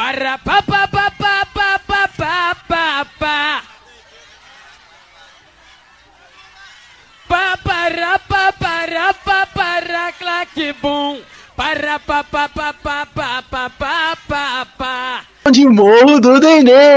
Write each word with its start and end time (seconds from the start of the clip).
Para 0.00 0.38
pa 0.38 0.62
pa 0.62 0.88
pa 0.88 1.10
pa 1.10 1.44
pa 1.44 1.78
pa 1.86 2.08
pa 2.16 2.56
pa 2.66 3.06
pa. 3.20 3.62
Pa 7.28 7.58
para 7.62 8.18
pa 8.20 8.44
para 8.50 9.12
pa 9.12 9.46
para 9.52 10.12
claque 10.12 10.72
bum. 10.80 11.20
Para 11.54 11.98
pa 11.98 12.24
pa 12.24 12.48
pa 12.48 12.72
pa 12.72 13.04
pa 13.04 13.42
pa 13.42 13.68
pa 13.68 14.16
pa 14.26 14.66
pa. 14.78 15.20
de 15.52 15.68
Morro 15.68 16.18
do 16.18 16.40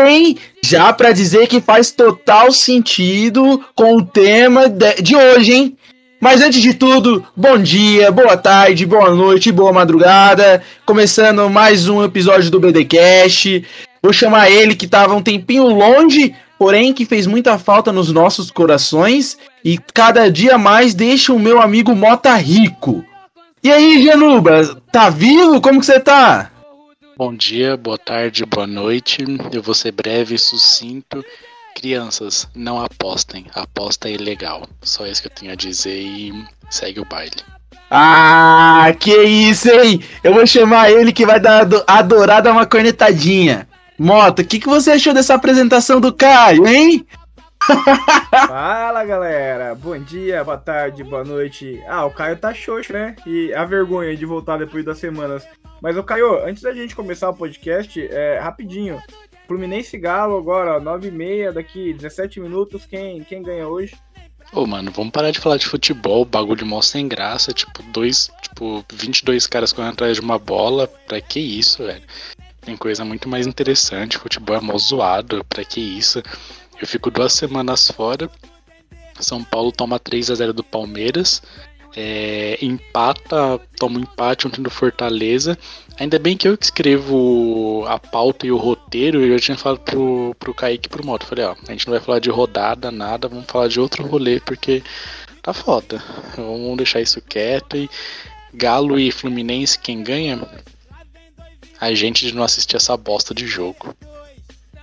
hein? 0.08 0.38
Já 0.64 0.94
pra 0.94 1.12
dizer 1.12 1.48
que 1.48 1.60
faz 1.60 1.92
total 1.92 2.54
sentido 2.54 3.66
com 3.76 3.98
o 3.98 4.06
tema 4.06 4.70
de, 4.70 5.02
de 5.02 5.14
hoje, 5.14 5.54
hein? 5.54 5.78
Mas 6.24 6.42
antes 6.42 6.62
de 6.62 6.74
tudo, 6.74 7.22
bom 7.36 7.58
dia, 7.58 8.10
boa 8.10 8.38
tarde, 8.38 8.86
boa 8.86 9.14
noite, 9.14 9.52
boa 9.52 9.74
madrugada. 9.74 10.64
Começando 10.86 11.50
mais 11.50 11.90
um 11.90 12.02
episódio 12.02 12.50
do 12.50 12.62
BDcast. 12.62 13.68
Vou 14.02 14.14
chamar 14.14 14.50
ele 14.50 14.74
que 14.74 14.88
tava 14.88 15.14
um 15.14 15.22
tempinho 15.22 15.66
longe, 15.66 16.34
porém 16.58 16.94
que 16.94 17.06
fez 17.06 17.28
muita 17.28 17.60
falta 17.60 17.92
nos 17.92 18.10
nossos 18.10 18.50
corações 18.50 19.38
e 19.66 19.78
cada 19.94 20.32
dia 20.32 20.58
mais 20.58 20.94
deixa 20.94 21.34
o 21.34 21.40
meu 21.40 21.62
amigo 21.62 21.94
Mota 21.94 22.34
rico. 22.36 23.04
E 23.62 23.70
aí, 23.70 24.02
Januba, 24.06 24.82
tá 24.94 25.10
vivo? 25.10 25.60
Como 25.60 25.82
que 25.82 25.86
você 25.86 26.00
tá? 26.00 26.50
Bom 27.18 27.36
dia, 27.36 27.76
boa 27.76 27.98
tarde, 27.98 28.46
boa 28.46 28.66
noite. 28.66 29.26
Eu 29.52 29.62
vou 29.62 29.76
ser 29.76 29.92
breve 29.92 30.36
e 30.36 30.40
sucinto. 30.40 31.22
Crianças, 31.76 32.48
não 32.56 32.82
apostem. 32.82 33.46
Aposta 33.54 34.08
é 34.08 34.14
ilegal. 34.14 34.68
Só 34.82 35.06
isso 35.06 35.22
que 35.22 35.28
eu 35.28 35.34
tenho 35.34 35.52
a 35.52 35.56
dizer 35.56 36.00
e 36.00 36.34
segue 36.70 37.00
o 37.00 37.06
baile. 37.06 37.36
Ah, 37.90 38.92
que 39.00 39.16
isso, 39.16 39.70
hein? 39.70 40.02
Eu 40.24 40.34
vou 40.34 40.48
chamar 40.48 40.92
ele 40.92 41.14
que 41.14 41.26
vai 41.26 41.40
dar, 41.40 41.68
adorar 41.86 42.42
dar 42.42 42.52
uma 42.52 42.66
cornetadinha. 42.66 43.68
Mota, 44.00 44.42
o 44.42 44.46
que, 44.46 44.60
que 44.60 44.68
você 44.68 44.92
achou 44.92 45.14
dessa 45.14 45.36
apresentação 45.36 46.02
do 46.02 46.12
Caio, 46.12 46.68
hein? 46.68 47.06
Fala 48.48 49.06
galera, 49.06 49.74
bom 49.76 49.98
dia, 49.98 50.44
boa 50.44 50.58
tarde, 50.58 51.04
boa 51.04 51.24
noite. 51.24 51.82
Ah, 51.88 52.06
o 52.06 52.12
Caio 52.12 52.36
tá 52.36 52.54
xoxo, 52.54 52.92
né? 52.92 53.16
E 53.26 53.54
a 53.54 53.64
vergonha 53.64 54.16
de 54.18 54.26
voltar 54.26 54.58
depois 54.58 54.84
das 54.84 54.98
semanas. 54.98 55.48
Mas, 55.82 55.96
o 55.98 56.04
Caio, 56.04 56.44
antes 56.46 56.64
da 56.64 56.74
gente 56.74 56.96
começar 56.96 57.30
o 57.30 57.36
podcast, 57.36 58.02
é, 58.10 58.40
rapidinho. 58.40 59.02
Fluminense 59.48 59.98
Galo 59.98 60.38
agora, 60.38 60.80
9h30, 60.80 61.52
daqui 61.52 61.94
17 61.94 62.40
minutos. 62.40 62.86
Quem, 62.86 63.24
quem 63.24 63.42
ganha 63.42 63.68
hoje? 63.68 63.96
Ô, 64.52 64.68
mano, 64.68 64.92
vamos 64.92 65.12
parar 65.12 65.32
de 65.32 65.40
falar 65.40 65.58
de 65.58 65.66
futebol, 65.66 66.26
bagulho 66.26 66.66
mó 66.66 66.82
sem 66.82 67.08
graça, 67.08 67.52
tipo, 67.54 67.82
dois, 67.92 68.30
tipo, 68.42 68.86
22 68.94 69.48
caras 69.48 69.74
correndo 69.74 69.94
atrás 69.94 70.16
de 70.16 70.22
uma 70.22 70.38
bola, 70.38 70.88
pra 71.08 71.20
que 71.20 71.40
isso, 71.40 71.84
velho? 71.84 72.04
Tem 72.62 72.78
coisa 72.78 73.04
muito 73.04 73.28
mais 73.28 73.48
interessante, 73.48 74.18
futebol 74.18 74.56
é 74.56 74.62
mó 74.62 74.78
zoado, 74.78 75.44
pra 75.46 75.66
que 75.66 75.80
isso? 75.80 76.22
Eu 76.80 76.88
fico 76.88 77.10
duas 77.10 77.34
semanas 77.34 77.90
fora. 77.90 78.30
São 79.20 79.44
Paulo 79.44 79.72
toma 79.72 80.00
3 80.00 80.32
a 80.32 80.36
0 80.36 80.54
do 80.54 80.64
Palmeiras. 80.64 81.42
É, 81.96 82.58
empata, 82.62 83.60
toma 83.78 84.00
um 84.00 84.02
empate 84.02 84.48
ontem 84.48 84.62
do 84.62 84.70
Fortaleza. 84.70 85.58
Ainda 86.00 86.18
bem 86.18 86.36
que 86.36 86.48
eu 86.48 86.58
que 86.58 86.66
escrevo 86.66 87.86
a 87.88 88.00
pauta 88.00 88.48
e 88.48 88.52
o 88.52 88.58
roteiro, 88.58 89.22
eu 89.22 89.38
já 89.38 89.46
tinha 89.46 89.58
falado 89.58 89.80
pro, 89.80 90.36
pro 90.40 90.54
Kaique 90.54 90.88
e 90.88 90.90
pro 90.90 91.06
Moto. 91.06 91.26
Falei, 91.26 91.46
ó, 91.46 91.56
a 91.68 91.72
gente 91.72 91.86
não 91.86 91.94
vai 91.94 92.02
falar 92.02 92.20
de 92.20 92.30
rodada, 92.30 92.90
nada, 92.92 93.28
vamos 93.28 93.46
falar 93.46 93.68
de 93.68 93.80
outro 93.80 94.06
rolê, 94.08 94.40
porque 94.40 94.82
tá 95.42 95.54
foda. 95.54 96.04
Vamos 96.36 96.78
deixar 96.78 97.02
isso 97.02 97.22
quieto 97.22 97.78
e 97.78 97.90
Galo 98.54 99.00
e 99.00 99.12
Fluminense, 99.12 99.80
quem 99.80 100.04
ganha? 100.04 100.40
A 101.80 101.94
gente 101.94 102.26
de 102.26 102.34
não 102.34 102.44
assistir 102.44 102.76
essa 102.76 102.96
bosta 102.96 103.34
de 103.34 103.46
jogo. 103.48 103.96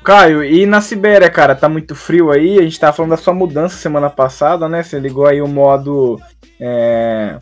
Caio, 0.03 0.43
e 0.43 0.65
na 0.65 0.81
Sibéria, 0.81 1.31
cara, 1.31 1.55
tá 1.55 1.69
muito 1.69 1.95
frio 1.95 2.31
aí? 2.31 2.59
A 2.59 2.62
gente 2.62 2.81
tava 2.81 2.97
falando 2.97 3.11
da 3.11 3.17
sua 3.19 3.34
mudança 3.34 3.77
semana 3.77 4.09
passada, 4.09 4.67
né? 4.67 4.83
Você 4.83 4.98
ligou 4.98 5.27
aí 5.27 5.43
o 5.43 5.48
modo. 5.48 6.19
É, 6.59 7.38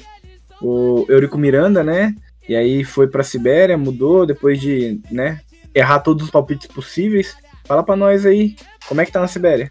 o 0.60 1.06
Eurico 1.08 1.38
Miranda, 1.38 1.84
né? 1.84 2.14
E 2.48 2.56
aí 2.56 2.82
foi 2.82 3.06
pra 3.06 3.22
Sibéria, 3.22 3.78
mudou 3.78 4.26
depois 4.26 4.60
de, 4.60 5.00
né? 5.10 5.41
Errar 5.72 6.00
todos 6.00 6.24
os 6.24 6.30
palpites 6.30 6.66
possíveis. 6.66 7.36
Fala 7.64 7.84
pra 7.84 7.94
nós 7.94 8.26
aí, 8.26 8.56
como 8.88 9.00
é 9.00 9.06
que 9.06 9.12
tá 9.12 9.20
na 9.20 9.28
Sibéria? 9.28 9.70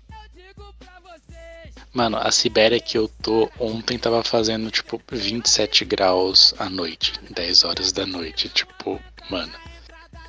Mano, 1.93 2.17
a 2.17 2.31
Sibéria 2.31 2.79
que 2.79 2.97
eu 2.97 3.09
tô 3.21 3.49
ontem 3.59 3.97
tava 3.97 4.23
fazendo 4.23 4.71
tipo 4.71 5.01
27 5.11 5.83
graus 5.83 6.53
à 6.57 6.69
noite, 6.69 7.13
10 7.31 7.63
horas 7.65 7.91
da 7.91 8.05
noite. 8.05 8.47
Tipo, 8.49 8.99
mano 9.29 9.66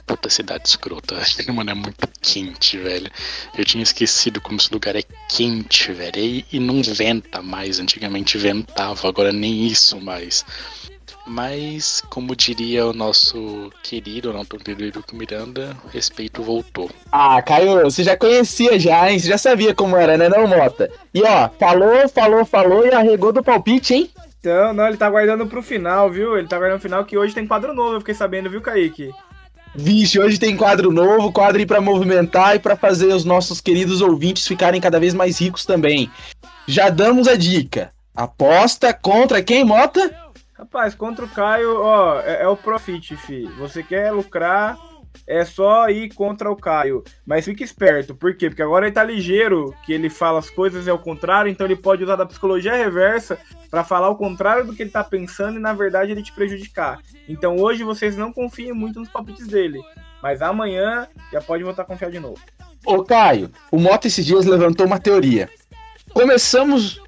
puta 0.08 0.30
cidade 0.30 0.66
escrota. 0.66 1.14
Mano, 1.52 1.70
é 1.70 1.74
muito 1.74 2.08
quente, 2.22 2.78
velho. 2.78 3.10
Eu 3.56 3.64
tinha 3.64 3.82
esquecido 3.82 4.40
como 4.40 4.58
esse 4.58 4.72
lugar 4.72 4.96
é 4.96 5.02
quente, 5.28 5.92
velho. 5.92 6.18
E, 6.18 6.44
e 6.50 6.58
não 6.58 6.82
venta 6.82 7.42
mais. 7.42 7.78
Antigamente 7.78 8.38
ventava, 8.38 9.06
agora 9.06 9.32
nem 9.32 9.66
isso 9.66 10.00
mais. 10.00 10.44
Mas, 11.26 12.02
como 12.08 12.34
diria 12.34 12.86
o 12.86 12.94
nosso 12.94 13.70
querido, 13.82 14.32
não 14.32 14.46
tão 14.46 14.58
querido 14.58 15.04
Miranda, 15.12 15.76
respeito 15.92 16.42
voltou. 16.42 16.90
Ah, 17.12 17.42
Caio, 17.42 17.82
você 17.82 18.02
já 18.02 18.16
conhecia 18.16 18.78
já, 18.78 19.10
hein? 19.10 19.18
Você 19.18 19.28
já 19.28 19.36
sabia 19.36 19.74
como 19.74 19.94
era, 19.94 20.16
né, 20.16 20.26
não, 20.26 20.46
Mota? 20.46 20.90
E 21.12 21.22
ó, 21.22 21.50
falou, 21.58 22.08
falou, 22.08 22.46
falou 22.46 22.86
e 22.86 22.94
arregou 22.94 23.30
do 23.30 23.42
palpite, 23.42 23.92
hein? 23.92 24.10
Então, 24.40 24.72
não, 24.72 24.86
ele 24.86 24.96
tá 24.96 25.10
guardando 25.10 25.46
pro 25.46 25.62
final, 25.62 26.10
viu? 26.10 26.38
Ele 26.38 26.48
tá 26.48 26.56
guardando 26.56 26.80
pro 26.80 26.88
final 26.88 27.04
que 27.04 27.18
hoje 27.18 27.34
tem 27.34 27.46
quadro 27.46 27.74
novo, 27.74 27.96
eu 27.96 28.00
fiquei 28.00 28.14
sabendo, 28.14 28.48
viu, 28.48 28.62
Kaique? 28.62 29.12
Vixe, 29.74 30.18
hoje 30.18 30.38
tem 30.38 30.56
quadro 30.56 30.90
novo, 30.90 31.32
quadro 31.32 31.64
para 31.66 31.80
movimentar 31.80 32.56
e 32.56 32.58
para 32.58 32.76
fazer 32.76 33.06
os 33.06 33.24
nossos 33.24 33.60
queridos 33.60 34.00
ouvintes 34.00 34.46
ficarem 34.46 34.80
cada 34.80 34.98
vez 34.98 35.14
mais 35.14 35.40
ricos 35.40 35.64
também. 35.64 36.10
Já 36.66 36.88
damos 36.90 37.28
a 37.28 37.36
dica. 37.36 37.92
Aposta 38.14 38.92
contra 38.92 39.42
quem, 39.42 39.64
Mota? 39.64 40.12
Rapaz, 40.58 40.94
contra 40.94 41.24
o 41.24 41.28
Caio, 41.28 41.80
ó, 41.82 42.20
é, 42.20 42.42
é 42.42 42.48
o 42.48 42.56
profit, 42.56 43.16
fi. 43.16 43.46
Você 43.58 43.80
quer 43.82 44.10
lucrar, 44.10 44.76
é 45.26 45.44
só 45.44 45.88
ir 45.88 46.12
contra 46.14 46.50
o 46.50 46.56
Caio. 46.56 47.02
Mas 47.26 47.44
fique 47.44 47.62
esperto, 47.62 48.14
por 48.14 48.34
quê? 48.34 48.48
Porque 48.48 48.62
agora 48.62 48.86
ele 48.86 48.94
tá 48.94 49.02
ligeiro, 49.02 49.74
que 49.84 49.92
ele 49.92 50.08
fala 50.08 50.38
as 50.38 50.50
coisas 50.50 50.88
é 50.88 50.92
o 50.92 50.98
contrário, 50.98 51.50
então 51.50 51.66
ele 51.66 51.76
pode 51.76 52.04
usar 52.04 52.16
da 52.16 52.26
psicologia 52.26 52.74
reversa 52.74 53.38
para 53.70 53.84
falar 53.84 54.08
o 54.08 54.16
contrário 54.16 54.64
do 54.64 54.74
que 54.74 54.82
ele 54.82 54.90
tá 54.90 55.04
pensando 55.04 55.58
e 55.58 55.62
na 55.62 55.72
verdade 55.72 56.12
ele 56.12 56.22
te 56.22 56.32
prejudicar. 56.32 56.98
Então 57.28 57.56
hoje 57.56 57.84
vocês 57.84 58.16
não 58.16 58.32
confiem 58.32 58.72
muito 58.72 59.00
nos 59.00 59.08
palpites 59.08 59.46
dele, 59.46 59.80
mas 60.22 60.42
amanhã 60.42 61.06
já 61.32 61.40
pode 61.40 61.64
voltar 61.64 61.82
a 61.82 61.86
confiar 61.86 62.10
de 62.10 62.18
novo. 62.18 62.40
Ô 62.84 63.02
Caio, 63.04 63.50
o 63.70 63.78
Mota 63.78 64.06
esses 64.06 64.24
dias 64.24 64.46
levantou 64.46 64.86
uma 64.86 64.98
teoria. 64.98 65.48
Começamos 66.12 67.00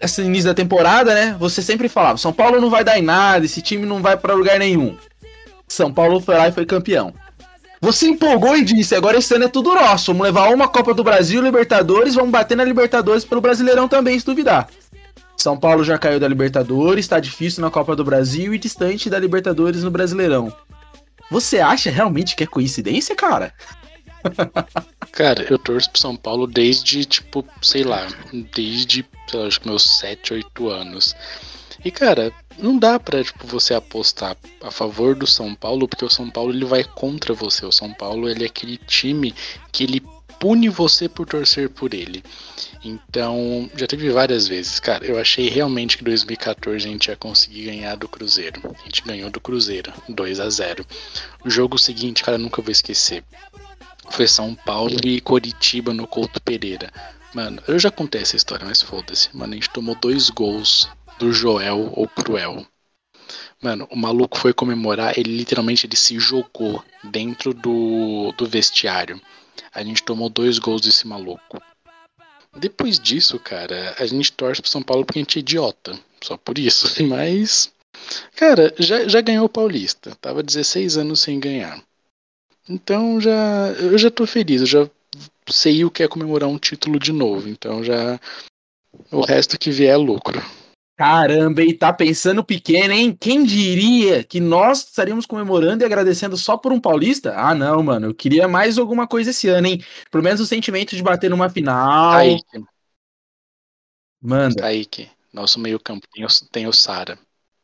esse 0.00 0.22
início 0.22 0.48
da 0.50 0.54
temporada, 0.54 1.14
né? 1.14 1.36
Você 1.38 1.62
sempre 1.62 1.88
falava, 1.88 2.18
São 2.18 2.32
Paulo 2.32 2.60
não 2.60 2.70
vai 2.70 2.84
dar 2.84 2.98
em 2.98 3.02
nada, 3.02 3.44
esse 3.44 3.62
time 3.62 3.86
não 3.86 4.02
vai 4.02 4.16
para 4.16 4.34
lugar 4.34 4.58
nenhum. 4.58 4.96
São 5.68 5.92
Paulo 5.92 6.20
foi 6.20 6.36
lá 6.36 6.48
e 6.48 6.52
foi 6.52 6.66
campeão. 6.66 7.14
Você 7.80 8.08
empolgou 8.08 8.56
e 8.56 8.64
disse, 8.64 8.94
agora 8.94 9.18
esse 9.18 9.34
ano 9.34 9.44
é 9.44 9.48
tudo 9.48 9.74
nosso. 9.74 10.12
Vamos 10.12 10.26
levar 10.26 10.52
uma 10.52 10.68
Copa 10.68 10.92
do 10.92 11.02
Brasil, 11.02 11.42
Libertadores, 11.42 12.14
vamos 12.14 12.30
bater 12.30 12.56
na 12.56 12.64
Libertadores 12.64 13.24
pelo 13.24 13.40
Brasileirão 13.40 13.88
também, 13.88 14.18
se 14.18 14.26
duvidar. 14.26 14.68
São 15.36 15.56
Paulo 15.56 15.82
já 15.82 15.96
caiu 15.96 16.20
da 16.20 16.28
Libertadores, 16.28 17.06
está 17.06 17.18
difícil 17.18 17.62
na 17.62 17.70
Copa 17.70 17.96
do 17.96 18.04
Brasil 18.04 18.52
e 18.52 18.58
distante 18.58 19.08
da 19.08 19.18
Libertadores 19.18 19.82
no 19.82 19.90
Brasileirão. 19.90 20.54
Você 21.30 21.58
acha 21.60 21.90
realmente 21.90 22.36
que 22.36 22.44
é 22.44 22.46
coincidência, 22.46 23.16
cara? 23.16 23.54
Cara, 25.12 25.46
eu 25.50 25.58
torço 25.58 25.90
pro 25.90 26.00
São 26.00 26.14
Paulo 26.14 26.46
desde, 26.46 27.04
tipo, 27.04 27.44
sei 27.62 27.82
lá, 27.84 28.06
desde, 28.54 29.04
sei 29.26 29.40
lá, 29.40 29.46
acho 29.46 29.60
que 29.60 29.66
meus 29.66 29.98
7, 29.98 30.34
8 30.34 30.68
anos. 30.68 31.16
E, 31.84 31.90
cara, 31.90 32.32
não 32.58 32.78
dá 32.78 32.98
pra 32.98 33.24
tipo, 33.24 33.46
você 33.46 33.74
apostar 33.74 34.36
a 34.62 34.70
favor 34.70 35.14
do 35.14 35.26
São 35.26 35.54
Paulo, 35.54 35.88
porque 35.88 36.04
o 36.04 36.10
São 36.10 36.30
Paulo 36.30 36.52
ele 36.52 36.64
vai 36.64 36.84
contra 36.84 37.32
você. 37.32 37.64
O 37.64 37.72
São 37.72 37.92
Paulo 37.92 38.28
ele 38.28 38.44
é 38.44 38.46
aquele 38.46 38.76
time 38.76 39.34
que 39.72 39.84
ele 39.84 40.02
pune 40.38 40.68
você 40.68 41.08
por 41.08 41.26
torcer 41.26 41.68
por 41.68 41.92
ele. 41.92 42.22
Então, 42.82 43.70
já 43.76 43.86
teve 43.86 44.10
várias 44.10 44.48
vezes, 44.48 44.80
cara. 44.80 45.04
Eu 45.04 45.18
achei 45.18 45.48
realmente 45.48 45.98
que 45.98 46.04
2014 46.04 46.86
a 46.86 46.90
gente 46.90 47.08
ia 47.08 47.16
conseguir 47.16 47.64
ganhar 47.66 47.94
do 47.94 48.08
Cruzeiro. 48.08 48.60
A 48.64 48.84
gente 48.84 49.02
ganhou 49.02 49.30
do 49.30 49.40
Cruzeiro, 49.40 49.92
2 50.08 50.40
a 50.40 50.48
0. 50.48 50.86
O 51.44 51.50
jogo 51.50 51.78
seguinte, 51.78 52.22
cara, 52.22 52.38
nunca 52.38 52.62
vou 52.62 52.72
esquecer. 52.72 53.22
Foi 54.10 54.26
São 54.26 54.54
Paulo 54.54 54.96
e 55.04 55.20
Coritiba 55.20 55.92
no 55.92 56.06
Couto 56.06 56.40
Pereira. 56.40 56.90
Mano, 57.34 57.62
eu 57.68 57.78
já 57.78 57.90
contei 57.90 58.22
essa 58.22 58.34
história, 58.34 58.66
mas 58.66 58.82
foda-se. 58.82 59.28
Mano, 59.36 59.52
a 59.52 59.56
gente 59.56 59.70
tomou 59.70 59.94
dois 59.94 60.30
gols 60.30 60.88
do 61.20 61.32
Joel 61.32 61.92
ou 61.92 62.08
Cruel. 62.08 62.66
Mano, 63.62 63.86
o 63.90 63.96
maluco 63.96 64.38
foi 64.38 64.54
comemorar, 64.54 65.18
ele 65.18 65.36
literalmente 65.36 65.86
ele 65.86 65.96
se 65.96 66.18
jogou 66.18 66.82
dentro 67.04 67.52
do, 67.52 68.32
do 68.32 68.46
vestiário. 68.46 69.20
A 69.72 69.84
gente 69.84 70.02
tomou 70.02 70.30
dois 70.30 70.58
gols 70.58 70.80
desse 70.80 71.06
maluco. 71.06 71.62
Depois 72.56 72.98
disso, 72.98 73.38
cara, 73.38 73.94
a 73.98 74.06
gente 74.06 74.32
torce 74.32 74.62
pro 74.62 74.70
São 74.70 74.82
Paulo 74.82 75.04
porque 75.04 75.18
a 75.18 75.22
gente 75.22 75.38
é 75.38 75.40
idiota. 75.40 76.00
Só 76.22 76.38
por 76.38 76.58
isso. 76.58 76.88
Mas, 77.04 77.70
cara, 78.34 78.74
já, 78.78 79.06
já 79.06 79.20
ganhou 79.20 79.44
o 79.44 79.48
Paulista. 79.48 80.16
Tava 80.20 80.42
16 80.42 80.96
anos 80.96 81.20
sem 81.20 81.38
ganhar. 81.38 81.82
Então 82.68 83.20
já 83.20 83.68
eu 83.78 83.98
já 83.98 84.10
tô 84.10 84.26
feliz, 84.26 84.62
eu 84.62 84.66
já 84.66 84.90
sei 85.48 85.84
o 85.84 85.90
que 85.90 86.02
é 86.02 86.08
comemorar 86.08 86.48
um 86.48 86.58
título 86.58 86.98
de 86.98 87.12
novo, 87.12 87.48
então 87.48 87.82
já 87.82 88.18
o 89.10 89.22
resto 89.22 89.58
que 89.58 89.70
vier 89.70 89.94
é 89.94 89.96
lucro. 89.96 90.40
Caramba, 91.00 91.62
e 91.62 91.72
tá 91.72 91.94
pensando 91.94 92.44
pequeno, 92.44 92.92
hein? 92.92 93.16
Quem 93.18 93.42
diria 93.42 94.22
que 94.22 94.38
nós 94.38 94.80
estaríamos 94.80 95.24
comemorando 95.24 95.82
e 95.82 95.86
agradecendo 95.86 96.36
só 96.36 96.58
por 96.58 96.72
um 96.72 96.78
paulista? 96.78 97.32
Ah, 97.34 97.54
não, 97.54 97.82
mano. 97.82 98.08
Eu 98.08 98.14
queria 98.14 98.46
mais 98.46 98.76
alguma 98.76 99.06
coisa 99.06 99.30
esse 99.30 99.48
ano, 99.48 99.66
hein? 99.66 99.82
Pelo 100.10 100.22
menos 100.22 100.42
o 100.42 100.46
sentimento 100.46 100.94
de 100.94 101.02
bater 101.02 101.30
numa 101.30 101.48
final. 101.48 102.18
Kaique, 102.18 102.64
Manda. 104.20 104.60
Kaique, 104.60 105.08
nosso 105.32 105.58
meio-campo 105.58 106.06
tem 106.12 106.26
tem 106.52 106.66
o 106.66 106.72
Sara. 106.74 107.18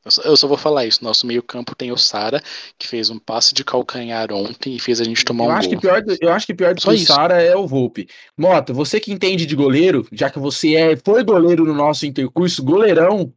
Eu 0.07 0.11
só, 0.13 0.23
eu 0.23 0.37
só 0.37 0.47
vou 0.47 0.57
falar 0.57 0.87
isso. 0.87 1.03
Nosso 1.03 1.27
meio-campo 1.27 1.75
tem 1.75 1.91
o 1.91 1.97
Sara, 1.97 2.41
que 2.79 2.87
fez 2.87 3.11
um 3.11 3.19
passe 3.19 3.53
de 3.53 3.65
calcanhar 3.65 4.33
ontem 4.33 4.77
e 4.77 4.79
fez 4.79 5.01
a 5.01 5.05
gente 5.05 5.25
tomar 5.25 5.45
Eu 5.47 5.51
um 5.51 5.53
acho, 5.55 5.69
que 5.69 5.75
gol. 5.75 5.81
pior, 5.83 6.01
do- 6.01 6.17
eu 6.21 6.33
acho 6.33 6.47
que 6.47 6.55
pior 6.55 6.75
do 6.75 6.81
Só 6.81 6.91
que 6.91 6.95
o 6.95 6.97
isso. 6.97 7.13
Sara 7.13 7.43
é 7.43 7.57
o 7.57 7.67
Volpe. 7.67 8.09
Mota, 8.39 8.73
você 8.73 9.01
que 9.01 9.13
entende 9.13 9.45
de 9.45 9.57
goleiro, 9.57 10.07
já 10.13 10.31
que 10.31 10.39
você 10.39 10.77
é, 10.77 10.97
foi 10.97 11.25
goleiro 11.25 11.65
no 11.65 11.75
nosso 11.75 12.07
intercurso, 12.07 12.63
goleirão, 12.63 13.35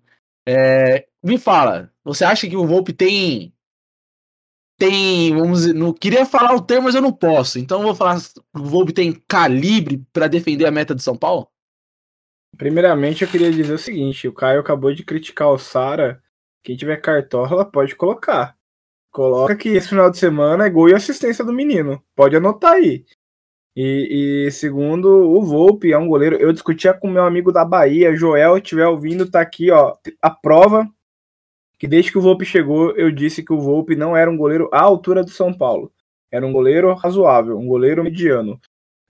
é, 0.48 1.08
me 1.24 1.40
fala, 1.40 1.92
você 2.04 2.24
acha 2.24 2.48
que 2.48 2.56
o 2.56 2.68
Volpe 2.68 2.94
tem. 2.94 3.52
Tem, 4.78 5.36
vamos 5.36 5.62
dizer, 5.62 5.74
não 5.74 5.92
queria 5.92 6.26
falar 6.26 6.56
o 6.56 6.62
termo, 6.62 6.84
mas 6.84 6.96
eu 6.96 7.02
não 7.02 7.12
posso. 7.12 7.60
Então 7.60 7.80
eu 7.80 7.88
vou 7.88 7.96
falar, 7.96 8.18
o 8.56 8.64
Volpe 8.64 8.94
tem 8.94 9.12
calibre 9.28 10.02
para 10.14 10.28
defender 10.28 10.66
a 10.66 10.72
meta 10.72 10.94
de 10.96 11.02
São 11.04 11.18
Paulo? 11.18 11.50
Primeiramente, 12.56 13.24
eu 13.24 13.28
queria 13.30 13.52
dizer 13.52 13.74
o 13.74 13.78
seguinte: 13.80 14.28
o 14.28 14.34
Caio 14.34 14.60
acabou 14.60 14.94
de 14.94 15.04
criticar 15.04 15.50
o 15.50 15.58
Sara. 15.58 16.22
Quem 16.64 16.76
tiver 16.76 16.98
cartola 16.98 17.66
pode 17.66 17.96
colocar. 17.96 18.56
Coloca 19.12 19.56
que 19.56 19.70
esse 19.70 19.90
final 19.90 20.10
de 20.12 20.18
semana 20.18 20.66
é 20.66 20.70
gol 20.70 20.90
e 20.90 20.94
assistência 20.94 21.44
do 21.44 21.54
menino. 21.54 22.04
Pode 22.16 22.36
anotar 22.36 22.74
aí. 22.74 23.06
E, 23.76 24.46
e 24.48 24.52
segundo, 24.52 25.08
o 25.08 25.42
Volpe 25.42 25.92
é 25.92 25.98
um 25.98 26.08
goleiro. 26.08 26.36
Eu 26.36 26.52
discutia 26.52 26.94
com 26.94 27.10
meu 27.10 27.24
amigo 27.24 27.52
da 27.52 27.66
Bahia, 27.66 28.16
Joel, 28.16 28.58
estiver 28.58 28.88
ouvindo, 28.88 29.30
tá 29.30 29.42
aqui, 29.42 29.72
ó. 29.72 29.96
A 30.22 30.30
prova 30.30 30.88
que 31.80 31.88
desde 31.88 32.12
que 32.12 32.18
o 32.18 32.22
Volpe 32.22 32.44
chegou, 32.44 32.92
eu 32.98 33.10
disse 33.10 33.42
que 33.42 33.54
o 33.54 33.60
Volpe 33.60 33.96
não 33.96 34.16
era 34.16 34.30
um 34.30 34.36
goleiro 34.36 34.70
à 34.74 34.82
altura 34.82 35.24
do 35.24 35.30
São 35.30 35.54
Paulo. 35.54 35.92
Era 36.30 36.46
um 36.46 36.52
goleiro 36.52 36.94
razoável, 36.94 37.58
um 37.58 37.66
goleiro 37.66 38.04
mediano. 38.04 38.60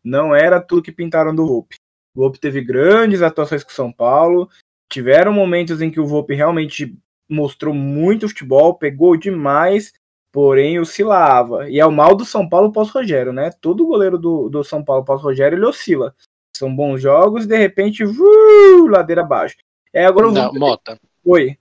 Não 0.03 0.35
era 0.35 0.61
tudo 0.61 0.83
que 0.83 0.91
pintaram 0.91 1.33
do 1.33 1.47
Volpe. 1.47 1.77
O 2.15 2.21
Volpe 2.21 2.39
teve 2.39 2.61
grandes 2.61 3.23
atuações 3.23 3.63
com 3.63 3.71
o 3.71 3.73
São 3.73 3.91
Paulo. 3.91 4.47
Tiveram 4.87 5.33
momentos 5.33 5.81
em 5.81 5.89
que 5.89 5.99
o 5.99 6.05
Volpe 6.05 6.35
realmente 6.35 6.95
mostrou 7.29 7.73
muito 7.73 8.27
futebol, 8.27 8.73
pegou 8.73 9.15
demais, 9.15 9.93
porém 10.31 10.79
oscilava. 10.79 11.69
E 11.69 11.79
é 11.79 11.85
o 11.85 11.91
mal 11.91 12.15
do 12.15 12.25
São 12.25 12.47
Paulo 12.47 12.71
pós-Rogério, 12.71 13.31
né? 13.31 13.51
Todo 13.61 13.85
goleiro 13.85 14.17
do, 14.17 14.49
do 14.49 14.63
São 14.63 14.83
Paulo 14.83 15.05
pós-Rogério, 15.05 15.57
ele 15.57 15.65
oscila. 15.65 16.15
São 16.55 16.75
bons 16.75 17.01
jogos 17.01 17.45
e 17.45 17.47
de 17.47 17.57
repente, 17.57 18.03
uh, 18.03 18.87
ladeira 18.87 19.21
abaixo. 19.21 19.55
É, 19.93 20.05
agora 20.05 20.27
o 20.27 20.31
Não. 20.31 20.53
Mota, 20.53 20.99
Oi. 21.23 21.57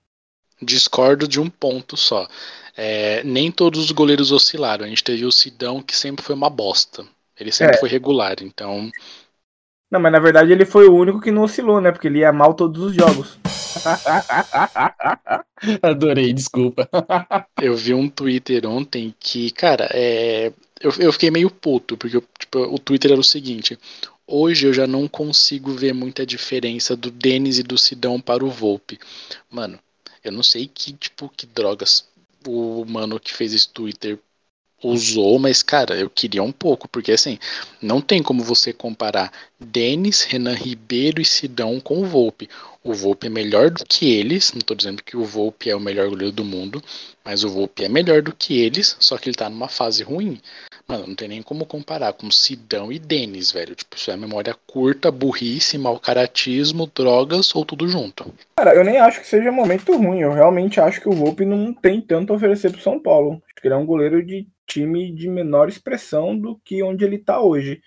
discordo 0.60 1.28
de 1.28 1.40
um 1.40 1.48
ponto 1.48 1.96
só. 1.96 2.26
É, 2.76 3.22
nem 3.24 3.50
todos 3.50 3.80
os 3.80 3.90
goleiros 3.90 4.32
oscilaram. 4.32 4.84
A 4.84 4.88
gente 4.88 5.04
teve 5.04 5.24
o 5.24 5.32
Sidão, 5.32 5.82
que 5.82 5.96
sempre 5.96 6.24
foi 6.24 6.34
uma 6.34 6.50
bosta. 6.50 7.04
Ele 7.38 7.52
sempre 7.52 7.76
É. 7.76 7.80
foi 7.80 7.88
regular, 7.88 8.36
então. 8.40 8.90
Não, 9.90 9.98
mas 9.98 10.12
na 10.12 10.18
verdade 10.18 10.52
ele 10.52 10.66
foi 10.66 10.86
o 10.86 10.94
único 10.94 11.20
que 11.20 11.30
não 11.30 11.42
oscilou, 11.42 11.80
né? 11.80 11.90
Porque 11.90 12.08
ele 12.08 12.18
ia 12.18 12.32
mal 12.32 12.54
todos 12.54 12.82
os 12.82 12.94
jogos. 12.94 13.38
Adorei, 15.82 16.32
desculpa. 16.32 16.88
Eu 17.60 17.74
vi 17.74 17.94
um 17.94 18.08
Twitter 18.08 18.66
ontem 18.66 19.14
que, 19.18 19.50
cara, 19.50 19.88
é. 19.92 20.52
Eu, 20.80 20.92
eu 20.98 21.12
fiquei 21.12 21.30
meio 21.30 21.50
puto, 21.50 21.96
porque 21.96 22.22
tipo, 22.38 22.58
o 22.60 22.78
Twitter 22.78 23.10
era 23.10 23.20
o 23.20 23.24
seguinte. 23.24 23.76
Hoje 24.24 24.66
eu 24.66 24.74
já 24.74 24.86
não 24.86 25.08
consigo 25.08 25.72
ver 25.72 25.92
muita 25.92 26.24
diferença 26.24 26.94
do 26.94 27.10
Denis 27.10 27.58
e 27.58 27.64
do 27.64 27.76
Sidão 27.76 28.20
para 28.20 28.44
o 28.44 28.50
Volpe. 28.50 28.98
Mano, 29.50 29.78
eu 30.22 30.30
não 30.30 30.42
sei 30.42 30.70
que, 30.72 30.92
tipo, 30.92 31.28
que 31.34 31.46
drogas 31.46 32.06
o 32.46 32.84
mano 32.84 33.18
que 33.18 33.34
fez 33.34 33.52
esse 33.52 33.68
Twitter 33.68 34.18
usou, 34.82 35.38
mas, 35.38 35.62
cara, 35.62 35.94
eu 35.96 36.08
queria 36.08 36.42
um 36.42 36.52
pouco, 36.52 36.88
porque 36.88 37.12
assim, 37.12 37.38
não 37.82 38.00
tem 38.00 38.22
como 38.22 38.42
você 38.42 38.72
comparar 38.72 39.32
Denis, 39.58 40.22
Renan 40.22 40.54
Ribeiro 40.54 41.20
e 41.20 41.24
Sidão 41.24 41.80
com 41.80 42.00
o 42.00 42.04
Volpe. 42.04 42.48
O 42.82 42.94
Volpe 42.94 43.26
é 43.26 43.30
melhor 43.30 43.70
do 43.70 43.84
que 43.84 44.10
eles, 44.10 44.52
não 44.52 44.60
tô 44.60 44.74
dizendo 44.74 45.02
que 45.02 45.16
o 45.16 45.24
Volpe 45.24 45.68
é 45.68 45.74
o 45.74 45.80
melhor 45.80 46.08
goleiro 46.08 46.32
do 46.32 46.44
mundo, 46.44 46.82
mas 47.24 47.42
o 47.44 47.48
Volpe 47.48 47.84
é 47.84 47.88
melhor 47.88 48.22
do 48.22 48.32
que 48.32 48.60
eles, 48.60 48.96
só 49.00 49.18
que 49.18 49.28
ele 49.28 49.36
tá 49.36 49.50
numa 49.50 49.68
fase 49.68 50.02
ruim. 50.02 50.40
Mano, 50.88 51.08
não 51.08 51.14
tem 51.14 51.28
nem 51.28 51.42
como 51.42 51.66
comparar 51.66 52.14
com 52.14 52.30
Sidão 52.30 52.90
e 52.90 52.98
Denis, 52.98 53.52
velho. 53.52 53.74
Tipo, 53.74 53.94
isso 53.94 54.10
é 54.10 54.16
memória 54.16 54.56
curta, 54.66 55.10
burrice, 55.10 55.76
mau 55.76 56.00
caratismo, 56.00 56.90
drogas 56.94 57.54
ou 57.54 57.62
tudo 57.62 57.86
junto. 57.86 58.32
Cara, 58.56 58.74
eu 58.74 58.82
nem 58.82 58.96
acho 58.96 59.20
que 59.20 59.26
seja 59.26 59.52
momento 59.52 59.94
ruim. 59.94 60.20
Eu 60.20 60.32
realmente 60.32 60.80
acho 60.80 60.98
que 60.98 61.08
o 61.08 61.12
Volpe 61.12 61.44
não 61.44 61.74
tem 61.74 62.00
tanto 62.00 62.32
a 62.32 62.36
oferecer 62.36 62.70
pro 62.70 62.80
São 62.80 62.98
Paulo. 62.98 63.42
Acho 63.44 63.60
que 63.60 63.68
ele 63.68 63.74
é 63.74 63.76
um 63.76 63.84
goleiro 63.84 64.24
de 64.24 64.46
time 64.68 65.10
de 65.12 65.28
menor 65.28 65.68
expressão 65.68 66.38
do 66.38 66.56
que 66.58 66.82
onde 66.82 67.04
ele 67.04 67.18
tá 67.18 67.40
hoje. 67.40 67.82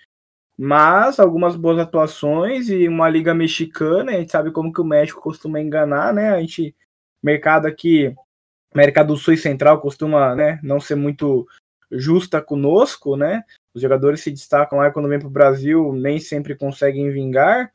Mas 0.58 1.18
algumas 1.18 1.56
boas 1.56 1.78
atuações 1.78 2.68
e 2.68 2.86
uma 2.86 3.08
liga 3.08 3.32
mexicana, 3.32 4.12
a 4.12 4.14
gente 4.16 4.32
sabe 4.32 4.50
como 4.50 4.72
que 4.72 4.80
o 4.80 4.84
México 4.84 5.20
costuma 5.20 5.60
enganar, 5.60 6.12
né? 6.12 6.30
A 6.30 6.40
gente, 6.40 6.74
mercado 7.22 7.66
aqui, 7.66 8.14
América 8.74 9.02
do 9.02 9.16
Sul 9.16 9.34
e 9.34 9.38
Central 9.38 9.80
costuma, 9.80 10.34
né, 10.34 10.58
não 10.62 10.80
ser 10.80 10.94
muito 10.94 11.46
justa 11.90 12.40
conosco, 12.40 13.16
né? 13.16 13.44
Os 13.74 13.82
jogadores 13.82 14.20
se 14.20 14.30
destacam 14.30 14.78
lá 14.78 14.90
quando 14.90 15.08
vem 15.08 15.18
pro 15.18 15.30
Brasil 15.30 15.92
nem 15.92 16.18
sempre 16.18 16.54
conseguem 16.54 17.10
vingar. 17.10 17.72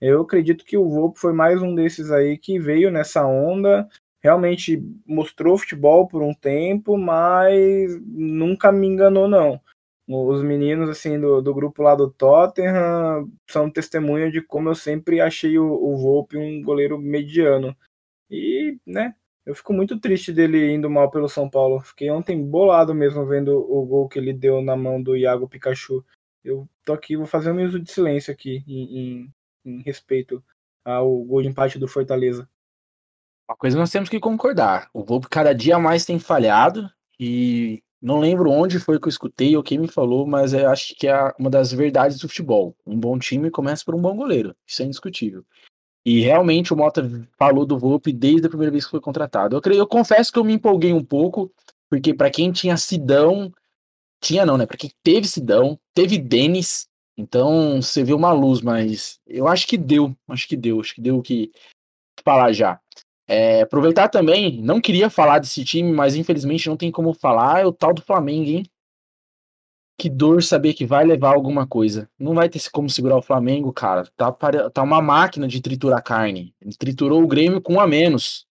Eu 0.00 0.22
acredito 0.22 0.64
que 0.64 0.76
o 0.76 0.88
Volpe 0.88 1.18
foi 1.18 1.32
mais 1.32 1.62
um 1.62 1.74
desses 1.74 2.10
aí 2.10 2.36
que 2.36 2.58
veio 2.58 2.90
nessa 2.90 3.26
onda, 3.26 3.88
realmente 4.26 4.82
mostrou 5.06 5.56
futebol 5.56 6.08
por 6.08 6.20
um 6.20 6.34
tempo, 6.34 6.98
mas 6.98 7.96
nunca 8.02 8.72
me 8.72 8.88
enganou, 8.88 9.28
não. 9.28 9.60
Os 10.08 10.42
meninos 10.42 10.90
assim 10.90 11.18
do, 11.20 11.40
do 11.40 11.54
grupo 11.54 11.82
lá 11.82 11.94
do 11.94 12.10
Tottenham 12.10 13.30
são 13.48 13.70
testemunha 13.70 14.30
de 14.30 14.42
como 14.42 14.68
eu 14.68 14.74
sempre 14.74 15.20
achei 15.20 15.58
o, 15.58 15.64
o 15.64 15.96
Volpe 15.96 16.36
um 16.36 16.60
goleiro 16.62 16.98
mediano. 16.98 17.76
E, 18.28 18.78
né, 18.84 19.14
eu 19.44 19.54
fico 19.54 19.72
muito 19.72 20.00
triste 20.00 20.32
dele 20.32 20.72
indo 20.72 20.90
mal 20.90 21.08
pelo 21.10 21.28
São 21.28 21.48
Paulo. 21.48 21.80
Fiquei 21.80 22.10
ontem 22.10 22.44
bolado 22.44 22.92
mesmo 22.94 23.24
vendo 23.26 23.56
o 23.56 23.86
gol 23.86 24.08
que 24.08 24.18
ele 24.18 24.32
deu 24.32 24.60
na 24.60 24.76
mão 24.76 25.00
do 25.00 25.16
Iago 25.16 25.48
Pikachu. 25.48 26.04
Eu 26.44 26.68
tô 26.84 26.92
aqui, 26.92 27.16
vou 27.16 27.26
fazer 27.26 27.52
um 27.52 27.54
minuto 27.54 27.78
de 27.80 27.90
silêncio 27.90 28.32
aqui 28.32 28.64
em, 28.66 28.98
em, 28.98 29.34
em 29.64 29.82
respeito 29.82 30.42
ao 30.84 31.24
gol 31.24 31.42
de 31.42 31.48
empate 31.48 31.78
do 31.78 31.86
Fortaleza. 31.88 32.48
Uma 33.48 33.56
coisa 33.56 33.78
nós 33.78 33.90
temos 33.90 34.08
que 34.08 34.18
concordar. 34.18 34.88
O 34.92 35.04
Volpe 35.04 35.28
cada 35.28 35.52
dia 35.52 35.78
mais 35.78 36.04
tem 36.04 36.18
falhado 36.18 36.90
e 37.18 37.82
não 38.02 38.18
lembro 38.18 38.50
onde 38.50 38.78
foi 38.78 38.98
que 38.98 39.06
eu 39.06 39.10
escutei 39.10 39.56
ou 39.56 39.62
quem 39.62 39.78
me 39.78 39.88
falou, 39.88 40.26
mas 40.26 40.52
eu 40.52 40.68
acho 40.68 40.94
que 40.96 41.06
é 41.06 41.32
uma 41.38 41.48
das 41.48 41.72
verdades 41.72 42.18
do 42.18 42.28
futebol. 42.28 42.76
Um 42.86 42.98
bom 42.98 43.18
time 43.18 43.50
começa 43.50 43.84
por 43.84 43.94
um 43.94 44.00
bom 44.00 44.16
goleiro. 44.16 44.54
Isso 44.66 44.82
é 44.82 44.84
indiscutível. 44.84 45.44
E 46.04 46.20
realmente 46.20 46.72
o 46.72 46.76
Mota 46.76 47.02
falou 47.36 47.66
do 47.66 47.78
Volpe 47.78 48.12
desde 48.12 48.46
a 48.46 48.48
primeira 48.48 48.70
vez 48.70 48.84
que 48.84 48.90
foi 48.90 49.00
contratado. 49.00 49.56
Eu, 49.56 49.60
creio, 49.60 49.80
eu 49.80 49.86
confesso 49.86 50.32
que 50.32 50.38
eu 50.38 50.44
me 50.44 50.52
empolguei 50.52 50.92
um 50.92 51.04
pouco, 51.04 51.52
porque 51.90 52.14
para 52.14 52.30
quem 52.30 52.52
tinha 52.52 52.76
Sidão, 52.76 53.52
tinha 54.20 54.46
não, 54.46 54.56
né? 54.56 54.66
Para 54.66 54.76
quem 54.76 54.90
teve 55.02 55.26
Sidão, 55.26 55.78
teve 55.92 56.16
Denis, 56.16 56.88
então 57.16 57.80
você 57.82 58.04
vê 58.04 58.12
uma 58.12 58.32
luz, 58.32 58.60
mas 58.60 59.18
eu 59.26 59.48
acho 59.48 59.66
que 59.66 59.76
deu, 59.76 60.14
acho 60.28 60.46
que 60.46 60.56
deu, 60.56 60.80
acho 60.80 60.94
que 60.94 61.00
deu 61.00 61.18
o 61.18 61.22
que 61.22 61.50
falar 62.22 62.52
já. 62.52 62.80
É, 63.28 63.62
aproveitar 63.62 64.08
também, 64.08 64.62
não 64.62 64.80
queria 64.80 65.10
falar 65.10 65.40
desse 65.40 65.64
time, 65.64 65.92
mas 65.92 66.14
infelizmente 66.14 66.68
não 66.68 66.76
tem 66.76 66.92
como 66.92 67.12
falar, 67.12 67.60
é 67.60 67.66
o 67.66 67.72
tal 67.72 67.92
do 67.92 68.02
Flamengo, 68.02 68.48
hein? 68.48 68.64
Que 69.98 70.08
dor 70.10 70.42
saber 70.42 70.74
que 70.74 70.84
vai 70.84 71.04
levar 71.04 71.34
alguma 71.34 71.66
coisa. 71.66 72.08
Não 72.18 72.34
vai 72.34 72.48
ter 72.48 72.60
como 72.70 72.88
segurar 72.88 73.16
o 73.16 73.22
Flamengo, 73.22 73.72
cara. 73.72 74.04
Tá, 74.16 74.30
tá 74.30 74.82
uma 74.82 75.00
máquina 75.00 75.48
de 75.48 75.60
triturar 75.60 76.02
carne. 76.02 76.54
Ele 76.60 76.76
triturou 76.76 77.22
o 77.22 77.26
Grêmio 77.26 77.62
com 77.62 77.74
um 77.74 77.80
a 77.80 77.86
menos. 77.86 78.46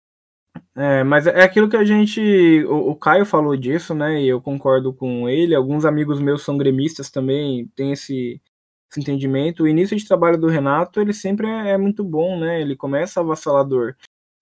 É, 0.76 1.04
mas 1.04 1.28
é 1.28 1.44
aquilo 1.44 1.70
que 1.70 1.78
a 1.78 1.84
gente. 1.84 2.22
O, 2.66 2.92
o, 2.92 2.96
Caio 2.96 3.26
falou 3.26 3.56
disso, 3.58 3.94
né? 3.96 4.22
E 4.22 4.28
eu 4.28 4.42
concordo 4.42 4.94
com 4.94 5.28
ele. 5.28 5.56
Alguns 5.56 5.86
amigos 5.86 6.20
meus 6.20 6.44
são 6.44 6.58
gremistas 6.58 7.10
também, 7.10 7.68
tem 7.76 7.92
esse, 7.92 8.42
esse 8.90 9.00
entendimento. 9.00 9.64
O 9.64 9.68
início 9.68 9.98
de 9.98 10.08
trabalho 10.08 10.38
do 10.38 10.48
Renato, 10.48 11.02
ele 11.02 11.14
sempre 11.14 11.48
é, 11.48 11.72
é 11.72 11.78
muito 11.78 12.04
bom, 12.04 12.40
né? 12.40 12.62
Ele 12.62 12.76
começa 12.76 13.20
avassalador. 13.20 13.96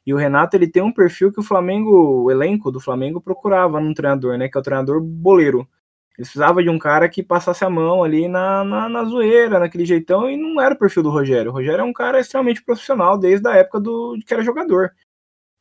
E 0.09 0.13
o 0.13 0.17
Renato 0.17 0.57
ele 0.57 0.67
tem 0.67 0.81
um 0.81 0.91
perfil 0.91 1.31
que 1.31 1.39
o 1.39 1.43
Flamengo, 1.43 2.23
o 2.23 2.31
elenco 2.31 2.71
do 2.71 2.79
Flamengo 2.79 3.21
procurava 3.21 3.79
num 3.79 3.93
treinador, 3.93 4.39
né? 4.39 4.49
Que 4.49 4.57
é 4.57 4.59
o 4.59 4.63
treinador 4.63 4.99
boleiro. 4.99 5.69
Eles 6.17 6.29
precisavam 6.29 6.63
de 6.63 6.69
um 6.69 6.79
cara 6.79 7.07
que 7.07 7.21
passasse 7.21 7.63
a 7.63 7.69
mão 7.69 8.03
ali 8.03 8.27
na, 8.27 8.63
na, 8.63 8.89
na, 8.89 9.03
zoeira, 9.03 9.59
naquele 9.59 9.85
jeitão, 9.85 10.27
e 10.27 10.35
não 10.35 10.59
era 10.59 10.73
o 10.73 10.77
perfil 10.79 11.03
do 11.03 11.11
Rogério. 11.11 11.51
O 11.51 11.53
Rogério 11.53 11.81
é 11.81 11.83
um 11.83 11.93
cara 11.93 12.19
extremamente 12.19 12.63
profissional 12.63 13.19
desde 13.19 13.47
a 13.47 13.53
época 13.53 13.79
do, 13.79 14.17
que 14.25 14.33
era 14.33 14.41
jogador. 14.41 14.91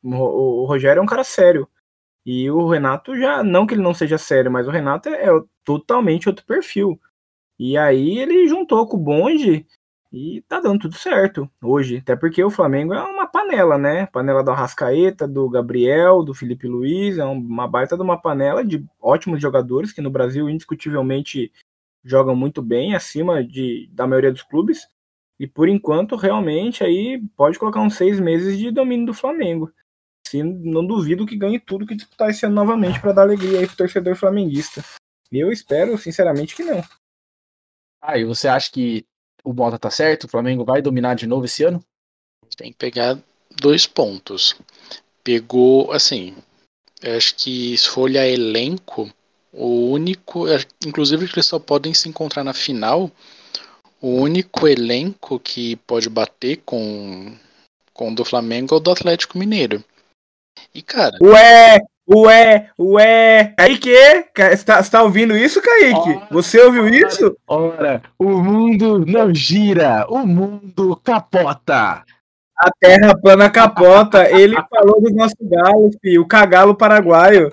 O, 0.01 0.15
o, 0.15 0.63
o 0.63 0.65
Rogério 0.65 0.99
é 0.99 1.03
um 1.03 1.05
cara 1.05 1.23
sério. 1.23 1.69
E 2.25 2.49
o 2.49 2.67
Renato 2.67 3.15
já, 3.15 3.43
não 3.43 3.67
que 3.67 3.75
ele 3.75 3.83
não 3.83 3.93
seja 3.93 4.17
sério, 4.17 4.51
mas 4.51 4.67
o 4.67 4.71
Renato 4.71 5.09
é, 5.09 5.25
é 5.29 5.41
totalmente 5.63 6.27
outro 6.27 6.43
perfil. 6.43 6.99
E 7.59 7.77
aí 7.77 8.17
ele 8.17 8.47
juntou 8.47 8.87
com 8.87 8.97
o 8.97 8.99
bonde 8.99 9.67
e 10.11 10.41
tá 10.47 10.59
dando 10.59 10.79
tudo 10.79 10.95
certo 10.95 11.49
hoje. 11.61 11.97
Até 11.97 12.15
porque 12.15 12.43
o 12.43 12.49
Flamengo 12.49 12.93
é 12.93 13.03
uma 13.03 13.27
panela, 13.27 13.77
né? 13.77 14.07
Panela 14.07 14.43
do 14.43 14.51
Arrascaeta, 14.51 15.27
do 15.27 15.47
Gabriel, 15.49 16.23
do 16.23 16.33
Felipe 16.33 16.67
Luiz. 16.67 17.17
É 17.17 17.25
uma 17.25 17.67
baita 17.67 17.95
de 17.95 18.01
uma 18.01 18.19
panela 18.19 18.65
de 18.65 18.83
ótimos 18.99 19.41
jogadores 19.41 19.91
que 19.91 20.01
no 20.01 20.09
Brasil 20.09 20.49
indiscutivelmente 20.49 21.51
jogam 22.03 22.35
muito 22.35 22.61
bem, 22.61 22.95
acima 22.95 23.43
de, 23.43 23.87
da 23.91 24.07
maioria 24.07 24.31
dos 24.31 24.41
clubes. 24.41 24.87
E 25.39 25.47
por 25.47 25.69
enquanto, 25.69 26.15
realmente, 26.15 26.83
aí 26.83 27.21
pode 27.35 27.59
colocar 27.59 27.79
uns 27.79 27.95
seis 27.95 28.19
meses 28.19 28.57
de 28.57 28.71
domínio 28.71 29.05
do 29.05 29.13
Flamengo. 29.13 29.71
Sim, 30.27 30.43
não 30.43 30.85
duvido 30.85 31.25
que 31.25 31.37
ganhe 31.37 31.59
tudo 31.59 31.85
que 31.85 31.95
disputar 31.95 32.29
esse 32.29 32.45
ano 32.45 32.55
novamente 32.55 32.99
para 32.99 33.13
dar 33.13 33.21
alegria 33.21 33.59
aí 33.59 33.67
pro 33.67 33.77
torcedor 33.77 34.15
flamenguista. 34.15 34.83
Eu 35.31 35.51
espero, 35.51 35.97
sinceramente, 35.97 36.55
que 36.55 36.63
não. 36.63 36.83
Ah, 38.01 38.17
e 38.17 38.25
você 38.25 38.47
acha 38.47 38.71
que 38.71 39.05
o 39.43 39.53
Bota 39.53 39.77
tá 39.77 39.89
certo? 39.89 40.25
O 40.25 40.27
Flamengo 40.27 40.63
vai 40.63 40.81
dominar 40.81 41.15
de 41.15 41.27
novo 41.27 41.45
esse 41.45 41.63
ano? 41.63 41.83
Tem 42.57 42.71
que 42.71 42.77
pegar 42.77 43.17
dois 43.61 43.85
pontos. 43.85 44.55
Pegou, 45.23 45.91
assim, 45.91 46.35
eu 47.01 47.15
acho 47.15 47.35
que 47.35 47.77
se 47.77 47.87
for 47.87 48.01
olhar 48.01 48.27
elenco, 48.27 49.11
o 49.51 49.91
único, 49.91 50.47
é, 50.47 50.59
inclusive 50.85 51.27
que 51.27 51.35
eles 51.35 51.45
só 51.45 51.59
podem 51.59 51.93
se 51.93 52.09
encontrar 52.09 52.43
na 52.43 52.53
final, 52.53 53.11
o 54.01 54.15
único 54.15 54.67
elenco 54.67 55.39
que 55.39 55.75
pode 55.77 56.09
bater 56.09 56.57
com, 56.65 57.35
com 57.93 58.11
o 58.11 58.15
do 58.15 58.25
Flamengo 58.25 58.73
é 58.73 58.77
o 58.77 58.79
do 58.79 58.91
Atlético 58.91 59.37
Mineiro. 59.37 59.83
E 60.73 60.81
cara. 60.81 61.17
Ué, 61.21 61.79
ué, 62.09 62.69
ué. 62.77 63.53
Kaique, 63.57 63.91
você 64.35 64.63
tá, 64.65 64.83
tá 64.83 65.03
ouvindo 65.03 65.37
isso, 65.37 65.61
Kaique? 65.61 66.09
Ora, 66.09 66.27
você 66.31 66.59
ouviu 66.61 66.83
ora, 66.83 66.95
isso? 66.95 67.37
Ora, 67.47 68.01
o 68.17 68.29
mundo 68.29 69.05
não 69.05 69.33
gira, 69.33 70.05
o 70.09 70.25
mundo 70.25 70.99
capota. 71.03 72.03
A 72.61 72.69
terra 72.77 73.17
plana 73.17 73.49
capota. 73.49 74.29
Ele 74.29 74.57
falou 74.69 75.01
do 75.01 75.09
nosso 75.15 75.35
galo, 75.43 75.89
filho, 76.01 76.21
o 76.21 76.27
cagalo 76.27 76.75
paraguaio. 76.75 77.49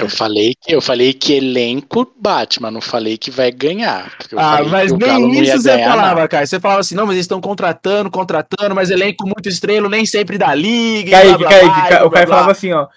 Eu 0.00 0.08
falei 0.08 0.52
que 0.60 0.74
eu 0.74 0.82
falei 0.82 1.12
que 1.12 1.34
elenco 1.34 2.12
bate, 2.18 2.60
mas 2.60 2.72
não 2.72 2.80
falei 2.80 3.16
que 3.16 3.30
vai 3.30 3.52
ganhar. 3.52 4.12
Ah, 4.36 4.64
mas 4.64 4.90
nem 4.90 5.30
isso 5.40 5.62
você 5.62 5.76
ganhar, 5.76 5.90
falava, 5.90 6.20
não. 6.22 6.28
cara. 6.28 6.44
Você 6.44 6.58
falava 6.58 6.80
assim, 6.80 6.96
não, 6.96 7.06
mas 7.06 7.14
eles 7.14 7.24
estão 7.24 7.40
contratando, 7.40 8.10
contratando, 8.10 8.74
mas 8.74 8.90
elenco 8.90 9.24
muito 9.24 9.48
estrelo, 9.48 9.88
nem 9.88 10.04
sempre 10.04 10.36
dá 10.36 10.52
liga. 10.52 11.12
Kaique, 11.12 11.44
Kaique, 11.44 12.04
o 12.04 12.10
cara 12.10 12.26
falava 12.26 12.50
assim, 12.50 12.72
ó. 12.72 12.88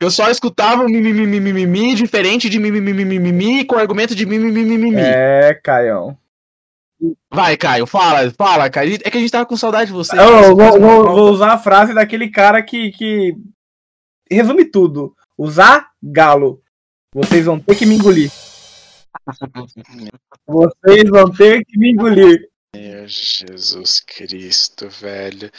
Eu 0.00 0.10
só 0.10 0.30
escutava 0.30 0.82
um 0.82 0.88
mimimi 0.88 1.94
diferente 1.94 2.48
de 2.48 2.58
mimimi 2.58 3.64
com 3.64 3.76
argumento 3.76 4.14
de 4.14 4.24
mimimi. 4.24 5.00
É, 5.00 5.54
Caião. 5.54 6.16
Vai, 7.30 7.56
Caio, 7.56 7.86
fala, 7.86 8.30
fala, 8.36 8.70
Caio. 8.70 8.98
É 9.04 9.10
que 9.10 9.18
a 9.18 9.20
gente 9.20 9.30
tava 9.30 9.46
com 9.46 9.56
saudade 9.56 9.86
de 9.86 9.92
você. 9.92 10.18
Eu, 10.18 10.56
vou, 10.56 10.80
vou, 10.80 11.04
vou, 11.04 11.30
usar 11.30 11.52
a 11.52 11.58
frase 11.58 11.94
daquele 11.94 12.28
cara 12.30 12.62
que, 12.62 12.90
que 12.90 13.36
resume 14.30 14.64
tudo. 14.64 15.14
Usar 15.36 15.90
galo. 16.02 16.60
Vocês 17.14 17.44
vão 17.44 17.60
ter 17.60 17.76
que 17.76 17.86
me 17.86 17.94
engolir. 17.94 18.30
Vocês 20.46 21.08
vão 21.08 21.30
ter 21.30 21.64
que 21.64 21.78
me 21.78 21.92
engolir. 21.92 22.48
Meu 22.74 23.06
Jesus 23.06 24.00
Cristo, 24.00 24.88
velho. 24.88 25.50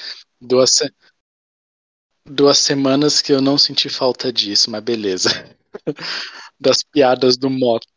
Duas, 0.41 0.72
se... 0.72 0.91
Duas 2.26 2.58
semanas 2.60 3.22
que 3.22 3.32
eu 3.32 3.42
não 3.42 3.58
senti 3.58 3.90
falta 3.90 4.32
disso, 4.32 4.70
mas 4.70 4.84
beleza. 4.84 5.30
Das 6.62 6.84
piadas 6.84 7.38
do 7.38 7.50
moto. 7.50 7.88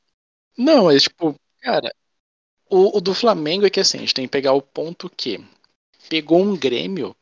Não, 0.57 0.88
é 0.88 0.97
tipo, 0.97 1.35
cara, 1.61 1.93
o, 2.71 2.97
o, 2.97 3.00
do 3.00 3.12
Flamengo 3.12 3.67
é 3.67 3.71
que 3.71 3.81
assim, 3.81 3.99
a 3.99 4.00
gente 4.00 4.14
tem 4.14 4.25
que 4.25 4.31
pegar 4.31 4.52
o 4.52 4.62
ponto 4.62 5.11
que 5.14 5.45
pegou 6.09 6.41
um 6.41 6.57
Grêmio. 6.57 7.17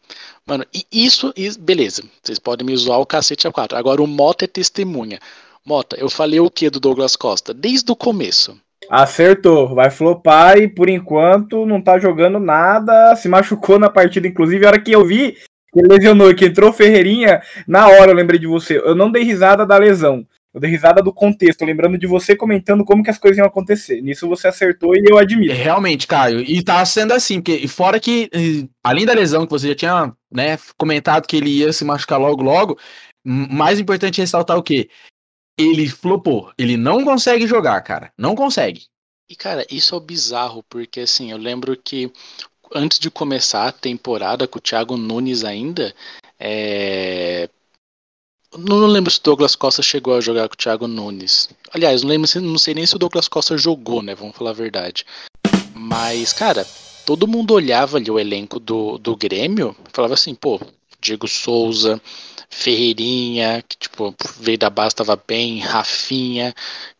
Mano, 0.47 0.66
e 0.75 0.85
isso, 0.92 1.33
beleza. 1.59 2.02
Vocês 2.23 2.38
podem 2.38 2.66
me 2.66 2.76
zoar 2.76 3.00
o 3.00 3.07
cacete 3.07 3.49
a 3.49 3.52
quatro. 3.52 3.78
Agora 3.78 4.02
o 4.02 4.07
Mota 4.07 4.45
é 4.45 4.49
testemunha. 4.49 5.19
Mota, 5.64 5.97
eu 5.97 6.11
falei 6.11 6.40
o 6.40 6.50
que 6.50 6.71
do 6.71 6.80
Douglas 6.80 7.16
Costa? 7.16 7.54
Desde 7.54 7.90
o 7.90 7.97
começo. 7.97 8.59
Acertou, 8.88 9.75
vai 9.75 9.90
flopar 9.90 10.59
e 10.59 10.66
por 10.66 10.88
enquanto 10.88 11.66
não 11.66 11.80
tá 11.80 11.99
jogando 11.99 12.40
nada, 12.40 13.14
se 13.14 13.28
machucou 13.28 13.78
na 13.78 13.90
partida, 13.90 14.26
inclusive 14.26 14.64
a 14.64 14.69
hora 14.69 14.80
que 14.80 14.90
eu 14.90 15.04
vi 15.04 15.37
que 15.72 15.80
lesionou, 15.80 16.34
que 16.34 16.46
entrou 16.46 16.72
Ferreirinha, 16.72 17.42
na 17.66 17.88
hora 17.88 18.10
eu 18.10 18.14
lembrei 18.16 18.38
de 18.38 18.46
você. 18.46 18.78
Eu 18.78 18.94
não 18.94 19.10
dei 19.10 19.22
risada 19.22 19.64
da 19.66 19.78
lesão, 19.78 20.26
eu 20.52 20.60
dei 20.60 20.70
risada 20.70 21.00
do 21.00 21.12
contexto, 21.12 21.64
lembrando 21.64 21.96
de 21.96 22.08
você 22.08 22.34
comentando 22.34 22.84
como 22.84 23.04
que 23.04 23.10
as 23.10 23.18
coisas 23.18 23.38
iam 23.38 23.46
acontecer. 23.46 24.00
Nisso 24.02 24.28
você 24.28 24.48
acertou 24.48 24.96
e 24.96 25.04
eu 25.08 25.16
admiro. 25.16 25.54
Realmente, 25.54 26.08
Caio. 26.08 26.40
E 26.40 26.62
tá 26.62 26.84
sendo 26.84 27.12
assim, 27.12 27.40
porque 27.40 27.68
fora 27.68 28.00
que, 28.00 28.28
além 28.82 29.06
da 29.06 29.12
lesão 29.12 29.46
que 29.46 29.52
você 29.52 29.68
já 29.68 29.74
tinha 29.76 30.12
né, 30.30 30.58
comentado 30.76 31.26
que 31.26 31.36
ele 31.36 31.50
ia 31.50 31.72
se 31.72 31.84
machucar 31.84 32.18
logo, 32.18 32.42
logo, 32.42 32.78
mais 33.24 33.78
importante 33.78 34.20
é 34.20 34.24
ressaltar 34.24 34.56
o 34.56 34.62
quê? 34.62 34.88
Ele 35.56 35.88
flopou. 35.88 36.52
Ele 36.58 36.76
não 36.76 37.04
consegue 37.04 37.46
jogar, 37.46 37.80
cara. 37.82 38.12
Não 38.18 38.34
consegue. 38.34 38.86
E, 39.28 39.36
cara, 39.36 39.64
isso 39.70 39.94
é 39.94 39.98
o 39.98 40.00
bizarro, 40.00 40.64
porque 40.68 41.00
assim, 41.00 41.30
eu 41.30 41.38
lembro 41.38 41.76
que 41.76 42.12
antes 42.74 42.98
de 42.98 43.10
começar 43.10 43.68
a 43.68 43.72
temporada 43.72 44.46
com 44.46 44.58
o 44.58 44.62
Thiago 44.62 44.96
Nunes 44.96 45.44
ainda, 45.44 45.94
é, 46.38 47.48
não 48.56 48.86
lembro 48.86 49.10
se 49.10 49.18
o 49.20 49.22
Douglas 49.22 49.54
Costa 49.54 49.82
chegou 49.82 50.16
a 50.16 50.20
jogar 50.20 50.48
com 50.48 50.54
o 50.54 50.56
Thiago 50.56 50.88
Nunes. 50.88 51.48
Aliás, 51.72 52.02
não 52.02 52.10
lembro, 52.10 52.28
não 52.40 52.58
sei 52.58 52.74
nem 52.74 52.86
se 52.86 52.96
o 52.96 52.98
Douglas 52.98 53.28
Costa 53.28 53.56
jogou, 53.56 54.02
né? 54.02 54.14
Vamos 54.14 54.36
falar 54.36 54.50
a 54.50 54.54
verdade. 54.54 55.04
Mas, 55.74 56.32
cara, 56.32 56.66
todo 57.06 57.28
mundo 57.28 57.54
olhava 57.54 57.96
ali 57.96 58.10
o 58.10 58.18
elenco 58.18 58.58
do, 58.58 58.98
do 58.98 59.16
Grêmio 59.16 59.76
falava 59.92 60.14
assim, 60.14 60.34
pô, 60.34 60.60
Diego 61.00 61.28
Souza, 61.28 62.00
Ferreirinha, 62.48 63.62
que 63.66 63.76
tipo, 63.76 64.14
veio 64.40 64.58
da 64.58 64.68
base, 64.68 64.96
tava 64.96 65.16
bem, 65.16 65.60
Rafinha, 65.60 66.54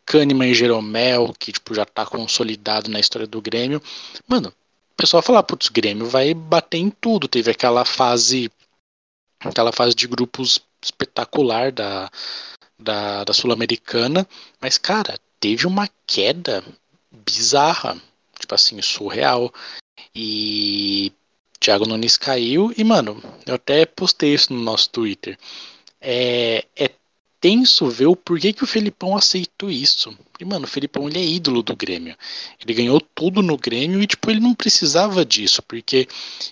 Kahneman 0.07 0.51
e 0.51 0.55
Jeromel, 0.55 1.35
que 1.39 1.53
tipo, 1.53 1.75
já 1.75 1.85
tá 1.85 2.07
consolidado 2.07 2.89
na 2.91 3.01
história 3.01 3.27
do 3.27 3.43
Grêmio. 3.43 3.83
Mano, 4.27 4.53
pessoal 5.01 5.23
fala, 5.23 5.43
putz, 5.43 5.69
Grêmio 5.69 6.07
vai 6.07 6.35
bater 6.35 6.79
em 6.79 6.91
tudo. 6.91 7.29
Teve 7.29 7.51
aquela 7.51 7.85
fase 7.85 8.51
aquela 9.41 9.73
fase 9.73 9.95
de 9.95 10.07
grupos 10.07 10.61
espetacular 10.83 11.73
da, 11.73 12.11
da, 12.79 13.25
da 13.25 13.33
Sul-Americana, 13.33 14.27
mas, 14.61 14.77
cara, 14.79 15.19
teve 15.39 15.67
uma 15.67 15.89
queda 16.07 16.63
bizarra, 17.11 18.01
tipo 18.39 18.55
assim, 18.55 18.81
surreal. 18.83 19.53
E 20.15 21.13
Thiago 21.59 21.87
Nunes 21.87 22.17
caiu, 22.17 22.73
e, 22.77 22.85
mano, 22.85 23.23
eu 23.47 23.55
até 23.55 23.85
postei 23.87 24.35
isso 24.35 24.53
no 24.53 24.61
nosso 24.61 24.91
Twitter. 24.91 25.39
É, 26.01 26.65
é 26.77 26.91
tenso 27.41 27.89
ver 27.89 28.07
o 28.07 28.15
porquê 28.15 28.53
que 28.53 28.63
o 28.63 28.67
Felipão 28.67 29.17
aceitou 29.17 29.71
isso. 29.71 30.17
E, 30.39 30.45
mano, 30.45 30.67
o 30.67 30.69
Felipão 30.69 31.09
ele 31.09 31.19
é 31.19 31.25
ídolo 31.25 31.63
do 31.63 31.75
Grêmio. 31.75 32.17
Ele 32.61 32.75
ganhou 32.75 33.01
tudo 33.01 33.43
no 33.43 33.57
Grêmio 33.57 34.03
e, 34.03 34.07
tipo, 34.07 34.31
ele 34.31 34.41
não 34.41 34.55
precisava 34.55 35.25
disso, 35.25 35.63
porque 35.63 36.07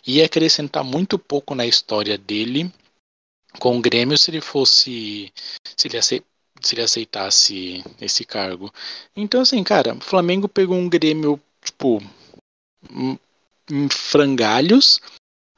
ia 0.07 0.25
acrescentar 0.25 0.83
muito 0.83 1.18
pouco 1.18 1.54
na 1.54 1.66
história 1.66 2.16
dele 2.16 2.73
com 3.59 3.76
o 3.76 3.80
Grêmio 3.80 4.16
se 4.16 4.30
ele 4.30 4.40
fosse. 4.40 5.33
Se 5.76 5.88
ele, 5.88 6.00
se 6.02 6.75
ele 6.75 6.83
aceitasse 6.83 7.85
esse 8.00 8.25
cargo. 8.25 8.73
Então, 9.14 9.40
assim, 9.42 9.62
cara, 9.62 9.95
o 9.95 10.00
Flamengo 10.00 10.49
pegou 10.49 10.76
um 10.76 10.88
Grêmio, 10.88 11.40
tipo, 11.62 12.02
em 13.71 13.88
frangalhos. 13.90 15.00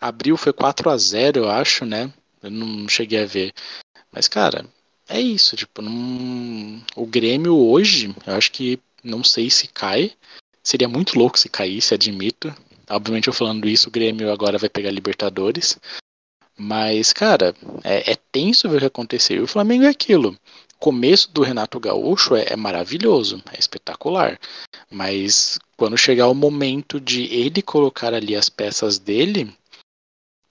Abril 0.00 0.36
foi 0.36 0.52
4 0.52 0.90
a 0.90 0.96
0 0.96 1.40
eu 1.40 1.50
acho, 1.50 1.84
né? 1.84 2.12
Eu 2.42 2.50
não 2.50 2.88
cheguei 2.88 3.22
a 3.22 3.26
ver. 3.26 3.52
Mas, 4.12 4.26
cara, 4.26 4.66
é 5.10 5.20
isso. 5.20 5.56
Tipo, 5.56 5.82
não... 5.82 6.82
o 6.96 7.06
Grêmio 7.06 7.56
hoje, 7.56 8.14
eu 8.26 8.34
acho 8.34 8.50
que 8.52 8.78
não 9.02 9.22
sei 9.24 9.50
se 9.50 9.66
cai. 9.68 10.12
Seria 10.62 10.88
muito 10.88 11.18
louco 11.18 11.38
se 11.38 11.48
caísse, 11.48 11.94
admito. 11.94 12.54
Obviamente, 12.88 13.28
eu 13.28 13.32
falando 13.32 13.68
isso, 13.68 13.88
o 13.88 13.92
Grêmio 13.92 14.32
agora 14.32 14.58
vai 14.58 14.68
pegar 14.68 14.90
Libertadores. 14.90 15.78
Mas, 16.56 17.12
cara, 17.12 17.54
é, 17.82 18.12
é 18.12 18.16
tenso 18.30 18.68
ver 18.68 18.76
o 18.76 18.80
que 18.80 18.86
aconteceu. 18.86 19.36
E 19.38 19.40
o 19.40 19.46
Flamengo 19.46 19.84
é 19.84 19.88
aquilo. 19.88 20.36
O 20.74 20.78
começo 20.78 21.30
do 21.32 21.42
Renato 21.42 21.80
Gaúcho 21.80 22.34
é, 22.36 22.46
é 22.50 22.56
maravilhoso, 22.56 23.42
é 23.52 23.58
espetacular. 23.58 24.38
Mas 24.90 25.58
quando 25.76 25.96
chegar 25.96 26.28
o 26.28 26.34
momento 26.34 27.00
de 27.00 27.22
ele 27.24 27.62
colocar 27.62 28.12
ali 28.12 28.36
as 28.36 28.48
peças 28.48 28.98
dele, 28.98 29.50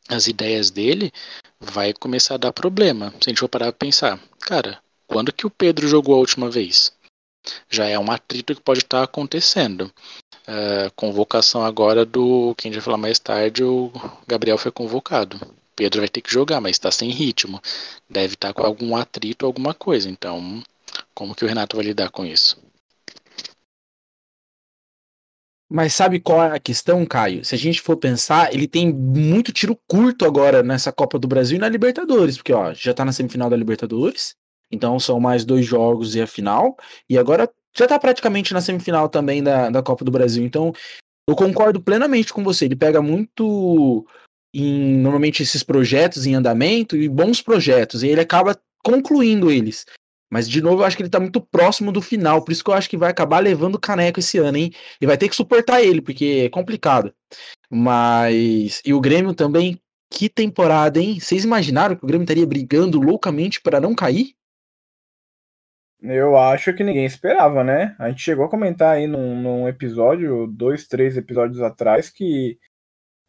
as 0.07 0.27
ideias 0.27 0.71
dele, 0.71 1.11
vai 1.59 1.93
começar 1.93 2.35
a 2.35 2.37
dar 2.37 2.53
problema. 2.53 3.11
Se 3.21 3.27
a 3.27 3.29
gente 3.29 3.39
for 3.39 3.49
parar 3.49 3.71
pra 3.71 3.87
pensar, 3.87 4.19
cara, 4.41 4.79
quando 5.07 5.33
que 5.33 5.45
o 5.45 5.49
Pedro 5.49 5.87
jogou 5.87 6.15
a 6.15 6.19
última 6.19 6.49
vez? 6.49 6.91
Já 7.69 7.85
é 7.85 7.97
um 7.97 8.11
atrito 8.11 8.55
que 8.55 8.61
pode 8.61 8.79
estar 8.79 9.03
acontecendo. 9.03 9.91
Uh, 10.47 10.91
convocação 10.95 11.63
agora 11.63 12.05
do, 12.05 12.55
quem 12.57 12.73
já 12.73 12.81
falar 12.81 12.97
mais 12.97 13.19
tarde, 13.19 13.63
o 13.63 13.91
Gabriel 14.27 14.57
foi 14.57 14.71
convocado 14.71 15.39
Pedro 15.79 16.01
vai 16.01 16.09
ter 16.09 16.19
que 16.19 16.29
jogar, 16.29 16.59
mas 16.59 16.71
está 16.71 16.91
sem 16.91 17.09
ritmo. 17.09 17.61
Deve 18.09 18.33
estar 18.33 18.49
tá 18.49 18.53
com 18.53 18.67
algum 18.67 18.97
atrito, 18.97 19.45
alguma 19.45 19.73
coisa. 19.73 20.09
Então, 20.09 20.61
como 21.13 21.33
que 21.33 21.45
o 21.45 21.47
Renato 21.47 21.77
vai 21.77 21.85
lidar 21.85 22.09
com 22.09 22.25
isso? 22.25 22.57
Mas 25.71 25.93
sabe 25.93 26.19
qual 26.19 26.43
é 26.43 26.55
a 26.55 26.59
questão, 26.59 27.05
Caio? 27.05 27.45
Se 27.45 27.53
a 27.53 27.57
gente 27.57 27.79
for 27.79 27.95
pensar, 27.95 28.51
ele 28.51 28.67
tem 28.67 28.91
muito 28.91 29.53
tiro 29.53 29.77
curto 29.87 30.25
agora 30.25 30.63
nessa 30.63 30.91
Copa 30.91 31.19
do 31.19 31.27
Brasil 31.27 31.57
e 31.57 31.59
na 31.59 31.69
Libertadores, 31.69 32.37
porque 32.37 32.51
ó, 32.51 32.73
já 32.73 32.91
tá 32.91 33.05
na 33.05 33.11
semifinal 33.11 33.51
da 33.51 33.55
Libertadores, 33.55 34.35
então 34.71 34.99
são 34.99 35.19
mais 35.19 35.45
dois 35.45 35.65
jogos 35.65 36.15
e 36.15 36.21
a 36.21 36.25
final, 36.27 36.75
e 37.07 37.19
agora 37.19 37.47
já 37.77 37.87
tá 37.87 37.99
praticamente 37.99 38.51
na 38.51 38.61
semifinal 38.61 39.07
também 39.07 39.43
da, 39.43 39.69
da 39.69 39.83
Copa 39.83 40.03
do 40.03 40.11
Brasil. 40.11 40.43
Então, 40.43 40.73
eu 41.27 41.35
concordo 41.35 41.79
plenamente 41.79 42.33
com 42.33 42.43
você. 42.43 42.65
Ele 42.65 42.75
pega 42.75 43.01
muito 43.01 44.05
em 44.53 44.97
normalmente 44.97 45.43
esses 45.43 45.61
projetos 45.61 46.25
em 46.25 46.33
andamento 46.33 46.97
e 46.97 47.07
bons 47.07 47.41
projetos, 47.41 48.01
e 48.01 48.07
ele 48.07 48.21
acaba 48.21 48.59
concluindo 48.83 49.51
eles. 49.51 49.85
Mas, 50.29 50.47
de 50.47 50.61
novo, 50.61 50.81
eu 50.81 50.85
acho 50.85 50.95
que 50.95 51.01
ele 51.01 51.09
tá 51.09 51.19
muito 51.19 51.41
próximo 51.41 51.91
do 51.91 52.01
final. 52.01 52.43
Por 52.43 52.51
isso 52.51 52.63
que 52.63 52.69
eu 52.69 52.73
acho 52.75 52.89
que 52.89 52.97
vai 52.97 53.09
acabar 53.09 53.39
levando 53.39 53.75
o 53.75 53.79
caneco 53.79 54.19
esse 54.19 54.37
ano, 54.37 54.57
hein? 54.57 54.71
E 55.01 55.05
vai 55.07 55.17
ter 55.17 55.27
que 55.27 55.35
suportar 55.35 55.81
ele, 55.81 56.01
porque 56.01 56.43
é 56.45 56.49
complicado. 56.49 57.13
Mas. 57.69 58.81
E 58.85 58.93
o 58.93 59.01
Grêmio 59.01 59.33
também. 59.33 59.79
Que 60.11 60.27
temporada, 60.27 60.99
hein? 60.99 61.19
Vocês 61.19 61.43
imaginaram 61.43 61.95
que 61.95 62.03
o 62.03 62.07
Grêmio 62.07 62.23
estaria 62.23 62.45
brigando 62.45 62.99
loucamente 62.99 63.61
para 63.61 63.79
não 63.79 63.93
cair? 63.93 64.33
Eu 66.01 66.35
acho 66.37 66.73
que 66.73 66.83
ninguém 66.83 67.05
esperava, 67.05 67.63
né? 67.63 67.95
A 67.99 68.09
gente 68.09 68.23
chegou 68.23 68.45
a 68.45 68.49
comentar 68.49 68.95
aí 68.95 69.05
num, 69.05 69.39
num 69.39 69.67
episódio, 69.67 70.47
dois, 70.47 70.87
três 70.87 71.15
episódios 71.15 71.61
atrás, 71.61 72.09
que 72.09 72.57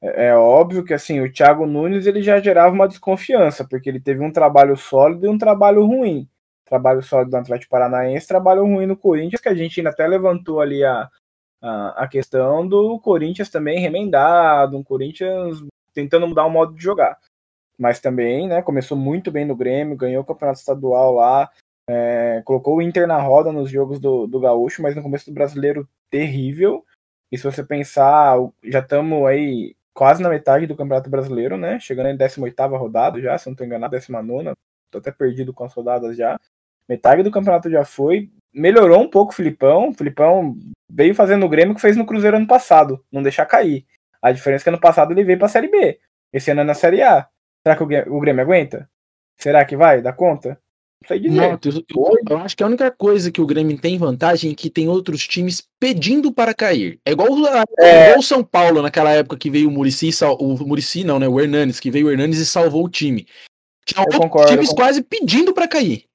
é, 0.02 0.28
é 0.28 0.34
óbvio 0.36 0.84
que 0.84 0.94
assim 0.94 1.20
o 1.20 1.30
Thiago 1.30 1.66
Nunes 1.66 2.06
ele 2.06 2.22
já 2.22 2.40
gerava 2.40 2.74
uma 2.74 2.88
desconfiança, 2.88 3.66
porque 3.68 3.88
ele 3.90 4.00
teve 4.00 4.24
um 4.24 4.32
trabalho 4.32 4.76
sólido 4.76 5.26
e 5.26 5.28
um 5.28 5.36
trabalho 5.36 5.84
ruim 5.84 6.28
trabalho 6.70 7.02
sólido 7.02 7.32
do 7.32 7.36
Atlético 7.36 7.70
Paranaense, 7.70 8.28
trabalho 8.28 8.62
ruim 8.62 8.86
no 8.86 8.96
Corinthians, 8.96 9.40
que 9.40 9.48
a 9.48 9.54
gente 9.54 9.80
ainda 9.80 9.90
até 9.90 10.06
levantou 10.06 10.60
ali 10.60 10.84
a, 10.84 11.10
a, 11.60 12.04
a 12.04 12.08
questão 12.08 12.66
do 12.66 13.00
Corinthians 13.00 13.50
também 13.50 13.80
remendado, 13.80 14.78
um 14.78 14.84
Corinthians 14.84 15.58
tentando 15.92 16.28
mudar 16.28 16.46
o 16.46 16.50
modo 16.50 16.72
de 16.72 16.82
jogar. 16.82 17.18
Mas 17.76 17.98
também, 17.98 18.46
né, 18.46 18.62
começou 18.62 18.96
muito 18.96 19.32
bem 19.32 19.44
no 19.44 19.56
Grêmio, 19.56 19.96
ganhou 19.96 20.22
o 20.22 20.24
campeonato 20.24 20.60
estadual 20.60 21.14
lá, 21.14 21.50
é, 21.88 22.40
colocou 22.44 22.76
o 22.76 22.82
Inter 22.82 23.06
na 23.06 23.20
roda 23.20 23.50
nos 23.50 23.68
jogos 23.68 23.98
do, 23.98 24.28
do 24.28 24.38
Gaúcho, 24.38 24.80
mas 24.80 24.94
no 24.94 25.02
começo 25.02 25.28
do 25.28 25.34
brasileiro 25.34 25.88
terrível. 26.08 26.84
E 27.32 27.38
se 27.38 27.42
você 27.42 27.64
pensar, 27.64 28.36
já 28.62 28.78
estamos 28.78 29.26
aí 29.26 29.74
quase 29.92 30.22
na 30.22 30.28
metade 30.28 30.68
do 30.68 30.76
Campeonato 30.76 31.10
Brasileiro, 31.10 31.56
né? 31.56 31.80
Chegando 31.80 32.10
em 32.10 32.16
18 32.16 32.76
rodada 32.76 33.20
já, 33.20 33.36
se 33.36 33.46
não 33.46 33.54
estou 33.54 33.66
enganado, 33.66 33.90
19. 33.90 34.52
Tô 34.90 34.98
até 34.98 35.10
perdido 35.10 35.52
com 35.52 35.64
as 35.64 35.72
rodadas 35.72 36.16
já. 36.16 36.38
Metade 36.90 37.22
do 37.22 37.30
campeonato 37.30 37.70
já 37.70 37.84
foi. 37.84 38.28
Melhorou 38.52 39.00
um 39.00 39.08
pouco 39.08 39.32
o 39.32 39.34
Filipão. 39.36 39.90
O 39.90 39.94
Filipão 39.94 40.56
veio 40.90 41.14
fazendo 41.14 41.46
o 41.46 41.48
Grêmio 41.48 41.72
que 41.72 41.80
fez 41.80 41.96
no 41.96 42.04
Cruzeiro 42.04 42.36
ano 42.36 42.48
passado. 42.48 43.00
Não 43.12 43.22
deixar 43.22 43.46
cair. 43.46 43.86
A 44.20 44.32
diferença 44.32 44.62
é 44.62 44.64
que 44.64 44.70
ano 44.70 44.80
passado 44.80 45.12
ele 45.12 45.22
veio 45.22 45.38
pra 45.38 45.46
Série 45.46 45.68
B. 45.68 46.00
Esse 46.32 46.50
ano 46.50 46.62
é 46.62 46.64
na 46.64 46.74
Série 46.74 47.00
A. 47.00 47.28
Será 47.62 47.76
que 47.76 47.84
o 47.84 48.18
Grêmio 48.18 48.42
aguenta? 48.42 48.90
Será 49.38 49.64
que 49.64 49.76
vai? 49.76 50.02
Dá 50.02 50.12
conta? 50.12 50.60
Não 51.00 51.06
sei 51.06 51.20
dizer. 51.20 51.36
Não, 51.36 51.58
eu, 51.64 52.18
eu, 52.28 52.38
acho 52.38 52.56
que 52.56 52.64
a 52.64 52.66
única 52.66 52.90
coisa 52.90 53.30
que 53.30 53.40
o 53.40 53.46
Grêmio 53.46 53.80
tem 53.80 53.96
vantagem 53.96 54.50
é 54.50 54.54
que 54.56 54.68
tem 54.68 54.88
outros 54.88 55.28
times 55.28 55.62
pedindo 55.78 56.32
para 56.32 56.52
cair. 56.52 56.98
É 57.06 57.12
igual, 57.12 57.28
é... 57.78 58.08
igual 58.08 58.18
o 58.18 58.22
São 58.24 58.42
Paulo 58.42 58.82
naquela 58.82 59.12
época 59.12 59.38
que 59.38 59.48
veio 59.48 59.68
o 59.68 59.70
Murici, 59.70 60.10
o 60.40 60.66
Murici 60.66 61.04
não, 61.04 61.20
né? 61.20 61.28
O 61.28 61.40
Hernanes, 61.40 61.78
que 61.78 61.88
veio 61.88 62.08
o 62.08 62.10
Hernanes 62.10 62.38
e 62.38 62.46
salvou 62.46 62.84
o 62.84 62.90
time. 62.90 63.28
Tinha 63.86 64.00
outros 64.00 64.20
concordo, 64.20 64.50
times 64.50 64.72
quase 64.72 65.04
pedindo 65.04 65.54
para 65.54 65.68
cair. 65.68 66.09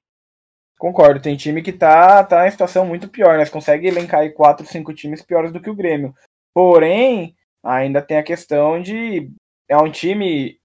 Concordo, 0.78 1.20
tem 1.20 1.36
time 1.36 1.62
que 1.62 1.72
tá, 1.72 2.22
tá 2.22 2.46
em 2.46 2.50
situação 2.50 2.84
muito 2.84 3.08
pior, 3.08 3.38
né? 3.38 3.44
Você 3.44 3.50
consegue 3.50 3.86
elencar 3.86 4.20
aí 4.20 4.30
quatro, 4.30 4.66
cinco 4.66 4.92
times 4.92 5.22
piores 5.22 5.50
do 5.50 5.60
que 5.60 5.70
o 5.70 5.74
Grêmio. 5.74 6.14
Porém, 6.54 7.34
ainda 7.62 8.02
tem 8.02 8.18
a 8.18 8.22
questão 8.22 8.80
de. 8.80 9.30
É 9.68 9.76
um 9.76 9.90
time 9.90 10.58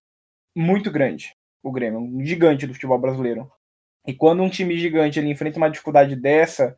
muito 0.56 0.92
grande, 0.92 1.34
o 1.64 1.72
Grêmio, 1.72 2.00
um 2.00 2.24
gigante 2.26 2.68
do 2.68 2.74
futebol 2.74 3.00
brasileiro. 3.00 3.50
E 4.06 4.14
quando 4.14 4.44
um 4.44 4.50
time 4.50 4.78
gigante 4.78 5.20
ele 5.20 5.30
enfrenta 5.30 5.58
uma 5.58 5.70
dificuldade 5.70 6.16
dessa, 6.16 6.78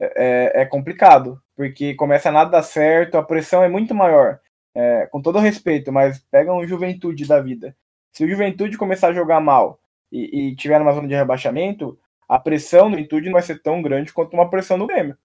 é, 0.00 0.60
é, 0.60 0.62
é 0.62 0.66
complicado, 0.66 1.42
porque 1.56 1.94
começa 1.94 2.28
a 2.28 2.32
nada 2.32 2.50
dar 2.50 2.62
certo, 2.62 3.16
a 3.18 3.22
pressão 3.22 3.62
é 3.62 3.68
muito 3.68 3.94
maior. 3.94 4.40
É, 4.74 5.06
com 5.06 5.20
todo 5.20 5.40
respeito, 5.40 5.90
mas 5.90 6.20
pega 6.30 6.54
um 6.54 6.64
juventude 6.66 7.26
da 7.26 7.40
vida. 7.40 7.76
Se 8.12 8.24
o 8.24 8.28
juventude 8.28 8.78
começar 8.78 9.08
a 9.08 9.12
jogar 9.12 9.40
mal 9.40 9.80
e, 10.12 10.50
e 10.50 10.56
tiver 10.56 10.78
numa 10.78 10.92
zona 10.92 11.08
de 11.08 11.14
rebaixamento, 11.14 11.98
a 12.28 12.38
pressão 12.38 12.88
no 12.88 12.96
Juventude 12.96 13.26
não 13.26 13.32
vai 13.32 13.42
ser 13.42 13.62
tão 13.62 13.80
grande 13.80 14.12
quanto 14.12 14.34
uma 14.34 14.50
pressão 14.50 14.76
no 14.76 14.86
Grêmio. 14.86 15.16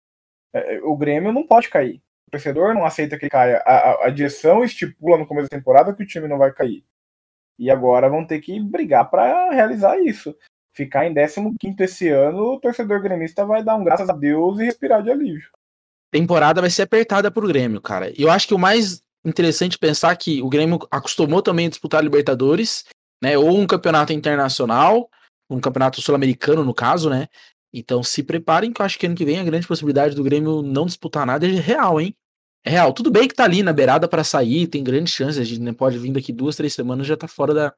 É, 0.53 0.75
é, 0.75 0.81
o 0.83 0.95
Grêmio 0.95 1.33
não 1.33 1.45
pode 1.45 1.69
cair. 1.69 2.01
O 2.27 2.31
torcedor 2.31 2.73
não 2.73 2.85
aceita 2.85 3.17
que 3.17 3.29
caia. 3.29 3.61
A, 3.65 3.73
a, 3.73 4.07
a 4.07 4.09
direção 4.09 4.63
estipula 4.63 5.17
no 5.17 5.27
começo 5.27 5.49
da 5.49 5.57
temporada 5.57 5.93
que 5.93 6.03
o 6.03 6.07
time 6.07 6.27
não 6.27 6.37
vai 6.37 6.53
cair. 6.53 6.85
E 7.59 7.69
agora 7.69 8.09
vão 8.09 8.25
ter 8.25 8.39
que 8.39 8.59
brigar 8.59 9.09
para 9.09 9.51
realizar 9.51 9.99
isso. 9.99 10.35
Ficar 10.73 11.05
em 11.05 11.13
15 11.13 11.55
esse 11.79 12.09
ano, 12.09 12.53
o 12.53 12.59
torcedor 12.59 13.01
gremista 13.01 13.45
vai 13.45 13.63
dar 13.63 13.75
um 13.75 13.83
graças 13.83 14.09
a 14.09 14.13
Deus 14.13 14.59
e 14.59 14.63
respirar 14.63 15.03
de 15.03 15.11
alívio. 15.11 15.49
Temporada 16.11 16.61
vai 16.61 16.69
ser 16.69 16.83
apertada 16.83 17.29
pro 17.29 17.47
Grêmio, 17.47 17.81
cara. 17.81 18.09
E 18.17 18.23
eu 18.23 18.31
acho 18.31 18.47
que 18.47 18.53
o 18.55 18.59
mais 18.59 19.03
interessante 19.23 19.77
pensar 19.77 20.15
que 20.15 20.41
o 20.41 20.49
Grêmio 20.49 20.79
acostumou 20.89 21.41
também 21.41 21.67
a 21.67 21.69
disputar 21.69 22.03
Libertadores, 22.03 22.85
né? 23.21 23.37
Ou 23.37 23.57
um 23.57 23.67
campeonato 23.67 24.13
internacional, 24.13 25.09
um 25.55 25.59
campeonato 25.59 26.01
sul-americano, 26.01 26.63
no 26.63 26.73
caso, 26.73 27.09
né? 27.09 27.27
Então 27.73 28.03
se 28.03 28.21
preparem, 28.23 28.71
que 28.71 28.81
eu 28.81 28.85
acho 28.85 28.99
que 28.99 29.05
ano 29.05 29.15
que 29.15 29.25
vem 29.25 29.39
a 29.39 29.43
grande 29.43 29.67
possibilidade 29.67 30.15
do 30.15 30.23
Grêmio 30.23 30.61
não 30.61 30.85
disputar 30.85 31.25
nada 31.25 31.47
é 31.47 31.49
real, 31.49 31.99
hein? 31.99 32.15
É 32.63 32.69
real. 32.69 32.93
Tudo 32.93 33.11
bem 33.11 33.27
que 33.27 33.33
tá 33.33 33.43
ali 33.43 33.63
na 33.63 33.73
beirada 33.73 34.07
para 34.07 34.23
sair, 34.23 34.67
tem 34.67 34.83
grandes 34.83 35.13
chances, 35.13 35.39
a 35.39 35.43
gente 35.43 35.73
pode 35.73 35.97
vir 35.97 36.13
daqui 36.13 36.31
duas, 36.31 36.55
três 36.55 36.73
semanas 36.73 37.07
já 37.07 37.17
tá 37.17 37.27
fora 37.27 37.53
da, 37.53 37.73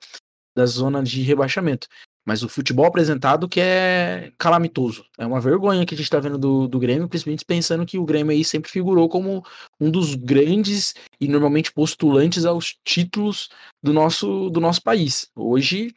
da 0.56 0.66
zona 0.66 1.02
de 1.02 1.22
rebaixamento. 1.22 1.88
Mas 2.28 2.42
o 2.42 2.50
futebol 2.50 2.86
apresentado 2.86 3.48
que 3.48 3.60
é 3.60 4.32
calamitoso. 4.38 5.06
É 5.18 5.26
uma 5.28 5.40
vergonha 5.40 5.86
que 5.86 5.94
a 5.94 5.98
gente 5.98 6.10
tá 6.10 6.20
vendo 6.20 6.40
do, 6.40 6.68
do 6.68 6.80
Grêmio, 6.80 7.08
principalmente 7.08 7.46
pensando 7.46 7.86
que 7.86 8.00
o 8.00 8.06
Grêmio 8.06 8.32
aí 8.32 8.44
sempre 8.44 8.72
figurou 8.72 9.08
como 9.08 9.46
um 9.80 9.92
dos 9.92 10.16
grandes 10.16 10.96
e 11.22 11.28
normalmente 11.28 11.72
postulantes 11.72 12.44
aos 12.44 12.76
títulos 12.84 13.50
do 13.82 13.94
nosso, 13.94 14.50
do 14.50 14.60
nosso 14.60 14.82
país. 14.82 15.30
Hoje 15.36 15.94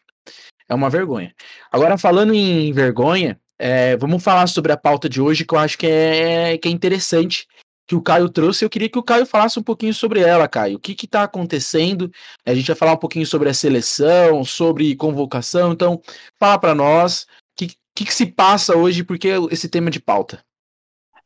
é 0.68 0.74
uma 0.74 0.90
vergonha. 0.90 1.34
Agora, 1.72 1.96
falando 1.96 2.34
em 2.34 2.72
vergonha, 2.72 3.40
é, 3.58 3.96
vamos 3.96 4.22
falar 4.22 4.46
sobre 4.46 4.70
a 4.70 4.76
pauta 4.76 5.08
de 5.08 5.20
hoje, 5.20 5.44
que 5.44 5.54
eu 5.54 5.58
acho 5.58 5.78
que 5.78 5.86
é, 5.86 6.58
que 6.58 6.68
é 6.68 6.70
interessante, 6.70 7.46
que 7.86 7.94
o 7.94 8.02
Caio 8.02 8.28
trouxe. 8.28 8.64
Eu 8.64 8.70
queria 8.70 8.88
que 8.88 8.98
o 8.98 9.02
Caio 9.02 9.26
falasse 9.26 9.58
um 9.58 9.62
pouquinho 9.62 9.94
sobre 9.94 10.20
ela, 10.20 10.46
Caio. 10.46 10.76
O 10.76 10.80
que 10.80 10.92
está 11.04 11.24
acontecendo? 11.24 12.12
A 12.44 12.54
gente 12.54 12.66
vai 12.66 12.76
falar 12.76 12.92
um 12.92 12.98
pouquinho 12.98 13.26
sobre 13.26 13.48
a 13.48 13.54
seleção, 13.54 14.44
sobre 14.44 14.94
convocação. 14.94 15.72
Então, 15.72 16.00
fala 16.38 16.58
para 16.58 16.74
nós 16.74 17.22
o 17.22 17.26
que, 17.56 17.66
que, 17.94 18.04
que, 18.04 18.14
se 18.14 18.26
passa 18.26 18.76
hoje, 18.76 19.02
porque 19.02 19.28
esse 19.50 19.68
tema 19.68 19.90
de 19.90 19.98
pauta. 19.98 20.44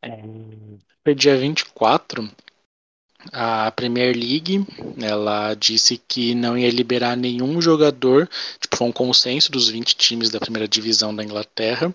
É, 0.00 0.22
foi 1.04 1.14
dia 1.14 1.36
24, 1.36 2.30
a 3.30 3.70
Premier 3.72 4.16
League 4.16 4.64
ela 5.00 5.54
disse 5.54 6.00
que 6.08 6.34
não 6.34 6.56
ia 6.56 6.70
liberar 6.70 7.16
nenhum 7.16 7.60
jogador, 7.60 8.28
tipo, 8.60 8.76
foi 8.76 8.86
um 8.86 8.92
consenso 8.92 9.52
dos 9.52 9.68
20 9.68 9.94
times 9.96 10.30
da 10.30 10.40
primeira 10.40 10.66
divisão 10.66 11.14
da 11.14 11.22
Inglaterra, 11.22 11.94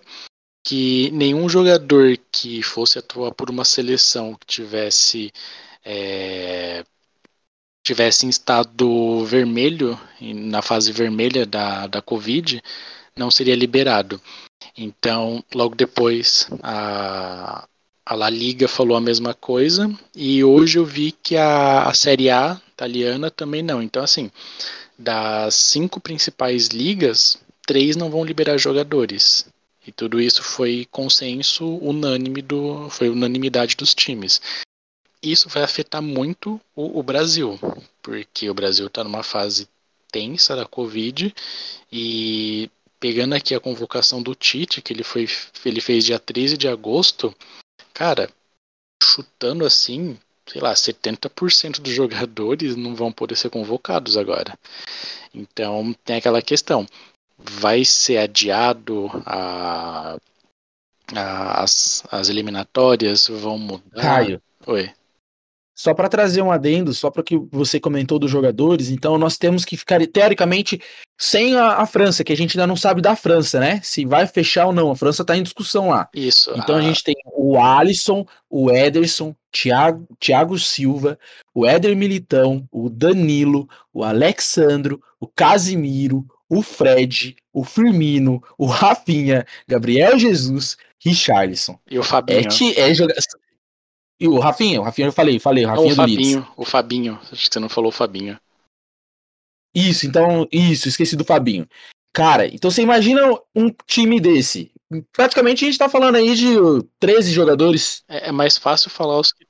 que 0.64 1.10
nenhum 1.12 1.48
jogador 1.48 2.18
que 2.32 2.62
fosse 2.62 2.98
atuar 2.98 3.32
por 3.32 3.50
uma 3.50 3.64
seleção 3.64 4.34
que 4.34 4.46
tivesse 4.46 5.32
é, 5.84 6.84
tivesse 7.84 8.26
em 8.26 8.28
estado 8.28 9.24
vermelho, 9.24 9.98
na 10.20 10.60
fase 10.60 10.92
vermelha 10.92 11.46
da, 11.46 11.86
da 11.86 12.02
Covid, 12.02 12.62
não 13.16 13.30
seria 13.30 13.56
liberado. 13.56 14.20
Então, 14.76 15.42
logo 15.54 15.74
depois, 15.74 16.48
a, 16.62 17.66
a 18.08 18.14
La 18.14 18.30
Liga 18.30 18.66
falou 18.66 18.96
a 18.96 19.02
mesma 19.02 19.34
coisa 19.34 19.94
e 20.16 20.42
hoje 20.42 20.78
eu 20.78 20.84
vi 20.86 21.12
que 21.12 21.36
a, 21.36 21.82
a 21.82 21.92
Série 21.92 22.30
A 22.30 22.58
italiana 22.72 23.30
também 23.30 23.62
não. 23.62 23.82
Então, 23.82 24.02
assim, 24.02 24.30
das 24.98 25.54
cinco 25.54 26.00
principais 26.00 26.68
ligas, 26.68 27.38
três 27.66 27.96
não 27.96 28.08
vão 28.08 28.24
liberar 28.24 28.56
jogadores. 28.56 29.46
E 29.86 29.92
tudo 29.92 30.18
isso 30.18 30.42
foi 30.42 30.88
consenso 30.90 31.66
unânime 31.82 32.40
do, 32.40 32.88
foi 32.88 33.10
unanimidade 33.10 33.76
dos 33.76 33.94
times. 33.94 34.40
Isso 35.22 35.50
vai 35.50 35.62
afetar 35.62 36.00
muito 36.00 36.58
o, 36.74 37.00
o 37.00 37.02
Brasil, 37.02 37.60
porque 38.00 38.48
o 38.48 38.54
Brasil 38.54 38.86
está 38.86 39.04
numa 39.04 39.22
fase 39.22 39.68
tensa 40.10 40.56
da 40.56 40.64
Covid 40.64 41.34
e 41.92 42.70
pegando 42.98 43.34
aqui 43.34 43.54
a 43.54 43.60
convocação 43.60 44.22
do 44.22 44.34
Tite, 44.34 44.80
que 44.80 44.94
ele, 44.94 45.04
foi, 45.04 45.28
ele 45.62 45.80
fez 45.82 46.06
dia 46.06 46.18
13 46.18 46.56
de 46.56 46.68
agosto, 46.68 47.34
Cara, 47.98 48.30
chutando 49.02 49.66
assim, 49.66 50.16
sei 50.46 50.60
lá, 50.60 50.72
70% 50.72 51.80
dos 51.80 51.90
jogadores 51.92 52.76
não 52.76 52.94
vão 52.94 53.10
poder 53.10 53.34
ser 53.34 53.50
convocados 53.50 54.16
agora. 54.16 54.56
Então 55.34 55.92
tem 56.04 56.14
aquela 56.14 56.40
questão. 56.40 56.86
Vai 57.36 57.84
ser 57.84 58.18
adiado 58.18 59.10
a, 59.26 60.16
a 61.12 61.62
as, 61.64 62.04
as 62.08 62.28
eliminatórias? 62.28 63.26
Vão 63.26 63.58
mudar? 63.58 64.00
Caio, 64.00 64.42
Oi. 64.64 64.92
Só 65.78 65.94
para 65.94 66.08
trazer 66.08 66.42
um 66.42 66.50
adendo, 66.50 66.92
só 66.92 67.08
para 67.08 67.22
que 67.22 67.38
você 67.52 67.78
comentou 67.78 68.18
dos 68.18 68.28
jogadores, 68.28 68.90
então 68.90 69.16
nós 69.16 69.38
temos 69.38 69.64
que 69.64 69.76
ficar 69.76 70.04
teoricamente 70.08 70.80
sem 71.16 71.56
a, 71.56 71.74
a 71.76 71.86
França, 71.86 72.24
que 72.24 72.32
a 72.32 72.36
gente 72.36 72.58
ainda 72.58 72.66
não 72.66 72.74
sabe 72.74 73.00
da 73.00 73.14
França, 73.14 73.60
né? 73.60 73.80
Se 73.80 74.04
vai 74.04 74.26
fechar 74.26 74.66
ou 74.66 74.72
não. 74.72 74.90
A 74.90 74.96
França 74.96 75.24
tá 75.24 75.36
em 75.36 75.42
discussão 75.42 75.90
lá. 75.90 76.08
Isso. 76.12 76.50
Então 76.56 76.74
a 76.74 76.80
gente 76.80 77.04
tem 77.04 77.14
o 77.26 77.60
Alisson, 77.60 78.26
o 78.50 78.72
Ederson, 78.72 79.36
Thiago, 79.52 80.04
Thiago 80.18 80.58
Silva, 80.58 81.16
o 81.54 81.64
Éder 81.64 81.94
Militão, 81.94 82.66
o 82.72 82.90
Danilo, 82.90 83.68
o 83.94 84.02
Alexandro, 84.02 85.00
o 85.20 85.28
Casimiro, 85.28 86.26
o 86.48 86.60
Fred, 86.60 87.36
o 87.52 87.62
Firmino, 87.62 88.42
o 88.58 88.66
Rafinha, 88.66 89.46
Gabriel 89.68 90.18
Jesus, 90.18 90.76
Richarlison. 90.98 91.78
E 91.88 91.96
o 92.00 92.02
Fabinho. 92.02 92.48
É, 92.76 92.90
é 92.90 92.94
joga... 92.94 93.14
E 94.20 94.26
o 94.26 94.38
Rafinha, 94.38 94.80
o 94.80 94.84
Rafinha 94.84 95.08
eu 95.08 95.12
falei, 95.12 95.38
falei, 95.38 95.64
o 95.64 95.68
Rafinha 95.68 95.92
o. 95.92 95.96
Fabinho, 95.96 96.48
o 96.56 96.64
Fabinho. 96.64 97.20
Acho 97.30 97.48
que 97.48 97.52
você 97.52 97.60
não 97.60 97.68
falou 97.68 97.90
o 97.90 97.94
Fabinho. 97.94 98.38
Isso, 99.74 100.06
então, 100.06 100.48
isso, 100.50 100.88
esqueci 100.88 101.14
do 101.14 101.24
Fabinho. 101.24 101.68
Cara, 102.12 102.46
então 102.46 102.70
você 102.70 102.82
imagina 102.82 103.22
um 103.54 103.72
time 103.86 104.18
desse. 104.18 104.72
Praticamente 105.12 105.64
a 105.64 105.68
gente 105.68 105.78
tá 105.78 105.88
falando 105.88 106.16
aí 106.16 106.34
de 106.34 106.56
13 106.98 107.30
jogadores. 107.32 108.02
É, 108.08 108.28
é 108.28 108.32
mais 108.32 108.56
fácil 108.56 108.90
falar 108.90 109.20
os 109.20 109.30
que 109.30 109.46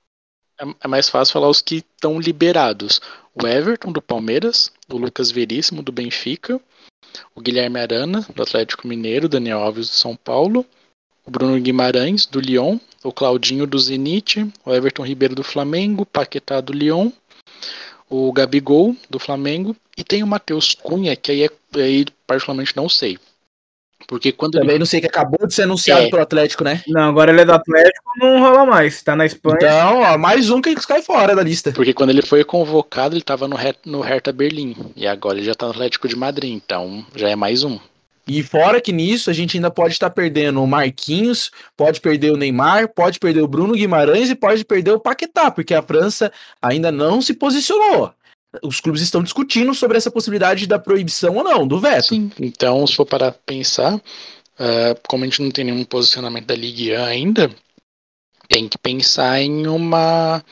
é, 0.60 0.64
é 0.82 0.88
mais 0.88 1.08
fácil 1.08 1.32
falar 1.32 1.48
os 1.48 1.62
que 1.62 1.76
estão 1.76 2.20
liberados. 2.20 3.00
O 3.34 3.46
Everton 3.46 3.92
do 3.92 4.02
Palmeiras, 4.02 4.72
o 4.92 4.96
Lucas 4.96 5.30
Veríssimo 5.30 5.82
do 5.82 5.92
Benfica, 5.92 6.60
o 7.34 7.40
Guilherme 7.40 7.78
Arana 7.78 8.26
do 8.34 8.42
Atlético 8.42 8.86
Mineiro, 8.86 9.26
o 9.26 9.28
Daniel 9.28 9.60
Alves 9.60 9.88
do 9.88 9.94
São 9.94 10.16
Paulo, 10.16 10.66
o 11.28 11.30
Bruno 11.30 11.60
Guimarães 11.60 12.24
do 12.24 12.40
Lyon, 12.40 12.78
o 13.04 13.12
Claudinho 13.12 13.66
do 13.66 13.78
Zenit, 13.78 14.48
o 14.64 14.72
Everton 14.72 15.04
Ribeiro 15.04 15.34
do 15.34 15.44
Flamengo, 15.44 16.02
o 16.02 16.06
Paquetá 16.06 16.58
do 16.60 16.72
Lyon, 16.72 17.10
o 18.08 18.32
Gabigol 18.32 18.96
do 19.10 19.18
Flamengo 19.18 19.76
e 19.96 20.02
tem 20.02 20.22
o 20.22 20.26
Matheus 20.26 20.74
Cunha, 20.74 21.14
que 21.14 21.30
aí, 21.30 21.44
é, 21.44 21.50
aí 21.82 22.06
particularmente 22.26 22.74
não 22.74 22.88
sei. 22.88 23.18
Porque 24.06 24.32
quando 24.32 24.54
ele 24.54 24.62
Também 24.62 24.78
não 24.78 24.86
sei 24.86 25.00
que 25.02 25.06
acabou 25.06 25.46
de 25.46 25.52
ser 25.52 25.64
anunciado 25.64 26.04
É. 26.06 26.08
pelo 26.08 26.22
Atlético, 26.22 26.64
né? 26.64 26.82
Não, 26.88 27.10
agora 27.10 27.30
ele 27.30 27.42
é 27.42 27.44
do 27.44 27.52
Atlético, 27.52 28.04
não 28.16 28.40
rola 28.40 28.64
mais. 28.64 29.02
Tá 29.02 29.14
na 29.14 29.26
Espanha. 29.26 29.56
Então, 29.56 30.00
ó, 30.00 30.16
mais 30.16 30.48
um 30.48 30.62
que 30.62 30.74
cai 30.76 31.02
fora 31.02 31.36
da 31.36 31.42
lista. 31.42 31.72
Porque 31.72 31.92
quando 31.92 32.10
ele 32.10 32.22
foi 32.22 32.42
convocado, 32.42 33.12
ele 33.14 33.20
estava 33.20 33.46
no, 33.46 33.56
Her- 33.60 33.76
no 33.84 34.00
Hertha 34.00 34.32
Berlim. 34.32 34.74
E 34.96 35.06
agora 35.06 35.36
ele 35.36 35.44
já 35.44 35.52
está 35.52 35.66
no 35.66 35.72
Atlético 35.72 36.08
de 36.08 36.16
Madrid. 36.16 36.52
Então 36.54 37.04
já 37.14 37.28
é 37.28 37.36
mais 37.36 37.64
um. 37.64 37.78
E 38.28 38.42
fora 38.42 38.80
que 38.80 38.92
nisso, 38.92 39.30
a 39.30 39.32
gente 39.32 39.56
ainda 39.56 39.70
pode 39.70 39.94
estar 39.94 40.10
perdendo 40.10 40.62
o 40.62 40.66
Marquinhos, 40.66 41.50
pode 41.76 42.00
perder 42.00 42.30
o 42.30 42.36
Neymar, 42.36 42.92
pode 42.92 43.18
perder 43.18 43.40
o 43.40 43.48
Bruno 43.48 43.72
Guimarães 43.72 44.28
e 44.28 44.34
pode 44.34 44.64
perder 44.64 44.92
o 44.92 45.00
Paquetá, 45.00 45.50
porque 45.50 45.72
a 45.72 45.82
França 45.82 46.30
ainda 46.60 46.92
não 46.92 47.22
se 47.22 47.32
posicionou. 47.32 48.12
Os 48.62 48.80
clubes 48.80 49.00
estão 49.02 49.22
discutindo 49.22 49.74
sobre 49.74 49.96
essa 49.96 50.10
possibilidade 50.10 50.66
da 50.66 50.78
proibição 50.78 51.36
ou 51.36 51.44
não, 51.44 51.66
do 51.66 51.80
veto. 51.80 52.08
Sim. 52.08 52.30
Então, 52.38 52.86
se 52.86 52.94
for 52.94 53.06
parar 53.06 53.32
pra 53.32 53.40
pensar, 53.46 54.00
ah, 54.58 54.96
como 55.08 55.24
a 55.24 55.26
gente 55.26 55.42
não 55.42 55.50
tem 55.50 55.64
nenhum 55.64 55.84
posicionamento 55.84 56.46
da 56.46 56.54
Ligue 56.54 56.96
1 56.96 57.04
ainda, 57.04 57.50
tem 58.48 58.68
que 58.68 58.78
pensar 58.78 59.40
em 59.40 59.66
uma, 59.66 60.42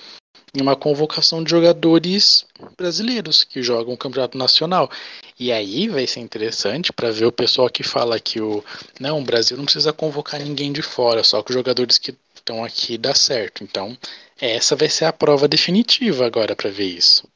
em 0.56 0.62
uma 0.62 0.74
convocação 0.74 1.44
de 1.44 1.50
jogadores 1.50 2.46
brasileiros 2.76 3.44
que 3.44 3.62
jogam 3.62 3.94
o 3.94 3.98
campeonato 3.98 4.38
nacional. 4.38 4.90
E 5.38 5.52
aí 5.52 5.88
vai 5.88 6.06
ser 6.06 6.20
interessante 6.20 6.92
para 6.92 7.10
ver 7.10 7.26
o 7.26 7.32
pessoal 7.32 7.68
que 7.68 7.82
fala 7.82 8.18
que 8.18 8.40
o 8.40 8.64
não, 8.98 9.20
o 9.20 9.24
Brasil 9.24 9.56
não 9.56 9.64
precisa 9.64 9.92
convocar 9.92 10.40
ninguém 10.40 10.72
de 10.72 10.82
fora, 10.82 11.22
só 11.22 11.42
que 11.42 11.50
os 11.50 11.56
jogadores 11.56 11.98
que 11.98 12.16
estão 12.34 12.64
aqui 12.64 12.96
dá 12.96 13.14
certo. 13.14 13.62
Então, 13.62 13.96
essa 14.40 14.74
vai 14.74 14.88
ser 14.88 15.04
a 15.04 15.12
prova 15.12 15.46
definitiva 15.46 16.24
agora 16.24 16.56
para 16.56 16.70
ver 16.70 16.86
isso. 16.86 17.28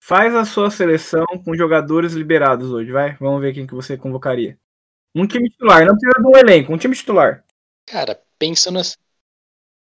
Faz 0.00 0.34
a 0.34 0.44
sua 0.44 0.70
seleção 0.70 1.24
com 1.44 1.54
jogadores 1.54 2.14
liberados 2.14 2.70
hoje, 2.70 2.90
vai? 2.90 3.16
Vamos 3.20 3.40
ver 3.40 3.52
quem 3.52 3.66
que 3.66 3.74
você 3.74 3.96
convocaria. 3.96 4.58
Um 5.14 5.26
time 5.26 5.48
titular, 5.50 5.84
não 5.84 5.96
precisa 5.96 6.20
de 6.20 6.26
um 6.26 6.36
elenco, 6.36 6.72
um 6.72 6.78
time 6.78 6.94
titular. 6.94 7.44
Cara, 7.86 8.18
pensando 8.38 8.78
assim. 8.78 8.96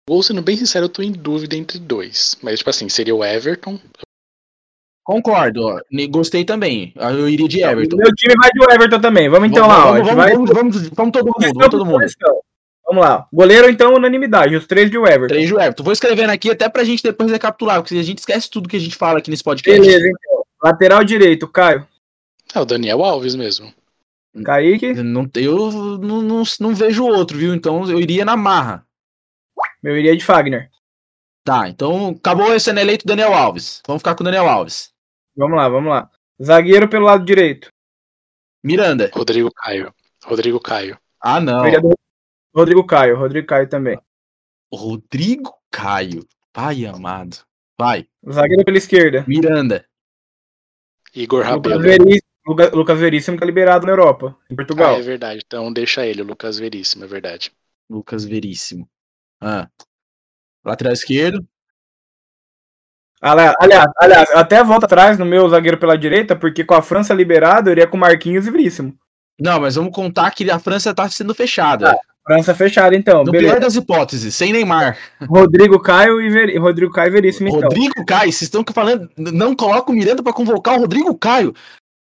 Vou 0.09 0.23
sendo 0.23 0.43
bem 0.43 0.57
sincero, 0.57 0.85
eu 0.87 0.89
tô 0.91 1.03
em 1.03 1.13
dúvida 1.13 1.57
entre 1.57 1.79
dois. 1.79 2.37
Mas, 2.43 2.59
tipo 2.59 2.71
assim, 2.71 2.89
seria 2.89 3.15
o 3.15 3.25
Everton. 3.25 3.81
Concordo, 5.03 5.81
gostei 6.11 6.45
também. 6.45 6.93
Eu 6.97 7.29
iria 7.29 7.47
de 7.49 7.63
Everton. 7.63 7.97
Meu 7.97 8.15
time 8.15 8.35
vai 8.41 8.51
de 8.51 8.75
Everton 8.75 9.01
também. 9.01 9.29
Vamos 9.29 9.51
então 9.51 9.67
lá, 9.67 9.87
ó. 9.87 9.89
A 9.89 9.93
vamos, 9.93 10.07
vamos, 10.07 10.17
vai- 10.17 10.33
vamos, 10.33 10.51
vamos, 10.51 10.89
vamos 10.89 11.13
todo 11.13 11.25
mundo, 11.27 11.55
vamos 11.55 11.69
todo 11.69 11.87
mundo. 11.87 12.05
Vamos 12.87 13.03
lá. 13.03 13.27
Goleiro, 13.33 13.69
então, 13.69 13.95
unanimidade. 13.95 14.57
Os 14.57 14.67
três 14.67 14.91
de 14.91 14.97
Everton. 14.97 15.27
Três 15.29 15.49
de 15.49 15.55
Everton. 15.55 15.83
Vou 15.85 15.93
escrevendo 15.93 16.31
aqui 16.31 16.51
até 16.51 16.69
pra 16.69 16.85
gente 16.85 17.03
depois 17.03 17.31
recapitular, 17.31 17.83
porque 17.83 17.97
a 17.99 18.03
gente 18.03 18.19
esquece 18.19 18.49
tudo 18.51 18.69
que 18.69 18.77
a 18.77 18.81
gente 18.81 18.97
fala 18.97 19.19
aqui 19.19 19.31
nesse 19.31 19.43
podcast. 19.45 19.81
Beleza, 19.81 20.07
então. 20.07 20.45
Lateral 20.63 21.05
direito, 21.05 21.49
Caio. 21.49 21.87
É 22.55 22.61
o 22.61 22.65
Daniel 22.65 23.03
Alves 23.03 23.35
mesmo. 23.35 23.73
Kaique. 24.45 24.87
Eu 24.87 25.05
Não, 25.05 25.29
eu 25.35 25.99
não, 25.99 26.23
não, 26.23 26.43
não 26.61 26.75
vejo 26.75 27.05
outro, 27.07 27.37
viu? 27.39 27.55
Então 27.55 27.89
eu 27.91 27.99
iria 28.01 28.25
na 28.25 28.37
marra. 28.37 28.85
Eu 29.85 29.97
iria 29.99 30.17
de 30.17 30.25
Fagner. 30.25 30.71
Tá, 31.45 31.69
então 31.69 32.09
acabou 32.09 32.59
sendo 32.59 32.81
eleito 32.81 33.07
Daniel 33.07 33.35
Alves. 33.35 33.83
Vamos 33.87 34.01
ficar 34.01 34.15
com 34.15 34.23
o 34.23 34.25
Daniel 34.25 34.49
Alves. 34.49 34.93
Vamos 35.37 35.57
lá, 35.57 35.69
vamos 35.69 35.91
lá. 35.91 36.11
Zagueiro 36.43 36.89
pelo 36.89 37.05
lado 37.05 37.25
direito. 37.25 37.69
Miranda. 38.65 39.11
Rodrigo 39.13 39.51
Caio. 39.53 39.95
Rodrigo 40.25 40.59
Caio. 40.59 40.99
Ah, 41.21 41.39
não. 41.41 41.63
Do 41.81 41.95
Rodrigo 42.55 42.87
Caio. 42.87 43.17
Rodrigo 43.19 43.47
Caio 43.47 43.69
também. 43.69 43.99
Rodrigo 44.73 45.53
Caio. 45.71 46.27
Pai 46.53 46.87
amado. 46.87 47.39
Vai. 47.79 48.09
Zagueiro 48.31 48.65
pela 48.65 48.79
esquerda. 48.79 49.25
Miranda. 49.29 49.85
Igor 51.15 51.41
Lucas 51.41 51.53
Rabelo. 51.53 51.83
Veríssimo, 51.83 52.23
Luca- 52.47 52.71
Lucas 52.75 52.99
Veríssimo 52.99 53.39
tá 53.39 53.45
liberado 53.47 53.87
na 53.87 53.93
Europa, 53.93 54.37
em 54.51 54.55
Ah, 54.55 54.57
Portugal. 54.57 54.97
é 54.97 55.03
verdade. 55.03 55.43
Então 55.45 55.73
deixa 55.73 56.07
ele, 56.07 56.23
o 56.23 56.25
Lucas 56.25 56.59
Veríssimo, 56.59 57.05
é 57.05 57.07
verdade. 57.07 57.53
Lucas 57.89 58.25
Veríssimo. 58.25 58.89
Ah. 59.45 59.69
Lateral 60.65 60.95
esquerdo. 60.95 61.45
Aliás, 63.21 63.55
aliás, 63.99 64.31
até 64.35 64.63
volta 64.63 64.87
atrás 64.87 65.19
no 65.19 65.25
meu 65.25 65.49
zagueiro 65.49 65.79
pela 65.79 65.97
direita, 65.97 66.37
porque 66.37 66.65
com 66.65 66.75
a 66.75 66.83
França 66.83 67.15
liberado, 67.15 67.69
eu 67.69 67.73
iria 67.73 67.87
com 67.87 67.97
Marquinhos 67.97 68.47
e 68.47 68.51
Veríssimo. 68.51 68.95
Não, 69.41 69.61
mas 69.61 69.75
vamos 69.75 69.95
contar 69.95 70.31
que 70.31 70.51
a 70.51 70.59
França 70.59 70.95
tá 70.95 71.09
sendo 71.09 71.35
fechada. 71.35 71.99
França 72.27 72.55
fechada, 72.55 72.97
então. 72.97 73.23
no 73.23 73.33
beleza. 73.33 73.53
pior 73.53 73.61
das 73.61 73.77
hipóteses, 73.77 74.35
sem 74.35 74.53
Neymar. 74.53 74.97
Rodrigo 75.29 75.79
Caio 75.81 76.21
e 76.21 76.31
Ver... 76.31 76.57
Rodrigo 76.59 76.93
Caio 76.93 77.09
e 77.09 77.13
Veríssimo, 77.13 77.49
então. 77.49 77.63
Rodrigo 77.63 78.05
Caio, 78.07 78.33
vocês 78.33 78.43
estão 78.43 78.65
falando, 78.73 79.11
não 79.17 79.55
coloca 79.55 79.91
o 79.91 79.95
Miranda 79.95 80.23
pra 80.23 80.33
convocar 80.33 80.77
o 80.77 80.81
Rodrigo 80.81 81.17
Caio. 81.17 81.55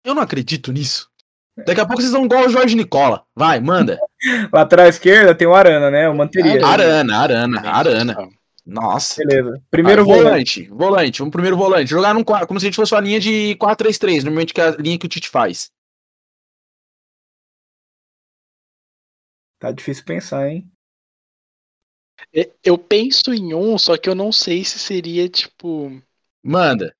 Eu 0.04 0.14
não 0.14 0.22
acredito 0.22 0.72
nisso. 0.72 1.08
Daqui 1.66 1.80
a 1.80 1.86
pouco 1.86 2.00
vocês 2.00 2.12
vão 2.12 2.24
igual 2.24 2.46
o 2.46 2.48
Jorge 2.48 2.76
Nicola. 2.76 3.24
Vai, 3.34 3.60
manda. 3.60 3.98
Lateral 4.52 4.86
esquerda 4.86 5.34
tem 5.34 5.46
o 5.46 5.54
Arana, 5.54 5.90
né? 5.90 6.06
Eu 6.06 6.14
manteria. 6.14 6.64
Arana, 6.64 7.16
Arana, 7.18 7.60
Arana. 7.68 8.28
Nossa. 8.64 9.22
Beleza. 9.24 9.60
Primeiro 9.70 10.02
Ah, 10.02 10.04
volante. 10.04 10.68
volante, 10.68 11.18
vamos 11.18 11.32
primeiro 11.32 11.56
volante. 11.56 11.90
Jogar 11.90 12.14
num, 12.14 12.22
como 12.22 12.60
se 12.60 12.66
a 12.66 12.68
gente 12.68 12.76
fosse 12.76 12.94
uma 12.94 13.00
linha 13.00 13.18
de 13.18 13.56
4-3-3, 13.56 14.22
normalmente 14.22 14.54
que 14.54 14.60
é 14.60 14.68
a 14.68 14.70
linha 14.76 14.98
que 14.98 15.06
o 15.06 15.08
Tite 15.08 15.28
faz. 15.28 15.70
Tá 19.58 19.72
difícil 19.72 20.04
pensar, 20.04 20.46
hein? 20.48 20.70
E- 22.32 22.50
Eu 22.62 22.78
penso 22.78 23.32
em 23.32 23.54
um, 23.54 23.76
só 23.78 23.96
que 23.96 24.08
eu 24.08 24.14
não 24.14 24.30
sei 24.32 24.64
se 24.64 24.78
seria, 24.78 25.28
tipo, 25.28 25.90
Manda. 26.42 26.94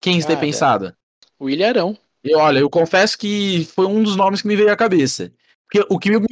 Quem 0.00 0.20
você 0.20 0.26
tem 0.26 0.38
pensado? 0.38 0.94
o 1.38 1.48
Ilharão. 1.50 1.96
E 2.24 2.34
olha, 2.36 2.60
eu 2.60 2.70
confesso 2.70 3.18
que 3.18 3.64
foi 3.74 3.86
um 3.86 4.02
dos 4.02 4.16
nomes 4.16 4.42
que 4.42 4.48
me 4.48 4.56
veio 4.56 4.72
à 4.72 4.76
cabeça. 4.76 5.32
Porque 5.72 5.86
o 5.88 5.98
que 5.98 6.10
me 6.10 6.26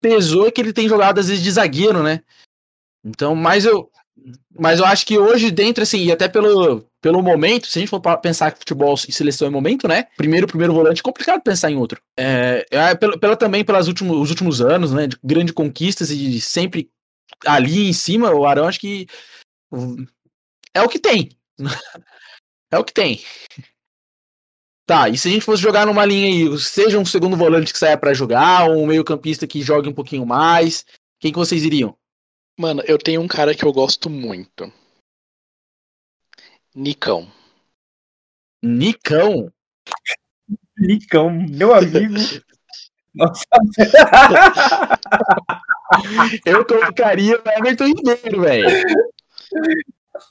pesou 0.00 0.46
é 0.46 0.52
que 0.52 0.60
ele 0.60 0.72
tem 0.72 0.88
jogado 0.88 1.18
às 1.18 1.26
vezes 1.28 1.42
de 1.42 1.50
zagueiro, 1.50 2.00
né? 2.00 2.22
Então, 3.04 3.34
mas 3.34 3.64
eu, 3.64 3.90
mas 4.56 4.78
eu 4.78 4.86
acho 4.86 5.04
que 5.04 5.18
hoje 5.18 5.50
dentro 5.50 5.82
assim, 5.82 6.04
e 6.04 6.12
até 6.12 6.28
pelo, 6.28 6.86
pelo 7.02 7.20
momento, 7.20 7.66
se 7.66 7.78
a 7.78 7.80
gente 7.80 7.88
for 7.88 8.00
pensar 8.18 8.52
que 8.52 8.58
futebol 8.60 8.94
e 9.08 9.12
seleção 9.12 9.48
é 9.48 9.50
momento, 9.50 9.88
né? 9.88 10.04
Primeiro, 10.16 10.46
primeiro 10.46 10.72
volante, 10.72 11.00
é 11.00 11.02
complicado 11.02 11.42
pensar 11.42 11.72
em 11.72 11.76
outro. 11.76 12.00
É, 12.16 12.64
é 12.70 12.94
pela, 12.94 13.18
pela- 13.18 13.36
também 13.36 13.64
pelas 13.64 13.88
últimos, 13.88 14.16
os 14.16 14.30
últimos 14.30 14.60
anos, 14.60 14.92
né? 14.92 15.08
De 15.08 15.18
grandes 15.24 15.52
conquistas 15.52 16.10
e 16.10 16.40
sempre 16.40 16.88
ali 17.44 17.88
em 17.88 17.92
cima, 17.92 18.32
o 18.32 18.46
Arão 18.46 18.68
acho 18.68 18.78
que 18.78 19.08
é 20.72 20.80
o 20.82 20.88
que 20.88 21.00
tem. 21.00 21.30
é 22.70 22.78
o 22.78 22.84
que 22.84 22.94
tem. 22.94 23.20
Tá, 24.86 25.08
e 25.08 25.16
se 25.16 25.28
a 25.28 25.30
gente 25.30 25.44
fosse 25.44 25.62
jogar 25.62 25.86
numa 25.86 26.04
linha 26.04 26.26
aí, 26.26 26.58
seja 26.58 26.98
um 26.98 27.06
segundo 27.06 27.36
volante 27.36 27.72
que 27.72 27.78
saia 27.78 27.96
pra 27.96 28.12
jogar, 28.12 28.68
ou 28.68 28.82
um 28.82 28.86
meio-campista 28.86 29.46
que 29.46 29.62
jogue 29.62 29.88
um 29.88 29.94
pouquinho 29.94 30.26
mais, 30.26 30.84
quem 31.18 31.32
que 31.32 31.38
vocês 31.38 31.64
iriam? 31.64 31.96
Mano, 32.58 32.82
eu 32.86 32.98
tenho 32.98 33.22
um 33.22 33.28
cara 33.28 33.54
que 33.54 33.64
eu 33.64 33.72
gosto 33.72 34.10
muito. 34.10 34.70
Nicão. 36.74 37.32
Nicão? 38.62 39.50
Nicão, 40.76 41.30
meu 41.30 41.72
amigo. 41.72 42.14
Nossa. 43.14 43.44
Eu 46.44 46.64
colocaria 46.66 47.40
o 47.40 47.48
Everton 47.48 47.86
Ribeiro, 47.86 48.40
velho. 48.42 48.68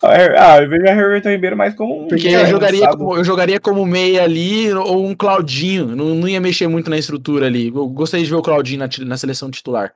Ah, 0.02 0.62
eu 0.62 0.70
vejo 0.70 0.86
a 0.86 0.92
Everton 0.92 1.30
Ribeiro 1.30 1.58
mais 1.58 1.76
como 1.76 2.04
um. 2.04 2.08
Porque 2.08 2.28
eu 2.28 2.46
jogaria, 2.46 2.90
como, 2.90 3.18
eu 3.18 3.24
jogaria 3.24 3.60
como 3.60 3.86
meia 3.86 4.24
ali 4.24 4.72
ou 4.74 5.06
um 5.06 5.16
Claudinho. 5.16 5.88
Não, 5.88 6.16
não 6.16 6.28
ia 6.28 6.40
mexer 6.40 6.68
muito 6.68 6.90
na 6.90 6.98
estrutura 6.98 7.48
ali. 7.48 7.68
Eu 7.68 7.88
gostaria 7.90 8.24
de 8.24 8.32
ver 8.32 8.38
o 8.38 8.42
Claudinho 8.42 8.80
na, 8.80 8.90
na 9.06 9.18
seleção 9.18 9.52
titular. 9.52 9.94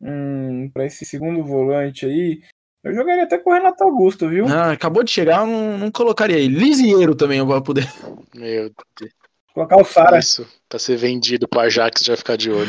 Hum, 0.00 0.70
pra 0.74 0.84
esse 0.84 1.04
segundo 1.06 1.42
volante 1.44 2.04
aí, 2.04 2.42
eu 2.82 2.94
jogaria 2.94 3.22
até 3.22 3.38
com 3.38 3.50
o 3.50 3.54
Renato 3.54 3.84
Augusto, 3.84 4.28
viu? 4.28 4.46
Ah, 4.46 4.72
acabou 4.72 5.04
de 5.04 5.10
chegar, 5.10 5.40
eu 5.40 5.46
não, 5.46 5.78
não 5.78 5.90
colocaria 5.90 6.36
aí. 6.36 6.48
Lisieiro 6.48 7.14
também 7.14 7.38
eu 7.38 7.46
vou 7.46 7.62
poder. 7.62 7.88
Meu 8.34 8.70
Deus. 8.98 9.12
Colocar 9.54 9.76
o 9.76 9.84
Sara. 9.84 10.18
Isso, 10.18 10.46
pra 10.68 10.80
ser 10.80 10.96
vendido 10.96 11.46
pro 11.46 11.60
Ajax 11.60 12.02
já 12.02 12.16
ficar 12.16 12.36
de 12.36 12.50
olho. 12.50 12.68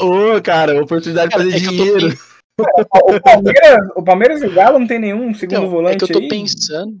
Ô, 0.00 0.36
oh, 0.36 0.42
cara, 0.42 0.82
oportunidade 0.82 1.30
de 1.30 1.36
fazer 1.36 1.54
é 1.54 1.58
dinheiro. 1.58 2.33
O, 2.58 3.20
Palmeiras, 3.20 3.90
o 3.96 4.02
Palmeiras 4.02 4.42
e 4.42 4.46
o 4.46 4.52
Galo 4.52 4.78
não 4.78 4.86
tem 4.86 4.98
nenhum 4.98 5.34
segundo 5.34 5.56
então, 5.56 5.70
volante. 5.70 5.96
É 5.96 5.98
que 5.98 6.12
eu 6.12 6.16
tô 6.16 6.18
aí. 6.20 6.28
pensando. 6.28 6.98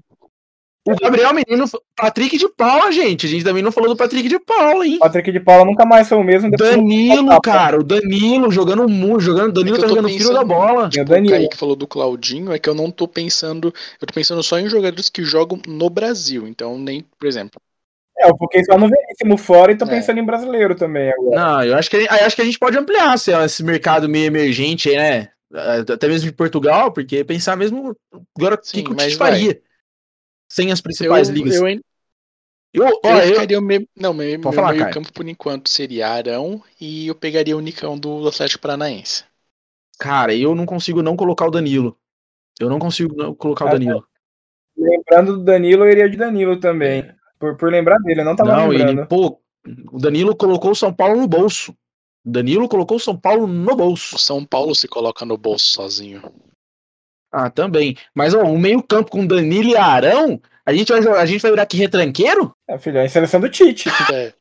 O 0.86 0.94
Gabriel 0.96 1.32
Menino, 1.32 1.64
Patrick 1.96 2.36
de 2.36 2.46
Paula, 2.46 2.92
gente. 2.92 3.24
A 3.24 3.28
gente 3.28 3.42
também 3.42 3.62
não 3.62 3.72
falou 3.72 3.88
do 3.88 3.96
Patrick 3.96 4.28
de 4.28 4.38
Paula, 4.38 4.86
hein? 4.86 4.98
Patrick 4.98 5.32
de 5.32 5.40
Paula 5.40 5.64
nunca 5.64 5.86
mais 5.86 6.06
foi 6.06 6.18
o 6.18 6.22
mesmo. 6.22 6.50
Danilo, 6.50 7.40
cara, 7.40 7.80
o 7.80 7.82
Danilo 7.82 8.50
jogando 8.50 8.86
muito, 8.86 9.20
jogando. 9.20 9.54
Danilo 9.54 9.78
é 9.78 9.80
tá 9.80 9.88
jogando 9.88 10.10
fio 10.10 10.34
da 10.34 10.44
bola. 10.44 10.90
Tipo, 10.90 11.10
o 11.10 11.28
Kaique 11.28 11.56
falou 11.56 11.74
do 11.74 11.86
Claudinho, 11.86 12.52
é 12.52 12.58
que 12.58 12.68
eu 12.68 12.74
não 12.74 12.90
tô 12.90 13.08
pensando. 13.08 13.72
Eu 13.98 14.06
tô 14.06 14.12
pensando 14.12 14.42
só 14.42 14.58
em 14.58 14.68
jogadores 14.68 15.08
que 15.08 15.24
jogam 15.24 15.58
no 15.66 15.88
Brasil. 15.88 16.46
Então, 16.46 16.78
nem, 16.78 17.02
por 17.18 17.26
exemplo. 17.26 17.58
É, 18.18 18.28
eu 18.28 18.36
foquei 18.36 18.62
só 18.64 18.78
no 18.78 18.88
Veríssimo 18.88 19.38
fora 19.38 19.72
e 19.72 19.78
tô 19.78 19.86
é. 19.86 19.88
pensando 19.88 20.20
em 20.20 20.24
brasileiro 20.24 20.74
também 20.74 21.10
agora. 21.10 21.34
Não, 21.34 21.64
eu 21.64 21.76
acho 21.76 21.88
que, 21.88 21.96
eu 21.96 22.06
acho 22.10 22.36
que 22.36 22.42
a 22.42 22.44
gente 22.44 22.58
pode 22.58 22.76
ampliar 22.76 23.14
esse 23.14 23.64
mercado 23.64 24.06
meio 24.06 24.26
emergente 24.26 24.90
aí, 24.90 24.96
né? 24.96 25.28
Até 25.54 26.08
mesmo 26.08 26.28
de 26.28 26.34
Portugal, 26.34 26.92
porque 26.92 27.24
pensar 27.24 27.56
mesmo 27.56 27.96
agora 28.36 28.56
o 28.56 28.58
que, 28.58 28.82
que 28.82 28.90
o 28.90 28.96
Tite 28.96 29.16
faria 29.16 29.60
sem 30.48 30.72
as 30.72 30.80
principais 30.80 31.28
eu, 31.28 31.34
ligas. 31.34 31.54
Eu, 31.54 31.68
eu, 31.68 31.80
eu, 32.74 33.00
ó, 33.04 33.18
eu 33.18 33.26
ficaria 33.28 33.58
o 33.58 33.62
meu, 33.62 33.86
não, 33.96 34.12
meu, 34.12 34.38
meu 34.38 34.52
falar, 34.52 34.72
meio 34.72 34.90
campo 34.90 35.12
por 35.12 35.28
enquanto 35.28 35.68
seria 35.68 36.08
Arão 36.08 36.62
e 36.80 37.06
eu 37.06 37.14
pegaria 37.14 37.56
o 37.56 37.60
Nicão 37.60 37.96
do 37.96 38.26
Atlético 38.26 38.62
Paranaense. 38.62 39.24
Cara, 39.98 40.34
eu 40.34 40.54
não 40.54 40.66
consigo 40.66 41.02
não 41.02 41.16
colocar 41.16 41.46
o 41.46 41.50
Danilo. 41.50 41.96
Eu 42.58 42.68
não 42.68 42.78
consigo 42.78 43.14
não 43.16 43.34
colocar 43.34 43.66
o 43.66 43.70
Danilo. 43.70 44.04
Lembrando 44.76 45.38
do 45.38 45.44
Danilo, 45.44 45.84
eu 45.84 45.90
iria 45.90 46.10
de 46.10 46.16
Danilo 46.16 46.58
também. 46.58 47.08
Por, 47.38 47.56
por 47.56 47.70
lembrar 47.70 47.98
dele, 47.98 48.20
eu 48.20 48.24
não 48.24 48.34
tava 48.34 48.56
não, 48.56 48.68
lembrando. 48.68 49.00
Ele, 49.00 49.06
pô, 49.06 49.40
o 49.92 49.98
Danilo 49.98 50.34
colocou 50.36 50.72
o 50.72 50.76
São 50.76 50.92
Paulo 50.92 51.20
no 51.20 51.28
bolso. 51.28 51.76
O 52.24 52.30
Danilo 52.30 52.68
colocou 52.68 52.96
o 52.96 53.00
São 53.00 53.16
Paulo 53.16 53.46
no 53.46 53.76
bolso. 53.76 54.16
O 54.16 54.18
São 54.18 54.44
Paulo 54.44 54.74
se 54.74 54.88
coloca 54.88 55.24
no 55.24 55.36
bolso 55.36 55.66
sozinho. 55.66 56.22
Ah, 57.30 57.50
também. 57.50 57.96
Mas 58.14 58.32
ó, 58.32 58.42
um 58.42 58.58
meio 58.58 58.82
campo 58.82 59.10
com 59.10 59.26
Danilo 59.26 59.70
e 59.70 59.76
Arão, 59.76 60.40
a 60.64 60.72
gente 60.72 60.92
vai, 60.92 61.20
a 61.20 61.26
gente 61.26 61.42
vai 61.42 61.50
virar 61.50 61.64
aqui 61.64 61.76
retranqueiro? 61.76 62.54
É, 62.68 62.78
filho, 62.78 62.98
é 62.98 63.04
a 63.04 63.08
seleção 63.08 63.40
do 63.40 63.48
Tite. 63.48 63.88
É. 64.12 64.32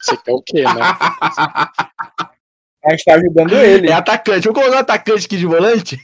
Você 0.00 0.16
quer 0.16 0.32
o 0.32 0.42
quê, 0.42 0.62
né? 0.62 0.80
A 2.82 2.90
gente 2.90 3.04
tá 3.04 3.14
ajudando 3.14 3.52
ele. 3.52 3.88
É 3.88 3.92
atacante. 3.92 4.48
Vamos 4.48 4.60
colocar 4.60 4.76
um 4.78 4.80
atacante 4.80 5.26
aqui 5.26 5.36
de 5.36 5.46
volante? 5.46 6.00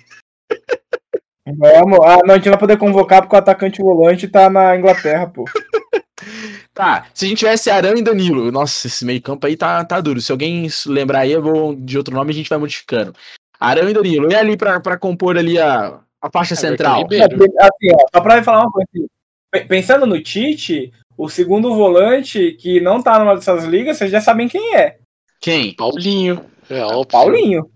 Vamos. 1.47 1.99
Ah, 2.05 2.19
não, 2.25 2.35
a 2.35 2.37
gente 2.37 2.47
não 2.47 2.53
vai 2.53 2.59
poder 2.59 2.77
convocar 2.77 3.23
porque 3.23 3.35
o 3.35 3.39
atacante 3.39 3.83
volante 3.83 4.29
tá 4.29 4.51
na 4.51 4.77
Inglaterra, 4.77 5.27
pô. 5.27 5.45
Tá, 6.77 7.07
se 7.15 7.25
a 7.25 7.29
gente 7.29 7.39
tivesse 7.39 7.71
Arão 7.71 7.97
e 7.97 8.03
Danilo, 8.03 8.53
nossa, 8.53 8.87
esse 8.87 9.03
meio 9.03 9.23
campo 9.23 9.47
aí 9.47 9.57
tá, 9.57 9.83
tá 9.83 9.99
duro. 9.99 10.21
Se 10.21 10.31
alguém 10.31 10.69
lembrar 10.85 11.21
aí, 11.21 11.33
eu 11.33 11.41
vou 11.41 11.75
de 11.75 11.97
outro 11.97 12.15
nome 12.15 12.31
a 12.31 12.35
gente 12.35 12.51
vai 12.51 12.59
modificando. 12.59 13.15
Arão 13.59 13.89
e 13.89 13.95
Danilo, 13.95 14.31
e 14.31 14.35
ali 14.35 14.59
pra, 14.59 14.79
pra 14.79 14.99
compor 14.99 15.39
ali 15.39 15.59
a, 15.59 15.99
a 16.21 16.31
faixa 16.31 16.53
é, 16.53 16.57
central. 16.59 17.09
É, 17.11 17.25
assim, 17.25 17.95
ó, 17.95 18.07
só 18.15 18.21
pra 18.21 18.45
falar 18.45 18.61
uma 18.61 18.71
coisa 18.71 18.87
assim, 18.95 19.67
pensando 19.67 20.05
no 20.05 20.23
Tite, 20.23 20.93
o 21.17 21.31
segundo 21.31 21.75
volante 21.75 22.53
que 22.53 22.79
não 22.79 23.03
tá 23.03 23.19
numa 23.19 23.35
dessas 23.35 23.65
ligas, 23.65 23.97
vocês 23.97 24.11
já 24.11 24.21
sabem 24.21 24.47
quem 24.47 24.77
é. 24.77 24.99
Quem? 25.41 25.75
Paulinho. 25.75 26.45
É, 26.69 26.83
óbvio. 26.83 27.07
Paulinho. 27.07 27.71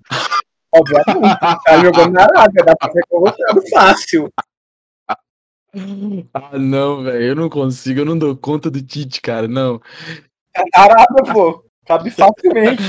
Obviamente. 0.74 1.38
tá 1.64 1.78
jogando 1.82 2.12
na 2.12 2.24
Arábia, 2.24 2.64
dá 2.66 2.76
pra 2.76 2.92
ser 2.92 3.00
colocado 3.08 3.62
fácil. 3.70 4.30
Ah, 6.34 6.58
não, 6.58 7.02
velho. 7.04 7.22
Eu 7.22 7.36
não 7.36 7.48
consigo, 7.48 8.00
eu 8.00 8.04
não 8.04 8.18
dou 8.18 8.36
conta 8.36 8.70
do 8.70 8.82
Tite, 8.82 9.20
cara, 9.20 9.46
não. 9.46 9.80
É 10.56 10.62
Arábia, 10.74 11.32
pô. 11.32 11.64
Cabe 11.86 12.10
facilmente. 12.10 12.82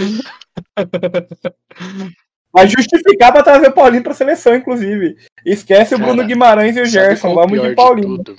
Mas 2.54 2.72
justificar 2.72 3.32
pra 3.32 3.44
trazer 3.44 3.68
o 3.70 3.72
Paulinho 3.72 4.04
pra 4.04 4.14
seleção, 4.14 4.54
inclusive. 4.54 5.18
Esquece 5.46 5.92
Cara, 5.92 6.04
o 6.04 6.06
Bruno 6.06 6.28
Guimarães 6.28 6.76
e 6.76 6.82
o 6.82 6.86
Gerson. 6.86 7.34
Vamos 7.34 7.62
de 7.62 7.74
Paulinho. 7.74 8.22
De 8.22 8.36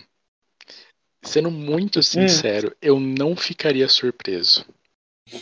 Sendo 1.24 1.50
muito 1.50 2.00
hum. 2.00 2.02
sincero, 2.02 2.68
hum. 2.68 2.76
eu 2.83 3.00
não 3.00 3.35
ficaria 3.35 3.88
surpreso. 3.88 4.66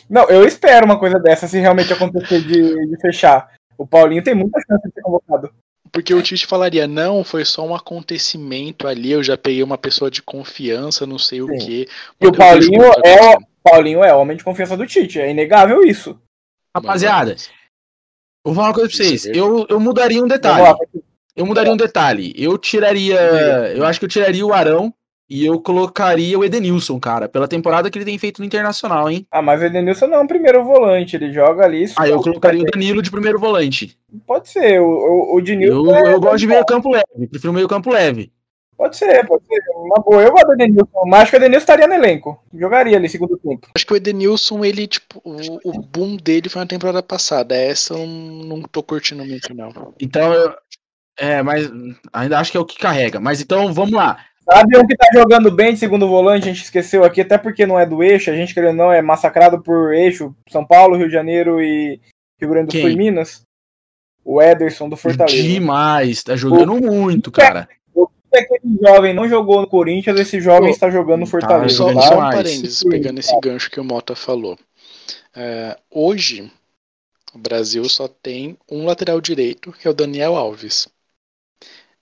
Não, 0.09 0.29
eu 0.31 0.45
espero 0.47 0.87
uma 0.87 0.99
coisa 0.99 1.19
dessa 1.19 1.49
se 1.49 1.59
realmente 1.59 1.93
acontecer 1.93 2.43
de, 2.43 2.87
de 2.87 3.01
fechar. 3.01 3.53
O 3.77 3.87
Paulinho 3.87 4.23
tem 4.23 4.35
muita 4.35 4.61
chance 4.61 4.87
de 4.87 4.95
ser 4.95 5.01
convocado. 5.01 5.53
Porque 5.93 6.15
o 6.15 6.23
Tite 6.23 6.47
falaria, 6.47 6.87
não, 6.87 7.25
foi 7.25 7.45
só 7.45 7.67
um 7.67 7.75
acontecimento 7.75 8.87
ali, 8.87 9.11
eu 9.11 9.23
já 9.23 9.37
peguei 9.37 9.63
uma 9.63 9.77
pessoa 9.77 10.11
de 10.11 10.23
confiança, 10.23 11.07
não 11.07 11.19
sei 11.19 11.41
Sim. 11.41 11.45
o 11.45 11.59
quê. 11.59 11.89
E 12.21 12.27
o 12.27 12.33
Paulinho 12.33 12.83
é, 13.05 13.37
o, 13.37 13.41
Paulinho 13.63 14.05
é 14.05 14.15
homem 14.15 14.37
de 14.37 14.45
confiança 14.45 14.77
do 14.77 14.87
Tite, 14.87 15.21
é 15.21 15.31
inegável 15.31 15.83
isso. 15.83 16.19
Rapaziada, 16.75 17.37
Vou 18.45 18.55
falar 18.55 18.69
uma 18.69 18.75
coisa 18.75 18.89
pra 18.89 18.97
vocês. 18.97 19.27
Eu, 19.27 19.67
eu 19.69 19.79
mudaria 19.79 20.23
um 20.23 20.29
detalhe. 20.29 20.75
Eu 21.37 21.45
mudaria 21.45 21.73
um 21.73 21.77
detalhe. 21.77 22.33
Eu 22.37 22.57
tiraria. 22.57 23.21
Eu 23.75 23.85
acho 23.85 23.99
que 23.99 24.07
eu 24.07 24.09
tiraria 24.09 24.47
o 24.47 24.53
Arão 24.53 24.95
e 25.31 25.47
eu 25.47 25.61
colocaria 25.61 26.37
o 26.37 26.45
Edenilson, 26.45 26.99
cara, 26.99 27.29
pela 27.29 27.47
temporada 27.47 27.89
que 27.89 27.97
ele 27.97 28.05
tem 28.05 28.19
feito 28.19 28.41
no 28.41 28.45
Internacional, 28.45 29.09
hein? 29.09 29.25
Ah, 29.31 29.41
mas 29.41 29.63
o 29.63 29.65
Edenilson 29.65 30.09
não 30.09 30.19
é 30.19 30.21
um 30.21 30.27
primeiro 30.27 30.65
volante, 30.65 31.15
ele 31.15 31.33
joga 31.33 31.65
ali. 31.65 31.85
Ah, 31.97 32.09
eu 32.09 32.21
colocaria 32.21 32.61
o 32.63 32.65
Danilo 32.65 33.01
de 33.01 33.13
primeiro 33.13 33.39
volante. 33.39 33.97
Pode 34.27 34.49
ser, 34.49 34.81
o, 34.81 34.89
o, 34.89 35.37
o 35.37 35.41
Denilson. 35.41 35.89
Eu, 35.89 35.95
é 35.95 36.15
eu 36.15 36.21
gosto 36.21 36.39
de 36.39 36.49
meio 36.49 36.67
campo 36.67 36.91
leve, 36.91 37.29
prefiro 37.31 37.53
meio 37.53 37.69
campo 37.69 37.91
leve. 37.91 38.33
Pode 38.77 38.97
ser, 38.97 39.25
pode 39.27 39.45
ser. 39.47 39.61
Uma 39.77 40.03
boa. 40.03 40.23
Eu 40.23 40.33
gosto 40.33 40.47
do 40.47 40.53
Edenilson, 40.55 41.05
mas 41.07 41.21
acho 41.21 41.31
que 41.31 41.37
o 41.37 41.39
Edenilson 41.39 41.63
estaria 41.63 41.87
no 41.87 41.95
elenco. 41.95 42.43
Jogaria 42.53 42.97
ali 42.97 43.09
segundo 43.09 43.37
tempo. 43.37 43.69
Acho 43.75 43.87
que 43.87 43.93
o 43.93 43.97
Edenilson, 43.97 44.65
ele, 44.65 44.87
tipo, 44.87 45.21
o, 45.23 45.69
o 45.69 45.83
boom 45.83 46.17
dele 46.17 46.49
foi 46.49 46.63
na 46.63 46.67
temporada 46.67 47.03
passada. 47.03 47.55
Essa 47.55 47.95
eu 47.95 48.07
não 48.07 48.63
tô 48.63 48.83
curtindo 48.83 49.25
muito, 49.25 49.55
não. 49.55 49.95
Então, 50.01 50.33
eu, 50.33 50.55
é, 51.19 51.43
mas 51.43 51.71
ainda 52.11 52.39
acho 52.39 52.51
que 52.51 52.57
é 52.57 52.61
o 52.61 52.65
que 52.65 52.79
carrega. 52.79 53.21
Mas 53.21 53.43
então, 53.43 53.71
vamos 53.71 53.93
lá. 53.93 54.17
Sabe 54.43 54.79
um 54.79 54.87
que 54.87 54.97
tá 54.97 55.07
jogando 55.13 55.51
bem 55.51 55.75
de 55.75 55.79
segundo 55.79 56.09
volante, 56.09 56.49
a 56.49 56.53
gente 56.53 56.65
esqueceu 56.65 57.05
aqui, 57.05 57.21
até 57.21 57.39
porque 57.39 57.67
não 57.67 57.79
é 57.79 57.87
do 57.87 58.03
eixo, 58.03 58.31
a 58.31 58.35
gente 58.35 58.55
querendo 58.55 58.77
não 58.77 58.93
é 58.93 59.01
massacrado 59.03 59.63
por 59.63 59.93
eixo, 59.95 60.35
São 60.49 60.65
Paulo, 60.65 60.97
Rio 60.97 61.07
de 61.07 61.13
Janeiro 61.13 61.63
e 61.63 62.01
Rio 62.41 62.51
Grande 62.51 62.69
do 62.69 62.81
Sul 62.81 62.91
e 62.91 62.97
Minas. 62.97 63.43
O 64.25 64.41
Ederson 64.41 64.89
do 64.89 64.97
Fortaleza. 64.97 65.43
Demais, 65.43 66.23
tá 66.23 66.37
jogando 66.37 66.75
o... 66.75 66.81
muito, 66.81 67.31
cara 67.31 67.69
aquele 68.39 68.79
jovem 68.81 69.15
não 69.15 69.29
jogou 69.29 69.61
no 69.61 69.67
Corinthians, 69.67 70.19
esse 70.19 70.41
jovem 70.41 70.71
está 70.71 70.91
jogando 70.91 71.21
no 71.21 71.27
tá 71.27 71.31
Fortaleza. 71.31 71.77
Só, 71.77 71.93
tá? 71.93 72.03
só 72.03 72.15
um 72.15 72.31
parênteses, 72.31 72.85
pegando 72.85 73.19
esse 73.19 73.39
gancho 73.41 73.71
que 73.71 73.81
o 73.81 73.85
Mota 73.85 74.15
falou. 74.15 74.59
É, 75.35 75.77
hoje, 75.91 76.51
o 77.35 77.39
Brasil 77.39 77.85
só 77.89 78.09
tem 78.09 78.57
um 78.71 78.85
lateral 78.85 79.21
direito, 79.21 79.73
que 79.73 79.87
é 79.87 79.91
o 79.91 79.95
Daniel 79.95 80.37
Alves. 80.37 80.89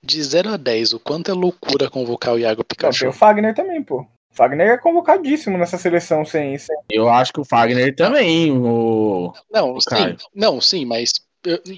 De 0.08 0.22
0 0.22 0.54
a 0.54 0.56
10, 0.56 0.94
o 0.94 1.00
quanto 1.00 1.30
é 1.30 1.34
loucura 1.34 1.90
convocar 1.90 2.32
o 2.32 2.38
Iago 2.38 2.64
Pikachu? 2.64 2.92
Não, 2.92 2.98
tem 2.98 3.08
o 3.10 3.12
Fagner 3.12 3.54
também, 3.54 3.82
pô. 3.82 4.00
O 4.00 4.34
Fagner 4.34 4.70
é 4.70 4.78
convocadíssimo 4.78 5.58
nessa 5.58 5.76
seleção 5.76 6.24
sem, 6.24 6.56
sem. 6.56 6.74
Eu 6.90 7.10
acho 7.10 7.30
que 7.30 7.40
o 7.40 7.44
Fagner 7.44 7.94
também. 7.94 8.50
O... 8.50 9.34
Não, 9.52 9.74
o 9.74 9.80
sim, 9.82 10.16
não, 10.34 10.62
sim, 10.62 10.86
mas 10.86 11.12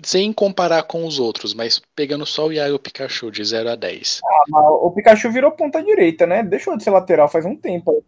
sem 0.05 0.33
comparar 0.33 0.85
com 0.85 1.05
os 1.05 1.19
outros, 1.19 1.55
mas 1.55 1.83
pegando 1.97 2.25
só 2.25 2.47
o 2.47 2.53
Iago 2.53 2.79
Pikachu 2.79 3.33
de 3.33 3.45
0 3.45 3.71
a 3.71 3.75
10. 3.75 4.21
Ah, 4.55 4.71
o 4.71 4.93
Pikachu 4.93 5.29
virou 5.33 5.51
ponta 5.51 5.83
direita, 5.83 6.25
né? 6.25 6.45
Deixou 6.45 6.77
de 6.77 6.85
ser 6.85 6.91
lateral 6.91 7.29
faz 7.29 7.45
um 7.45 7.57
tempo. 7.57 8.05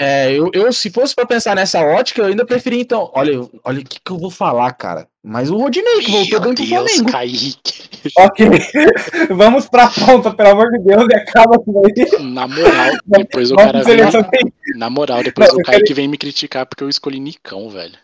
É, 0.00 0.32
eu, 0.32 0.50
eu 0.52 0.72
se 0.72 0.90
fosse 0.90 1.14
para 1.14 1.26
pensar 1.26 1.56
nessa 1.56 1.80
ótica, 1.80 2.22
eu 2.22 2.26
ainda 2.26 2.44
preferia 2.44 2.80
então. 2.80 3.10
Olha, 3.14 3.40
olha 3.64 3.80
o 3.80 3.84
que, 3.84 4.00
que 4.04 4.12
eu 4.12 4.18
vou 4.18 4.30
falar, 4.30 4.72
cara. 4.72 5.08
Mas 5.22 5.50
o 5.50 5.56
Rodinei 5.56 6.00
que 6.00 6.10
voltou 6.10 6.40
Meu 6.40 6.48
dentro 6.50 6.66
Deus, 6.66 6.82
do 6.82 6.88
Flamengo. 6.88 7.12
Kaique. 7.12 7.90
Ok, 8.18 8.48
vamos 9.30 9.68
pra 9.68 9.88
ponta, 9.88 10.32
pelo 10.34 10.50
amor 10.50 10.70
de 10.72 10.80
Deus, 10.80 11.06
e 11.08 11.14
acaba 11.14 11.58
com 11.58 11.82
isso. 11.96 12.22
Na 12.22 12.48
moral, 12.48 12.92
depois 13.06 13.50
o 13.52 13.56
cara 13.56 13.82
vem. 13.82 13.98
Na 14.76 14.90
moral, 14.90 15.22
depois 15.22 15.52
Não, 15.52 15.58
o 15.58 15.62
Kaique 15.62 15.84
quero... 15.84 15.94
vem 15.94 16.08
me 16.08 16.18
criticar 16.18 16.66
porque 16.66 16.82
eu 16.82 16.88
escolhi 16.88 17.20
Nicão, 17.20 17.68
velho. 17.70 17.94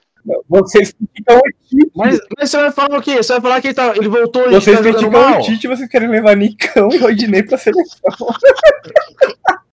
Vocês 0.49 0.93
criticam 0.93 1.39
o 1.39 1.69
Tite. 1.69 1.91
Mas, 1.95 2.19
mas 2.39 2.51
você 2.51 2.57
vai 2.59 2.71
falar 2.71 2.99
o 2.99 3.03
quê? 3.03 3.17
Você 3.17 3.33
vai 3.33 3.41
falar 3.41 3.61
que 3.61 3.69
ele, 3.69 3.75
tá, 3.75 3.97
ele 3.97 4.09
voltou 4.09 4.47
e 4.47 4.55
Vocês 4.55 4.77
tá 4.77 4.83
criticam 4.83 5.39
o 5.39 5.43
Tite 5.43 5.67
e 5.67 5.69
vocês 5.69 5.89
querem 5.89 6.09
levar 6.09 6.37
Nicão 6.37 6.89
e 6.93 6.99
Rodinei 6.99 7.43
pra 7.43 7.59
seleção. 7.59 7.99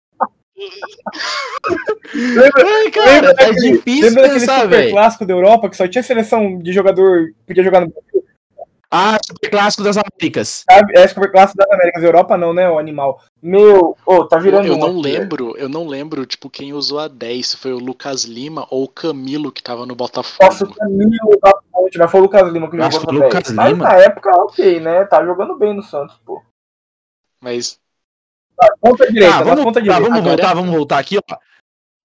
lembra, 2.14 2.64
Ai, 2.66 2.90
cara, 2.90 3.10
lembra 3.10 3.30
é 3.30 3.34
daquele- 3.34 3.72
difícil 3.72 4.04
lembra 4.08 4.22
daquele 4.22 4.40
pensar, 4.40 4.62
super 4.62 4.76
velho. 4.76 4.90
clássico 4.90 5.26
da 5.26 5.32
Europa 5.34 5.68
que 5.70 5.76
só 5.76 5.88
tinha 5.88 6.02
seleção 6.02 6.58
de 6.58 6.72
jogador 6.72 7.26
que 7.28 7.34
podia 7.46 7.64
jogar 7.64 7.80
no 7.80 7.92
Ah, 8.94 9.16
super 9.24 9.48
clássico 9.50 9.82
das 9.82 9.96
Américas. 9.96 10.64
sabe? 10.70 10.92
É 10.98 11.08
super 11.08 11.30
clássico 11.32 11.56
das 11.56 11.70
Américas, 11.70 12.02
Europa 12.04 12.36
não, 12.36 12.52
né, 12.52 12.68
o 12.68 12.78
animal. 12.78 13.22
Meu, 13.42 13.96
ô, 14.04 14.24
tá 14.26 14.36
virando 14.38 14.66
Eu 14.68 14.74
um 14.74 14.78
não 14.78 15.00
lembro, 15.00 15.56
eu 15.56 15.66
não 15.68 15.86
lembro, 15.88 16.26
tipo, 16.26 16.50
quem 16.50 16.74
usou 16.74 16.98
a 16.98 17.08
10, 17.08 17.48
se 17.48 17.56
foi 17.56 17.72
o 17.72 17.78
Lucas 17.78 18.24
Lima 18.24 18.66
ou 18.70 18.84
o 18.84 18.88
Camilo 18.88 19.50
que 19.50 19.62
tava 19.62 19.86
no 19.86 19.94
Botafogo. 19.94 20.44
Nossa, 20.44 20.64
o 20.64 20.74
Camilo 20.74 21.38
da 21.42 21.54
Ponte, 21.72 21.96
mas 21.98 22.10
foi 22.10 22.20
o 22.20 22.24
Lucas 22.24 22.52
Lima 22.52 22.70
que 22.70 22.76
jogou 22.76 23.12
no 23.14 23.20
o 23.20 23.24
Lucas 23.24 23.42
10. 23.44 23.52
Mas 23.54 23.68
Lima. 23.72 23.84
na 23.84 23.94
época, 23.96 24.30
ok, 24.42 24.80
né? 24.80 25.04
Tá 25.06 25.24
jogando 25.24 25.56
bem 25.56 25.74
no 25.74 25.82
Santos, 25.82 26.20
pô. 26.26 26.42
Mas 27.40 27.78
Ponta 28.80 29.10
direita, 29.10 29.38
Tá, 29.38 29.42
vamos, 29.44 29.64
ponta 29.64 29.80
tá, 29.80 29.84
direita. 29.84 30.02
vamos 30.08 30.24
voltar, 30.24 30.54
vamos 30.54 30.70
voltar 30.74 30.98
aqui, 30.98 31.18
ó. 31.18 31.36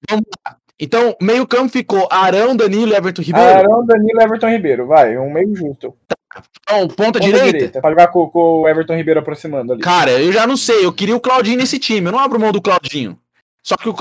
Vamos 0.09 0.25
lá. 0.45 0.57
Então, 0.79 1.15
meio 1.19 1.47
campo 1.47 1.69
ficou 1.69 2.07
Arão, 2.11 2.55
Danilo 2.55 2.91
e 2.91 2.95
Everton 2.95 3.21
Ribeiro. 3.23 3.49
Arão, 3.49 3.83
Danilo, 3.85 4.21
Everton 4.21 4.47
Ribeiro, 4.49 4.85
vai, 4.87 5.17
um 5.17 5.31
meio 5.31 5.55
justo. 5.55 5.95
Então, 6.05 6.87
ponta, 6.87 6.95
Ponta 6.95 7.19
direita. 7.19 7.81
Pra 7.81 7.89
jogar 7.89 8.09
com, 8.09 8.29
com 8.29 8.61
o 8.61 8.67
Everton 8.67 8.95
Ribeiro 8.95 9.19
aproximando 9.19 9.73
ali. 9.73 9.81
Cara, 9.81 10.11
eu 10.11 10.31
já 10.31 10.45
não 10.45 10.55
sei. 10.55 10.85
Eu 10.85 10.93
queria 10.93 11.15
o 11.15 11.19
Claudinho 11.19 11.57
nesse 11.57 11.79
time. 11.79 12.05
Eu 12.07 12.11
não 12.11 12.19
abro 12.19 12.39
mão 12.39 12.51
do 12.51 12.61
Claudinho. 12.61 13.17
Só 13.63 13.75
que 13.75 13.89
o. 13.89 13.95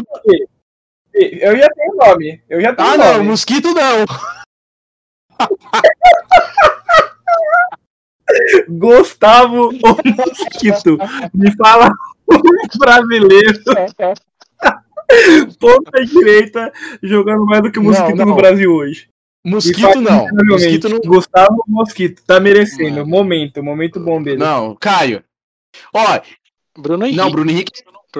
Eu 1.14 1.56
já 1.56 1.66
tenho 1.70 1.94
nome. 1.96 2.42
Eu 2.48 2.60
já 2.60 2.74
tenho 2.74 2.88
Ah, 2.90 2.96
não, 2.98 3.06
o 3.06 3.12
nome. 3.14 3.28
Mosquito 3.30 3.72
não. 3.72 4.04
Gustavo 8.68 9.70
o 9.70 9.72
Mosquito. 9.72 10.98
Me 11.32 11.56
fala 11.56 11.88
brasileiro. 12.78 13.60
Ponta 15.60 16.04
direita 16.04 16.72
jogando 17.02 17.44
mais 17.46 17.62
do 17.62 17.70
que 17.70 17.78
o 17.78 17.82
Não, 17.82 17.90
Mosquito 17.90 18.16
não. 18.16 18.26
no 18.26 18.34
Brasil 18.36 18.72
hoje. 18.72 19.08
Mosquito 19.44 20.00
não. 20.00 20.26
Mosquito 20.44 20.88
não. 20.88 20.98
Gustavo 21.00 21.62
Mosquito. 21.68 22.22
Tá 22.26 22.40
merecendo. 22.40 22.96
Não. 22.96 23.06
Momento, 23.06 23.62
momento 23.62 24.00
bom 24.00 24.20
dele. 24.20 24.38
Não, 24.38 24.74
Caio. 24.74 25.22
Ó, 25.94 26.20
Bruno 26.76 27.04
Henrique. 27.04 27.16
não, 27.16 27.30
Bruno 27.30 27.50
Henrique 27.50 27.72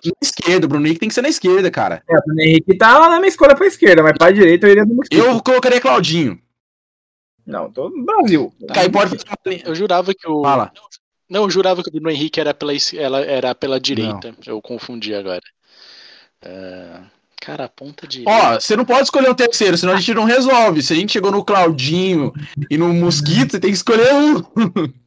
na 0.04 0.12
esquerda. 0.22 0.68
Bruno 0.68 0.86
Henrique 0.86 1.00
tem 1.00 1.08
que 1.08 1.14
ser 1.14 1.22
na 1.22 1.28
esquerda, 1.28 1.70
cara. 1.70 2.02
É, 2.08 2.14
o 2.16 2.22
Bruno 2.24 2.40
Henrique 2.40 2.76
tá 2.76 2.98
lá 2.98 3.08
na 3.08 3.16
minha 3.16 3.28
escolha 3.28 3.56
pra 3.56 3.66
esquerda, 3.66 4.02
mas 4.02 4.16
pra 4.16 4.30
direita 4.30 4.66
eu 4.66 4.70
iria 4.70 4.86
do 4.86 4.94
Mosquito. 4.94 5.18
Eu 5.18 5.42
colocaria 5.42 5.80
Claudinho. 5.80 6.38
Não, 7.46 7.70
tô 7.70 7.88
no 7.88 8.04
Brasil. 8.04 8.52
Caio 8.74 8.90
pode. 8.90 9.16
Eu 9.64 9.74
jurava 9.74 10.12
que 10.12 10.28
o. 10.28 10.42
Fala. 10.42 10.72
Não, 11.28 11.44
eu 11.44 11.50
jurava 11.50 11.82
que 11.82 11.88
o 11.88 11.92
Bruno 11.92 12.10
Henrique 12.10 12.40
era 12.40 12.54
pela, 12.54 12.72
ela 12.94 13.20
era 13.20 13.54
pela 13.54 13.80
direita. 13.80 14.34
Eu 14.46 14.60
confundi 14.62 15.14
agora. 15.14 15.42
É, 16.42 17.00
Cara, 17.40 17.66
a 17.66 17.68
ponta 17.68 18.08
direita. 18.08 18.30
Ó, 18.30 18.54
você 18.54 18.76
não 18.76 18.84
pode 18.84 19.04
escolher 19.04 19.30
um 19.30 19.34
terceiro, 19.34 19.78
senão 19.78 19.92
a 19.92 19.96
gente 19.96 20.14
não 20.14 20.24
resolve. 20.24 20.82
Se 20.82 20.92
a 20.92 20.96
gente 20.96 21.12
chegou 21.12 21.30
no 21.30 21.44
Claudinho 21.44 22.32
e 22.68 22.76
no 22.76 22.92
Mosquito, 22.92 23.52
você 23.52 23.60
tem 23.60 23.70
que 23.70 23.76
escolher 23.76 24.12
um. 24.14 24.42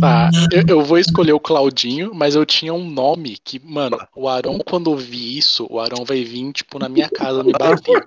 Tá, 0.00 0.30
eu, 0.50 0.64
eu 0.66 0.82
vou 0.82 0.96
escolher 0.96 1.34
o 1.34 1.40
Claudinho, 1.40 2.14
mas 2.14 2.34
eu 2.34 2.46
tinha 2.46 2.72
um 2.72 2.88
nome 2.88 3.36
que, 3.44 3.60
mano, 3.62 3.98
o 4.16 4.26
Arão, 4.26 4.58
quando 4.58 4.88
ouvir 4.88 5.36
isso, 5.36 5.66
o 5.68 5.78
Arão 5.78 6.02
vai 6.02 6.24
vir, 6.24 6.50
tipo, 6.50 6.78
na 6.78 6.88
minha 6.88 7.10
casa 7.10 7.44
me 7.44 7.52
bater. 7.52 8.02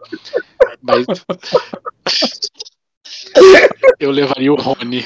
Mas. 0.82 1.06
Eu 4.00 4.12
levaria 4.12 4.52
o 4.52 4.56
Rony. 4.56 5.04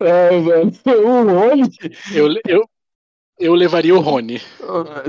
É, 0.00 0.40
velho. 0.40 0.72
O 0.86 1.22
Rony. 1.24 1.70
Eu, 2.12 2.28
eu, 2.46 2.70
eu 3.38 3.54
levaria 3.54 3.94
o 3.94 4.00
Rony. 4.00 4.40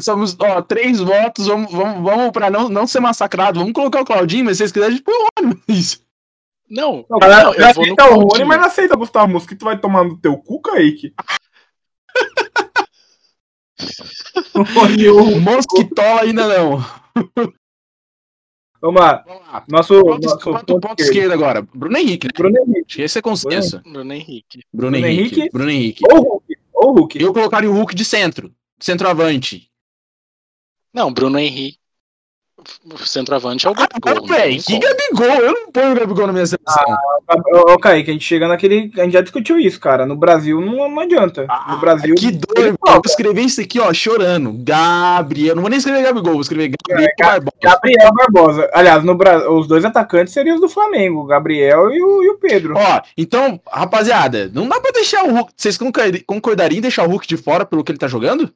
Somos, 0.02 0.36
ó, 0.40 0.62
três 0.62 1.00
votos. 1.00 1.48
Vamos, 1.48 1.72
vamos, 1.72 2.04
vamos 2.04 2.32
pra 2.32 2.50
não, 2.50 2.70
não 2.70 2.88
ser 2.88 3.00
massacrado. 3.00 3.60
Vamos 3.60 3.74
colocar 3.74 4.02
o 4.02 4.06
Claudinho, 4.06 4.46
mas 4.46 4.58
se 4.58 4.60
vocês 4.60 4.72
quiserem, 4.72 4.98
tipo, 4.98 5.12
o 5.12 5.28
Rony. 5.40 5.62
Isso. 5.68 6.02
Não, 6.70 7.06
Não, 7.10 7.20
não, 7.20 7.28
não, 7.44 7.54
eu 7.54 7.74
vou 7.74 7.86
no 7.86 7.96
o 7.96 8.30
Rony, 8.30 8.46
mas 8.46 8.58
não 8.60 8.66
aceita 8.66 8.96
Gustavo 8.96 9.32
Mosquito, 9.32 9.66
vai 9.66 9.78
tomar 9.78 10.06
no 10.06 10.18
teu 10.18 10.38
cu, 10.38 10.62
Kaique. 10.62 11.14
o 14.54 14.62
Rony, 14.64 15.10
o- 15.10 15.40
Mosquitola 15.42 16.22
ainda 16.22 16.48
não. 16.48 16.80
Vamos 18.82 19.00
lá. 19.00 19.24
Vamos 19.28 19.48
lá. 19.48 19.64
Nosso, 19.70 20.02
Ponto, 20.02 20.24
nosso 20.26 20.40
ponto, 20.40 20.66
ponto 20.66 20.80
ponto 20.80 21.00
esquerdo. 21.02 21.02
esquerdo 21.02 21.32
agora. 21.34 21.62
Bruno 21.62 21.98
Henrique, 21.98 22.28
né? 22.28 22.32
Bruno 22.36 22.58
Henrique. 22.58 22.80
Acho 22.88 22.96
que 22.98 23.02
esse 23.04 23.20
é 23.20 23.22
consenso. 23.22 23.82
Bruno 23.84 24.14
Henrique. 24.14 24.62
Bruno, 24.74 24.92
Bruno 24.98 25.08
Henrique. 25.08 25.50
Bruno 25.52 25.70
Henrique. 25.70 26.04
Ou 26.12 26.18
o 26.20 26.24
Hulk. 26.34 26.58
Ou 26.74 26.90
o 26.90 26.94
Hulk. 26.96 27.22
Eu 27.22 27.34
colocaria 27.34 27.70
o 27.70 27.74
Hulk 27.74 27.94
de 27.94 28.04
centro. 28.04 28.52
Centroavante. 28.80 29.70
Não, 30.94 31.14
Bruno 31.14 31.38
Henrique. 31.38 31.78
O 32.94 32.98
centroavante 33.06 33.66
é 33.66 33.70
o 33.70 33.74
Ah, 33.78 33.88
Gabigol. 34.04 34.28
nem 34.38 34.60
que. 34.60 34.80
Gabigol? 34.80 35.36
Eu 35.46 35.54
não 35.54 35.72
ponho 35.72 35.92
o 35.92 35.96
Gabigol 35.96 36.28
na 36.28 36.34
minha 36.34 36.46
seleção. 36.46 36.98
Ô, 37.54 37.74
ô, 37.74 37.80
Kaique, 37.80 38.10
a 38.10 38.14
gente 38.14 38.26
chega 38.26 38.48
naquele. 38.48 38.92
A 38.98 39.04
gente 39.04 39.14
já 39.14 39.22
discutiu 39.22 39.60
isso, 39.60 39.80
cara. 39.80 40.06
No 40.06 40.16
Brasil 40.16 40.60
não, 40.62 40.90
não 40.90 41.00
adianta. 41.00 41.48
No 41.70 41.80
Brasil. 41.80 42.14
Ah, 42.18 42.20
que 42.20 42.32
doido. 42.32 42.78
Eu 42.84 42.94
vou 42.94 43.02
escrever 43.06 43.42
isso 43.42 43.62
aqui, 43.62 43.80
ó, 43.80 43.94
chorando. 43.94 44.54
Gabriel. 44.54 45.56
Não 45.56 45.62
vou 45.62 45.70
nem 45.70 45.78
escrever 45.80 46.04
Gabigol, 46.04 46.34
vou 46.34 46.42
escrever 46.42 46.72
Gabriel 46.88 47.10
Barbosa. 47.20 47.52
Gabriel 47.62 48.12
Barbosa. 48.14 48.70
Aliás, 48.74 49.04
no 49.04 49.16
Bra... 49.16 49.52
os 49.52 49.68
dois 49.68 49.86
atacantes 49.86 50.34
seriam 50.34 50.56
os 50.56 50.62
do 50.62 50.70
Flamengo, 50.70 51.22
o 51.22 51.26
Gabriel 51.26 51.92
e 51.92 52.02
o, 52.02 52.24
e 52.24 52.30
o 52.30 52.38
Pedro. 52.38 52.76
Ó, 52.78 53.02
então, 53.18 53.60
rapaziada, 53.72 54.50
não 54.54 54.68
dá 54.68 54.80
pra 54.80 54.92
deixar 54.92 55.24
o 55.24 55.32
Hulk. 55.32 55.52
Vocês 55.56 55.78
concor- 55.78 56.24
concordariam 56.26 56.80
em 56.80 56.82
deixar 56.82 57.06
o 57.06 57.10
Hulk 57.10 57.28
de 57.28 57.38
fora 57.38 57.66
pelo 57.66 57.84
que 57.84 57.92
ele 57.92 58.00
tá 58.00 58.08
jogando? 58.08 58.52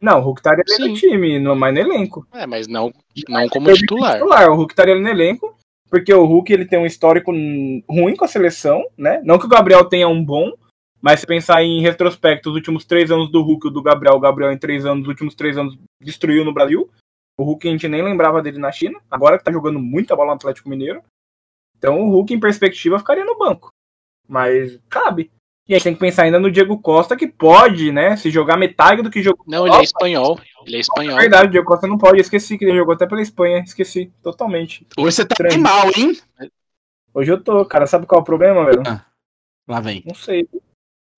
Não, 0.00 0.18
o 0.18 0.22
Hulk 0.22 0.40
estaria 0.40 0.64
no 0.78 0.94
time, 0.94 1.38
no, 1.38 1.56
mas 1.56 1.74
no 1.74 1.80
elenco. 1.80 2.26
É, 2.32 2.46
mas 2.46 2.68
não, 2.68 2.92
não 3.28 3.48
como 3.48 3.70
Eu 3.70 3.76
titular. 3.76 4.14
titular. 4.14 4.50
O 4.50 4.54
Hulk 4.56 4.72
estaria 4.72 4.94
ali 4.94 5.02
no 5.02 5.08
elenco, 5.08 5.56
porque 5.88 6.12
o 6.12 6.24
Hulk 6.24 6.52
ele 6.52 6.66
tem 6.66 6.78
um 6.78 6.86
histórico 6.86 7.32
ruim 7.32 8.16
com 8.16 8.24
a 8.24 8.28
seleção, 8.28 8.84
né? 8.96 9.20
Não 9.24 9.38
que 9.38 9.46
o 9.46 9.48
Gabriel 9.48 9.84
tenha 9.84 10.08
um 10.08 10.22
bom, 10.22 10.52
mas 11.00 11.20
se 11.20 11.26
pensar 11.26 11.62
em 11.62 11.80
retrospecto, 11.80 12.50
os 12.50 12.54
últimos 12.54 12.84
três 12.84 13.10
anos 13.10 13.30
do 13.30 13.42
Hulk 13.42 13.66
e 13.66 13.70
o 13.70 13.72
do 13.72 13.82
Gabriel, 13.82 14.16
o 14.16 14.20
Gabriel 14.20 14.52
em 14.52 14.58
três 14.58 14.84
anos, 14.84 15.02
os 15.02 15.08
últimos 15.08 15.34
três 15.34 15.56
anos 15.56 15.78
destruiu 16.00 16.44
no 16.44 16.52
Brasil. 16.52 16.90
O 17.38 17.44
Hulk 17.44 17.68
a 17.68 17.70
gente 17.70 17.88
nem 17.88 18.02
lembrava 18.02 18.42
dele 18.42 18.58
na 18.58 18.72
China, 18.72 18.98
agora 19.10 19.38
que 19.38 19.44
tá 19.44 19.52
jogando 19.52 19.78
muita 19.78 20.16
bola 20.16 20.28
no 20.28 20.36
Atlético 20.36 20.68
Mineiro. 20.68 21.02
Então 21.76 22.00
o 22.00 22.10
Hulk, 22.10 22.32
em 22.32 22.40
perspectiva, 22.40 22.98
ficaria 22.98 23.24
no 23.24 23.38
banco. 23.38 23.70
Mas 24.26 24.80
cabe. 24.88 25.30
E 25.68 25.74
a 25.74 25.78
gente 25.78 25.84
tem 25.84 25.94
que 25.94 26.00
pensar 26.00 26.22
ainda 26.22 26.38
no 26.38 26.50
Diego 26.50 26.78
Costa, 26.78 27.16
que 27.16 27.26
pode, 27.26 27.90
né? 27.90 28.16
Se 28.16 28.30
jogar 28.30 28.56
metade 28.56 29.02
do 29.02 29.10
que 29.10 29.20
jogou. 29.20 29.44
Não, 29.48 29.66
ele 29.66 29.76
é 29.76 29.82
espanhol. 29.82 30.38
Ele 30.64 30.76
é 30.76 30.80
espanhol. 30.80 31.16
É 31.18 31.20
verdade, 31.22 31.48
o 31.48 31.50
Diego 31.50 31.66
Costa 31.66 31.88
não 31.88 31.98
pode. 31.98 32.18
Eu 32.18 32.22
esqueci 32.22 32.56
que 32.56 32.64
ele 32.64 32.76
jogou 32.76 32.94
até 32.94 33.04
pela 33.06 33.20
Espanha. 33.20 33.58
Esqueci, 33.66 34.12
totalmente. 34.22 34.86
Hoje 34.96 35.16
você 35.16 35.24
tá 35.24 35.32
Estranho. 35.34 35.54
bem 35.54 35.62
mal, 35.62 35.86
hein? 35.96 36.16
Hoje 37.12 37.32
eu 37.32 37.42
tô, 37.42 37.64
cara. 37.64 37.84
Sabe 37.86 38.06
qual 38.06 38.20
é 38.20 38.22
o 38.22 38.24
problema, 38.24 38.64
velho? 38.64 38.82
Lá 39.66 39.80
vem. 39.80 40.04
Não 40.06 40.14
sei. 40.14 40.48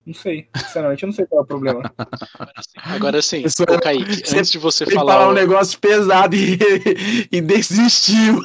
Não 0.03 0.13
sei. 0.15 0.47
Sinceramente, 0.55 1.03
eu 1.03 1.07
não 1.07 1.13
sei 1.13 1.27
qual 1.27 1.41
é 1.41 1.43
o 1.43 1.47
problema. 1.47 1.93
Agora 2.77 3.21
sim, 3.21 3.43
Isso 3.45 3.61
ô 3.69 3.71
é- 3.75 3.79
Kaique, 3.79 4.25
você 4.25 4.39
antes 4.39 4.49
de 4.51 4.57
você 4.57 4.83
falar. 4.87 5.13
falar 5.13 5.29
um 5.29 5.33
negócio 5.33 5.77
pesado 5.79 6.35
e, 6.35 6.57
e 7.31 7.39
desistiu. 7.39 8.41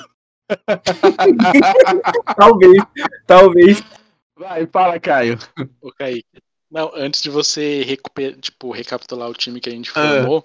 talvez, 2.36 2.82
talvez. 3.26 3.82
Vai, 4.36 4.66
fala, 4.66 4.98
Caio. 4.98 5.38
Ô, 5.80 5.92
Kaique. 5.92 6.24
Não, 6.70 6.90
antes 6.96 7.22
de 7.22 7.30
você 7.30 7.82
recuper- 7.84 8.36
tipo, 8.40 8.72
recapitular 8.72 9.28
o 9.30 9.34
time 9.34 9.60
que 9.60 9.68
a 9.68 9.72
gente 9.72 9.92
Ah. 9.94 10.08
formou, 10.16 10.44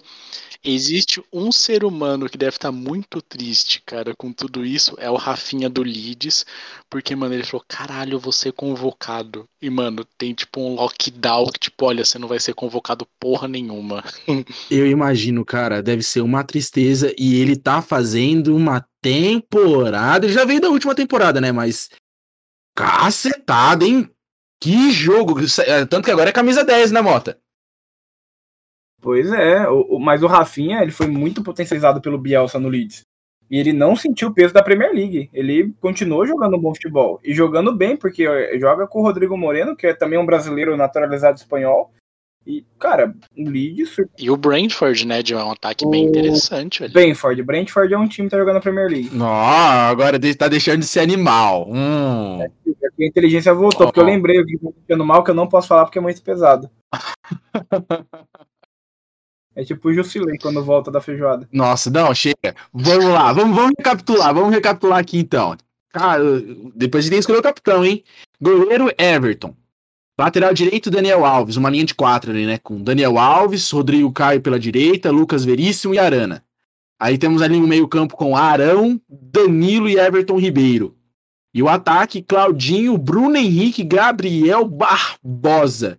existe 0.62 1.20
um 1.32 1.50
ser 1.50 1.82
humano 1.82 2.28
que 2.28 2.38
deve 2.38 2.54
estar 2.54 2.70
muito 2.70 3.20
triste, 3.20 3.82
cara, 3.84 4.14
com 4.14 4.32
tudo 4.32 4.64
isso, 4.64 4.94
é 4.98 5.10
o 5.10 5.16
Rafinha 5.16 5.68
do 5.68 5.82
Leeds, 5.82 6.46
porque, 6.88 7.16
mano, 7.16 7.34
ele 7.34 7.42
falou, 7.42 7.64
caralho, 7.66 8.12
eu 8.14 8.20
vou 8.20 8.30
ser 8.30 8.52
convocado. 8.52 9.44
E, 9.60 9.68
mano, 9.68 10.06
tem 10.16 10.32
tipo 10.32 10.60
um 10.60 10.74
lockdown 10.76 11.46
que, 11.46 11.58
tipo, 11.58 11.84
olha, 11.86 12.04
você 12.04 12.16
não 12.16 12.28
vai 12.28 12.38
ser 12.38 12.54
convocado 12.54 13.04
porra 13.18 13.48
nenhuma. 13.48 14.04
Eu 14.70 14.86
imagino, 14.86 15.44
cara, 15.44 15.82
deve 15.82 16.04
ser 16.04 16.20
uma 16.20 16.44
tristeza 16.44 17.12
e 17.18 17.40
ele 17.40 17.56
tá 17.56 17.82
fazendo 17.82 18.54
uma 18.54 18.86
temporada. 19.02 20.26
Ele 20.26 20.32
já 20.32 20.44
veio 20.44 20.60
da 20.60 20.68
última 20.68 20.94
temporada, 20.94 21.40
né? 21.40 21.50
Mas. 21.50 21.88
Cacetada, 22.80 23.84
hein? 23.84 24.08
Que 24.60 24.90
jogo! 24.90 25.34
É, 25.66 25.84
Tanto 25.86 26.04
que 26.04 26.10
agora 26.10 26.30
é 26.30 26.32
camisa 26.32 26.64
10, 26.64 26.90
né, 26.90 27.00
Mota? 27.00 27.38
Pois 29.02 29.32
é, 29.32 29.68
o- 29.68 29.96
o- 29.96 30.00
mas 30.00 30.22
o 30.22 30.26
Rafinha, 30.26 30.82
ele 30.82 30.90
foi 30.90 31.06
muito 31.06 31.42
potencializado 31.42 32.00
pelo 32.00 32.18
Bielsa 32.18 32.58
no 32.58 32.68
Leeds. 32.68 33.02
E 33.50 33.58
ele 33.58 33.72
não 33.72 33.96
sentiu 33.96 34.28
o 34.28 34.34
peso 34.34 34.54
da 34.54 34.62
Premier 34.62 34.92
League. 34.94 35.28
Ele 35.32 35.72
continuou 35.80 36.24
jogando 36.26 36.56
bom 36.58 36.72
futebol. 36.74 37.18
E 37.24 37.34
jogando 37.34 37.74
bem, 37.74 37.96
porque 37.96 38.24
joga 38.60 38.86
com 38.86 39.00
o 39.00 39.02
Rodrigo 39.02 39.36
Moreno, 39.36 39.74
que 39.74 39.86
é 39.88 39.94
também 39.94 40.18
um 40.18 40.26
brasileiro 40.26 40.76
naturalizado 40.76 41.36
espanhol. 41.38 41.92
E, 42.46 42.64
cara, 42.78 43.14
o 43.36 43.48
Leeds. 43.48 43.96
E 44.18 44.30
o 44.30 44.36
Brentford, 44.36 45.06
né? 45.06 45.22
De 45.22 45.34
um 45.34 45.50
ataque 45.50 45.84
o... 45.84 45.90
bem 45.90 46.06
interessante. 46.06 46.80
Velho. 46.80 46.92
Brentford. 46.92 47.42
Brentford 47.42 47.94
é 47.94 47.98
um 47.98 48.08
time 48.08 48.28
que 48.28 48.32
tá 48.32 48.38
jogando 48.38 48.54
na 48.54 48.60
Premier 48.60 48.88
League. 48.88 49.10
Não, 49.12 49.26
agora 49.26 50.18
tá 50.36 50.48
deixando 50.48 50.80
de 50.80 50.86
ser 50.86 51.00
animal. 51.00 51.68
Hum. 51.68 52.40
É, 52.40 52.46
a 52.46 53.06
inteligência 53.06 53.52
voltou, 53.52 53.82
oh. 53.82 53.86
porque 53.86 54.00
eu 54.00 54.04
lembrei 54.04 54.40
o 54.40 54.46
que 54.46 54.58
tá 54.88 54.96
mal 54.96 55.22
que 55.22 55.30
eu 55.30 55.34
não 55.34 55.48
posso 55.48 55.68
falar 55.68 55.84
porque 55.84 55.98
é 55.98 56.02
muito 56.02 56.22
pesado. 56.22 56.70
É 59.52 59.64
tipo 59.64 59.88
o 59.88 59.92
Jusilei 59.92 60.38
quando 60.38 60.64
volta 60.64 60.90
da 60.90 61.00
feijoada. 61.00 61.48
Nossa, 61.52 61.90
não, 61.90 62.14
chega. 62.14 62.54
Vamos 62.72 63.06
lá, 63.06 63.32
vamos, 63.32 63.54
vamos 63.54 63.72
recapitular, 63.76 64.32
vamos 64.32 64.54
recapitular 64.54 64.98
aqui 64.98 65.18
então. 65.18 65.56
Cara, 65.92 66.22
depois 66.74 67.02
a 67.02 67.02
gente 67.02 67.10
tem 67.10 67.18
que 67.18 67.20
escolher 67.20 67.40
o 67.40 67.42
capitão, 67.42 67.84
hein? 67.84 68.04
Goleiro 68.40 68.90
Everton. 68.96 69.54
Lateral 70.20 70.52
direito, 70.52 70.90
Daniel 70.90 71.24
Alves, 71.24 71.56
uma 71.56 71.70
linha 71.70 71.86
de 71.86 71.94
quatro 71.94 72.30
ali, 72.30 72.44
né? 72.44 72.58
Com 72.58 72.82
Daniel 72.82 73.18
Alves, 73.18 73.70
Rodrigo 73.70 74.12
Caio 74.12 74.42
pela 74.42 74.60
direita, 74.60 75.10
Lucas 75.10 75.46
Veríssimo 75.46 75.94
e 75.94 75.98
Arana. 75.98 76.44
Aí 77.00 77.16
temos 77.16 77.40
ali 77.40 77.58
no 77.58 77.66
meio-campo 77.66 78.14
com 78.14 78.36
Arão, 78.36 79.00
Danilo 79.08 79.88
e 79.88 79.98
Everton 79.98 80.38
Ribeiro. 80.38 80.94
E 81.54 81.62
o 81.62 81.70
ataque, 81.70 82.20
Claudinho, 82.20 82.98
Bruno 82.98 83.34
Henrique, 83.38 83.82
Gabriel 83.82 84.66
Barbosa. 84.66 85.98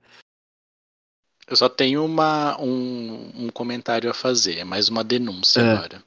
Eu 1.47 1.55
só 1.55 1.67
tenho 1.67 2.05
uma, 2.05 2.61
um, 2.61 3.31
um 3.45 3.49
comentário 3.49 4.07
a 4.07 4.13
fazer, 4.13 4.59
é 4.59 4.63
mais 4.63 4.87
uma 4.87 5.03
denúncia 5.03 5.61
é. 5.61 5.71
agora. 5.71 6.03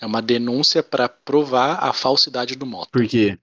É 0.00 0.06
uma 0.06 0.22
denúncia 0.22 0.84
para 0.84 1.08
provar 1.08 1.82
a 1.82 1.92
falsidade 1.92 2.54
do 2.54 2.64
Mota. 2.64 2.90
Por 2.92 3.08
quê? 3.08 3.36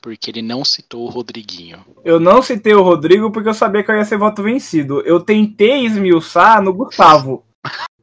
Porque 0.00 0.30
ele 0.30 0.42
não 0.42 0.64
citou 0.64 1.06
o 1.06 1.10
Rodriguinho. 1.10 1.84
Eu 2.04 2.20
não 2.20 2.40
citei 2.40 2.74
o 2.74 2.82
Rodrigo 2.82 3.30
porque 3.30 3.48
eu 3.48 3.54
sabia 3.54 3.82
que 3.82 3.90
eu 3.90 3.96
ia 3.96 4.04
ser 4.04 4.16
voto 4.16 4.42
vencido. 4.42 5.00
Eu 5.02 5.20
tentei 5.20 5.84
esmiuçar 5.84 6.62
no 6.62 6.72
Gustavo. 6.72 7.44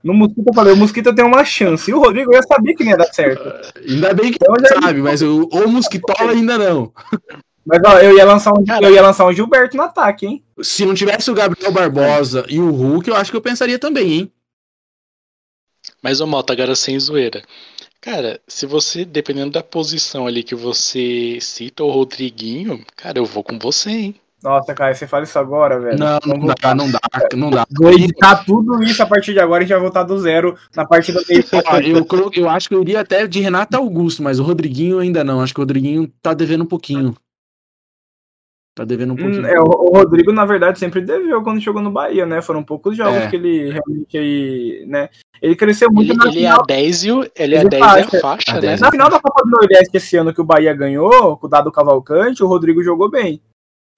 No 0.03 0.13
Mosquito 0.13 0.47
eu 0.47 0.53
falei, 0.53 0.73
o 0.73 0.77
Mosquito 0.77 1.15
tem 1.15 1.25
uma 1.25 1.43
chance. 1.43 1.89
E 1.89 1.93
o 1.93 1.99
Rodrigo 1.99 2.31
eu 2.31 2.35
ia 2.35 2.43
saber 2.43 2.75
que 2.75 2.83
não 2.83 2.91
ia 2.91 2.97
dar 2.97 3.11
certo. 3.13 3.73
Ainda 3.87 4.13
bem 4.13 4.31
que 4.31 4.37
então, 4.41 4.55
já... 4.59 4.81
sabe, 4.81 5.01
mas 5.01 5.21
o, 5.21 5.45
o 5.45 5.67
Mosquitola 5.67 6.31
ainda 6.31 6.57
não. 6.57 6.93
Mas 7.65 7.81
ó, 7.83 7.97
eu 7.97 8.15
ia 8.15 8.23
lançar 8.23 8.51
um, 8.51 8.63
eu 8.83 8.93
ia 8.93 9.01
lançar 9.01 9.25
um 9.25 9.33
Gilberto 9.33 9.75
no 9.75 9.83
ataque, 9.83 10.27
hein? 10.27 10.43
Se 10.61 10.85
não 10.85 10.93
tivesse 10.93 11.31
o 11.31 11.33
Gabriel 11.33 11.71
Barbosa 11.71 12.45
e 12.47 12.59
o 12.59 12.69
Hulk, 12.69 13.09
eu 13.09 13.15
acho 13.15 13.31
que 13.31 13.37
eu 13.37 13.41
pensaria 13.41 13.79
também, 13.79 14.11
hein? 14.11 14.31
Mas 16.03 16.19
o 16.19 16.27
Mota, 16.27 16.53
agora 16.53 16.75
sem 16.75 16.99
zoeira. 16.99 17.43
Cara, 18.05 18.39
se 18.47 18.67
você, 18.67 19.03
dependendo 19.03 19.49
da 19.49 19.63
posição 19.63 20.27
ali 20.27 20.43
que 20.43 20.53
você 20.53 21.39
cita 21.41 21.83
o 21.83 21.89
Rodriguinho, 21.89 22.85
cara, 22.95 23.17
eu 23.17 23.25
vou 23.25 23.43
com 23.43 23.57
você, 23.57 23.89
hein? 23.89 24.15
Nossa, 24.43 24.75
cara, 24.75 24.93
você 24.93 25.07
fala 25.07 25.23
isso 25.23 25.39
agora, 25.39 25.79
velho. 25.79 25.97
Não, 25.97 26.19
não, 26.23 26.37
não 26.37 26.53
dá, 26.61 26.75
não 26.75 26.91
dá, 26.91 26.99
não 27.33 27.49
dá. 27.49 27.65
Vou 27.75 27.91
editar 27.91 28.45
tudo 28.45 28.83
isso 28.83 29.01
a 29.01 29.07
partir 29.07 29.33
de 29.33 29.39
agora 29.39 29.63
e 29.63 29.67
já 29.67 29.79
voltar 29.79 30.03
do 30.03 30.19
zero 30.19 30.55
na 30.75 30.85
partida 30.85 31.19
meio. 31.27 31.43
eu, 31.83 32.31
eu 32.31 32.47
acho 32.47 32.69
que 32.69 32.75
eu 32.75 32.81
iria 32.83 32.99
até 32.99 33.25
de 33.25 33.39
Renato 33.39 33.75
Augusto, 33.75 34.21
mas 34.21 34.37
o 34.37 34.43
Rodriguinho 34.43 34.99
ainda 34.99 35.23
não. 35.23 35.41
Acho 35.41 35.51
que 35.51 35.59
o 35.59 35.63
Rodriguinho 35.63 36.07
tá 36.21 36.35
devendo 36.35 36.63
um 36.63 36.67
pouquinho. 36.67 37.15
Tá 38.75 38.83
devendo 38.83 39.13
um 39.13 39.15
pouquinho. 39.15 39.43
Hum, 39.43 39.47
é, 39.47 39.57
o 39.57 39.97
Rodrigo, 39.97 40.33
na 40.33 40.43
verdade, 40.43 40.77
sempre 40.77 40.99
deveu 40.99 41.41
quando 41.41 41.61
chegou 41.61 41.81
no 41.81 41.89
Bahia, 41.89 42.25
né? 42.25 42.41
Foram 42.41 42.61
poucos 42.61 42.97
jogos 42.97 43.21
é. 43.21 43.29
que 43.29 43.37
ele 43.37 43.71
realmente 43.71 44.17
aí, 44.17 44.85
né? 44.85 45.09
Ele 45.41 45.55
cresceu 45.55 45.89
muito 45.89 46.11
ele, 46.11 46.17
na 46.17 46.25
ele 46.25 46.33
final. 46.33 46.57
É 46.57 46.61
a 46.61 46.65
10 46.65 47.03
e 47.05 47.11
o, 47.13 47.31
ele 47.37 47.55
é 47.55 47.63
10 47.63 47.81
faixa, 47.81 48.15
e 48.15 48.17
a 48.17 48.21
faixa, 48.21 48.51
a 48.51 48.61
né? 48.61 48.75
Na 48.75 48.91
final 48.91 49.09
da 49.09 49.21
Copa 49.21 49.43
do 49.45 49.49
Nordeste 49.49 49.95
esse 49.95 50.17
ano 50.17 50.33
que 50.33 50.41
o 50.41 50.45
Bahia 50.45 50.73
ganhou, 50.73 51.37
com 51.37 51.47
o 51.47 51.49
Dado 51.49 51.71
Cavalcante, 51.71 52.43
o 52.43 52.47
Rodrigo 52.47 52.83
jogou 52.83 53.09
bem. 53.09 53.41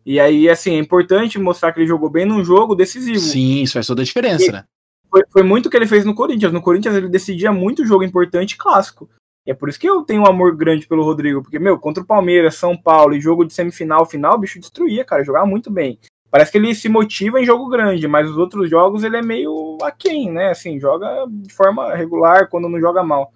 E 0.06 0.20
aí, 0.20 0.48
assim, 0.48 0.76
é 0.76 0.78
importante 0.78 1.40
mostrar 1.40 1.72
que 1.72 1.80
ele 1.80 1.88
jogou 1.88 2.10
bem 2.10 2.26
num 2.26 2.44
jogo 2.44 2.76
decisivo. 2.76 3.20
Sim, 3.20 3.64
isso 3.64 3.74
faz 3.74 3.88
toda 3.88 4.04
a 4.04 4.06
diferença, 4.06 4.46
e 4.46 4.52
né? 4.52 4.64
Foi, 5.10 5.24
foi 5.32 5.42
muito 5.42 5.66
o 5.66 5.70
que 5.72 5.78
ele 5.78 5.88
fez 5.88 6.06
no 6.06 6.14
Corinthians. 6.14 6.54
No 6.54 6.62
Corinthians 6.62 6.96
ele 6.96 7.10
decidia 7.10 7.52
muito 7.52 7.84
jogo 7.84 8.04
importante 8.04 8.52
e 8.52 8.58
clássico. 8.58 9.10
E 9.48 9.52
é 9.52 9.54
por 9.54 9.70
isso 9.70 9.80
que 9.80 9.90
eu 9.90 10.04
tenho 10.04 10.24
um 10.24 10.28
amor 10.28 10.54
grande 10.58 10.86
pelo 10.86 11.06
Rodrigo, 11.06 11.42
porque, 11.42 11.58
meu, 11.58 11.80
contra 11.80 12.04
o 12.04 12.06
Palmeiras, 12.06 12.56
São 12.56 12.76
Paulo 12.76 13.16
e 13.16 13.22
jogo 13.22 13.46
de 13.46 13.54
semifinal, 13.54 14.06
final, 14.06 14.36
o 14.36 14.38
bicho 14.38 14.60
destruía, 14.60 15.06
cara, 15.06 15.24
jogava 15.24 15.46
muito 15.46 15.72
bem. 15.72 15.98
Parece 16.30 16.52
que 16.52 16.58
ele 16.58 16.76
se 16.76 16.90
motiva 16.90 17.40
em 17.40 17.46
jogo 17.46 17.70
grande, 17.70 18.06
mas 18.10 18.30
os 18.30 18.36
outros 18.36 18.70
jogos 18.70 19.06
ele 19.06 19.16
é 19.16 19.22
meio 19.22 19.78
aquém, 19.82 20.30
né? 20.30 20.50
Assim, 20.50 20.78
joga 20.78 21.26
de 21.30 21.54
forma 21.54 21.96
regular 21.96 22.50
quando 22.50 22.68
não 22.68 22.78
joga 22.78 23.02
mal. 23.02 23.32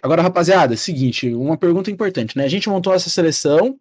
Agora, 0.00 0.22
rapaziada, 0.22 0.76
seguinte, 0.76 1.34
uma 1.34 1.56
pergunta 1.56 1.90
importante, 1.90 2.38
né? 2.38 2.44
A 2.44 2.48
gente 2.48 2.68
montou 2.68 2.94
essa 2.94 3.10
seleção, 3.10 3.76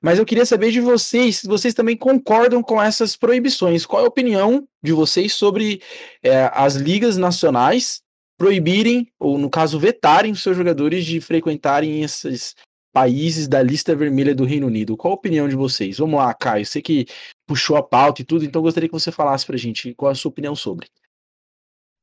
mas 0.00 0.16
eu 0.16 0.24
queria 0.24 0.46
saber 0.46 0.70
de 0.70 0.80
vocês 0.80 1.38
se 1.38 1.48
vocês 1.48 1.74
também 1.74 1.96
concordam 1.96 2.62
com 2.62 2.80
essas 2.80 3.16
proibições. 3.16 3.84
Qual 3.84 4.02
é 4.02 4.04
a 4.04 4.08
opinião 4.08 4.64
de 4.80 4.92
vocês 4.92 5.34
sobre 5.34 5.82
é, 6.22 6.48
as 6.54 6.76
ligas 6.76 7.16
nacionais 7.16 8.00
proibirem, 8.40 9.06
ou 9.18 9.36
no 9.36 9.50
caso, 9.50 9.78
vetarem 9.78 10.32
os 10.32 10.42
seus 10.42 10.56
jogadores 10.56 11.04
de 11.04 11.20
frequentarem 11.20 12.02
esses 12.02 12.56
países 12.90 13.46
da 13.46 13.62
lista 13.62 13.94
vermelha 13.94 14.34
do 14.34 14.46
Reino 14.46 14.66
Unido. 14.66 14.96
Qual 14.96 15.12
a 15.12 15.14
opinião 15.14 15.46
de 15.46 15.54
vocês? 15.54 15.98
Vamos 15.98 16.18
lá, 16.18 16.32
Caio. 16.32 16.64
Você 16.64 16.80
que 16.80 17.04
puxou 17.46 17.76
a 17.76 17.82
pauta 17.82 18.22
e 18.22 18.24
tudo, 18.24 18.42
então 18.42 18.62
gostaria 18.62 18.88
que 18.88 18.94
você 18.94 19.12
falasse 19.12 19.44
pra 19.44 19.58
gente 19.58 19.92
qual 19.92 20.10
a 20.10 20.14
sua 20.14 20.30
opinião 20.30 20.56
sobre. 20.56 20.88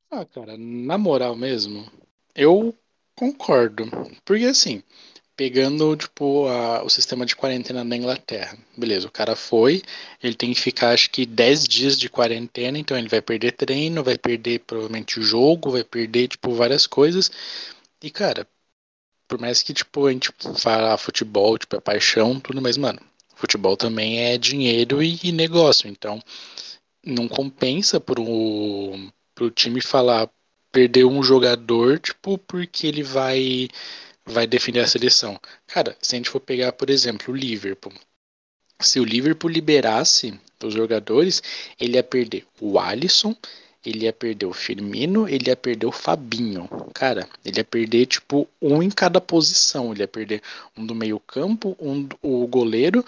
Ah, 0.08 0.24
cara, 0.24 0.56
na 0.56 0.96
moral 0.96 1.34
mesmo, 1.34 1.90
eu 2.36 2.72
concordo. 3.16 3.86
Porque 4.24 4.44
assim, 4.44 4.80
pegando, 5.38 5.96
tipo, 5.96 6.48
a, 6.48 6.82
o 6.82 6.90
sistema 6.90 7.24
de 7.24 7.36
quarentena 7.36 7.84
na 7.84 7.96
Inglaterra. 7.96 8.58
Beleza, 8.76 9.06
o 9.06 9.10
cara 9.10 9.36
foi, 9.36 9.82
ele 10.20 10.34
tem 10.34 10.52
que 10.52 10.60
ficar, 10.60 10.90
acho 10.90 11.10
que 11.10 11.24
10 11.24 11.68
dias 11.68 11.96
de 11.96 12.10
quarentena, 12.10 12.76
então 12.76 12.98
ele 12.98 13.08
vai 13.08 13.22
perder 13.22 13.52
treino, 13.52 14.02
vai 14.02 14.18
perder 14.18 14.58
provavelmente 14.66 15.20
o 15.20 15.22
jogo, 15.22 15.70
vai 15.70 15.84
perder, 15.84 16.26
tipo, 16.26 16.52
várias 16.54 16.88
coisas. 16.88 17.30
E, 18.02 18.10
cara, 18.10 18.48
por 19.28 19.40
mais 19.40 19.62
que, 19.62 19.72
tipo, 19.72 20.06
a 20.08 20.12
gente 20.12 20.32
fala 20.56 20.98
futebol, 20.98 21.56
tipo, 21.56 21.76
é 21.76 21.80
paixão, 21.80 22.40
tudo, 22.40 22.60
mas, 22.60 22.76
mano, 22.76 23.00
futebol 23.36 23.76
também 23.76 24.18
é 24.20 24.36
dinheiro 24.38 25.00
e, 25.00 25.20
e 25.22 25.30
negócio, 25.30 25.88
então 25.88 26.20
não 27.06 27.28
compensa 27.28 28.00
pro, 28.00 28.24
pro 29.36 29.50
time 29.52 29.80
falar 29.80 30.28
perder 30.72 31.04
um 31.04 31.22
jogador, 31.22 32.00
tipo, 32.00 32.38
porque 32.38 32.88
ele 32.88 33.04
vai 33.04 33.68
vai 34.28 34.46
definir 34.46 34.80
a 34.80 34.86
seleção. 34.86 35.38
Cara, 35.66 35.96
se 36.00 36.14
a 36.14 36.18
gente 36.18 36.30
for 36.30 36.40
pegar, 36.40 36.72
por 36.72 36.90
exemplo, 36.90 37.32
o 37.32 37.36
Liverpool. 37.36 37.92
Se 38.80 39.00
o 39.00 39.04
Liverpool 39.04 39.50
liberasse 39.50 40.38
os 40.62 40.74
jogadores, 40.74 41.42
ele 41.80 41.96
ia 41.96 42.02
perder 42.02 42.44
o 42.60 42.78
Alisson, 42.78 43.34
ele 43.84 44.04
ia 44.04 44.12
perder 44.12 44.46
o 44.46 44.52
Firmino, 44.52 45.28
ele 45.28 45.48
ia 45.48 45.56
perder 45.56 45.86
o 45.86 45.92
Fabinho. 45.92 46.68
Cara, 46.92 47.28
ele 47.44 47.58
ia 47.58 47.64
perder 47.64 48.06
tipo 48.06 48.48
um 48.60 48.82
em 48.82 48.90
cada 48.90 49.20
posição. 49.20 49.92
Ele 49.92 50.02
ia 50.02 50.08
perder 50.08 50.42
um 50.76 50.84
do 50.84 50.94
meio-campo, 50.94 51.76
um 51.80 52.02
do, 52.02 52.18
o 52.22 52.46
goleiro 52.46 53.04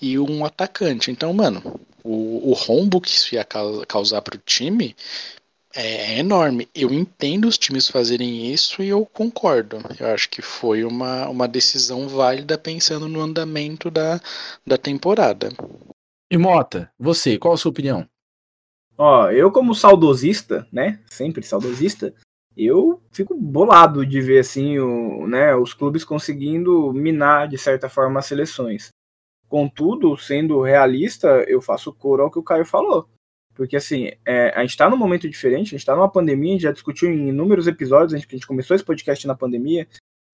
e 0.00 0.18
um 0.18 0.44
atacante. 0.44 1.10
Então, 1.10 1.32
mano, 1.32 1.80
o, 2.02 2.50
o 2.50 2.52
rombo 2.52 3.00
que 3.00 3.10
isso 3.10 3.34
ia 3.34 3.44
causar 3.44 4.22
para 4.22 4.36
o 4.36 4.42
time 4.44 4.96
é, 5.74 6.14
é 6.14 6.18
enorme. 6.18 6.68
Eu 6.74 6.92
entendo 6.92 7.46
os 7.46 7.58
times 7.58 7.88
fazerem 7.88 8.52
isso 8.52 8.82
e 8.82 8.88
eu 8.88 9.04
concordo. 9.04 9.78
Eu 9.98 10.08
acho 10.08 10.28
que 10.30 10.42
foi 10.42 10.84
uma, 10.84 11.28
uma 11.28 11.48
decisão 11.48 12.08
válida 12.08 12.58
pensando 12.58 13.08
no 13.08 13.20
andamento 13.20 13.90
da, 13.90 14.20
da 14.66 14.78
temporada. 14.78 15.50
E 16.30 16.36
Mota, 16.36 16.90
você, 16.98 17.38
qual 17.38 17.54
a 17.54 17.56
sua 17.56 17.70
opinião? 17.70 18.06
Ó, 18.96 19.30
eu 19.30 19.50
como 19.52 19.74
saudosista, 19.74 20.66
né, 20.72 21.00
sempre 21.06 21.42
saudosista, 21.42 22.12
eu 22.56 23.00
fico 23.12 23.34
bolado 23.34 24.04
de 24.04 24.20
ver 24.20 24.40
assim, 24.40 24.78
o, 24.80 25.26
né, 25.28 25.54
os 25.54 25.72
clubes 25.72 26.04
conseguindo 26.04 26.92
minar 26.92 27.46
de 27.46 27.56
certa 27.56 27.88
forma 27.88 28.18
as 28.18 28.26
seleções. 28.26 28.88
Contudo, 29.48 30.16
sendo 30.16 30.60
realista, 30.60 31.28
eu 31.46 31.62
faço 31.62 31.92
coro 31.92 32.24
ao 32.24 32.30
que 32.30 32.38
o 32.38 32.42
Caio 32.42 32.66
falou. 32.66 33.08
Porque, 33.58 33.74
assim, 33.74 34.12
é, 34.24 34.50
a 34.54 34.60
gente 34.60 34.70
está 34.70 34.88
num 34.88 34.96
momento 34.96 35.28
diferente, 35.28 35.66
a 35.66 35.70
gente 35.70 35.78
está 35.80 35.96
numa 35.96 36.08
pandemia, 36.08 36.50
a 36.50 36.52
gente 36.52 36.62
já 36.62 36.70
discutiu 36.70 37.10
em 37.10 37.30
inúmeros 37.30 37.66
episódios, 37.66 38.14
a 38.14 38.16
gente, 38.16 38.28
a 38.30 38.36
gente 38.36 38.46
começou 38.46 38.76
esse 38.76 38.84
podcast 38.84 39.26
na 39.26 39.34
pandemia, 39.34 39.88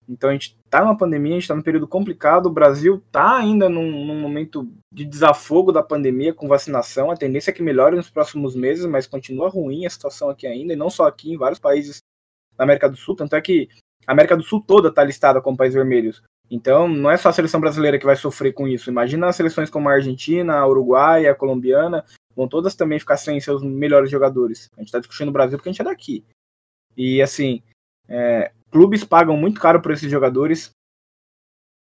então 0.07 0.29
a 0.29 0.33
gente 0.33 0.55
está 0.63 0.81
numa 0.81 0.95
pandemia, 0.95 1.31
a 1.31 1.33
gente 1.33 1.41
está 1.41 1.55
num 1.55 1.63
período 1.63 1.87
complicado, 1.87 2.45
o 2.45 2.51
Brasil 2.51 3.01
está 3.03 3.35
ainda 3.35 3.67
num, 3.67 4.05
num, 4.05 4.19
momento 4.19 4.71
de 4.93 5.03
desafogo 5.03 5.71
da 5.71 5.81
pandemia 5.81 6.35
com 6.35 6.47
vacinação, 6.47 7.09
a 7.09 7.17
tendência 7.17 7.49
é 7.49 7.53
que 7.53 7.63
melhore 7.63 7.95
nos 7.95 8.11
próximos 8.11 8.55
meses, 8.55 8.85
mas 8.85 9.07
continua 9.07 9.49
ruim 9.49 9.87
a 9.87 9.89
situação 9.89 10.29
aqui 10.29 10.45
ainda, 10.45 10.73
e 10.73 10.75
não 10.75 10.91
só 10.91 11.07
aqui, 11.07 11.33
em 11.33 11.37
vários 11.37 11.57
países 11.57 12.03
da 12.55 12.63
América 12.63 12.87
do 12.87 12.95
Sul, 12.95 13.15
tanto 13.15 13.35
é 13.35 13.41
que 13.41 13.69
a 14.05 14.11
América 14.11 14.37
do 14.37 14.43
Sul 14.43 14.61
toda 14.61 14.89
está 14.89 15.03
listada 15.03 15.41
como 15.41 15.57
países 15.57 15.73
vermelhos. 15.73 16.21
Então, 16.47 16.87
não 16.87 17.09
é 17.09 17.17
só 17.17 17.29
a 17.29 17.33
seleção 17.33 17.59
brasileira 17.59 17.97
que 17.97 18.05
vai 18.05 18.15
sofrer 18.15 18.53
com 18.53 18.67
isso. 18.67 18.91
Imagina 18.91 19.25
as 19.25 19.35
seleções 19.35 19.67
como 19.67 19.89
a 19.89 19.93
Argentina, 19.93 20.57
a 20.57 20.67
Uruguai, 20.67 21.25
a 21.25 21.33
colombiana, 21.33 22.05
vão 22.35 22.47
todas 22.47 22.75
também 22.75 22.99
ficar 22.99 23.17
sem 23.17 23.39
seus 23.39 23.63
melhores 23.63 24.09
jogadores. 24.09 24.69
A 24.75 24.81
gente 24.81 24.87
está 24.87 24.99
discutindo 24.99 25.29
o 25.29 25.31
Brasil 25.33 25.57
porque 25.57 25.69
a 25.69 25.71
gente 25.71 25.81
é 25.81 25.85
daqui. 25.85 26.23
E 26.97 27.21
assim, 27.21 27.61
é, 28.07 28.51
clubes 28.71 29.03
pagam 29.03 29.37
muito 29.37 29.59
caro 29.59 29.81
por 29.81 29.91
esses 29.91 30.09
jogadores. 30.09 30.71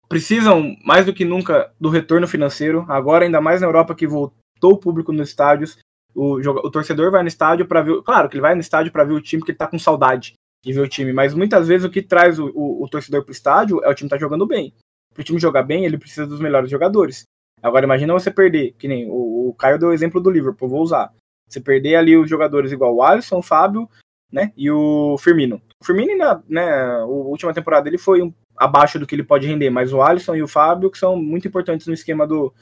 Precisam 0.09 0.77
mais 0.85 1.05
do 1.05 1.13
que 1.13 1.25
nunca 1.25 1.73
do 1.79 1.91
retorno 1.91 2.27
financeiro. 2.27 2.85
Agora, 2.89 3.25
ainda 3.25 3.41
mais 3.41 3.61
na 3.61 3.67
Europa 3.67 3.95
que, 3.95 4.07
aumentou 4.07 4.73
o 4.73 4.79
público 4.79 5.13
nos 5.13 5.29
estádios. 5.29 5.79
O, 6.15 6.37
o 6.37 6.71
torcedor 6.71 7.11
vai 7.11 7.23
no 7.23 7.29
estádio 7.29 7.67
para 7.67 7.83
ver. 7.83 8.03
Claro 8.03 8.29
que 8.29 8.35
ele 8.35 8.43
vai 8.43 8.55
no 8.55 8.61
estádio 8.61 8.91
para 8.91 9.05
ver 9.05 9.13
o 9.13 9.21
time 9.21 9.41
porque 9.41 9.53
ele 9.53 9.59
tá 9.59 9.67
com 9.67 9.79
saudade 9.79 10.35
de 10.65 10.73
ver 10.73 10.81
o 10.81 10.89
time, 10.89 11.13
mas 11.13 11.35
muitas 11.35 11.69
vezes 11.69 11.87
o 11.87 11.91
que 11.91 12.03
traz 12.03 12.37
o, 12.39 12.51
o, 12.53 12.83
o 12.83 12.89
torcedor 12.89 13.23
pro 13.23 13.31
estádio 13.31 13.81
é 13.85 13.89
o 13.89 13.95
time 13.95 14.11
tá 14.11 14.19
jogando 14.19 14.45
bem. 14.45 14.75
Para 15.15 15.21
o 15.21 15.25
time 15.25 15.39
jogar 15.39 15.63
bem, 15.63 15.85
ele 15.85 15.97
precisa 15.97 16.27
dos 16.27 16.41
melhores 16.41 16.69
jogadores. 16.69 17.23
Agora 17.63 17.85
imagina 17.85 18.13
você 18.13 18.31
perder, 18.31 18.75
que 18.79 18.89
nem 18.89 19.09
o, 19.09 19.49
o 19.49 19.55
Caio 19.55 19.79
deu 19.79 19.89
o 19.89 19.93
exemplo 19.93 20.21
do 20.21 20.31
Liverpool, 20.31 20.69
vou 20.69 20.83
usar. 20.83 21.13
Você 21.49 21.61
perder 21.61 21.97
ali 21.97 22.17
os 22.17 22.29
jogadores 22.29 22.73
igual 22.73 22.95
o 22.95 23.03
Alisson, 23.03 23.39
o 23.39 23.43
Fábio, 23.43 23.89
né, 24.31 24.53
e 24.57 24.71
o 24.71 25.17
Firmino. 25.19 25.61
O 25.81 25.85
Firmino, 25.85 26.43
né, 26.49 26.71
a 26.71 27.05
última 27.07 27.55
temporada 27.55 27.85
dele 27.85 27.99
foi 27.99 28.23
um, 28.23 28.33
abaixo 28.57 28.99
do 28.99 29.07
que 29.07 29.15
ele 29.15 29.23
pode 29.23 29.47
render, 29.47 29.71
mas 29.71 29.93
o 29.93 30.03
Alisson 30.03 30.35
e 30.35 30.43
o 30.43 30.49
Fábio 30.49 30.91
que 30.91 30.99
são 30.99 31.17
muito 31.17 31.49
importantes 31.49 31.87
no 31.87 31.95
esquema 31.95 32.27
do, 32.27 32.53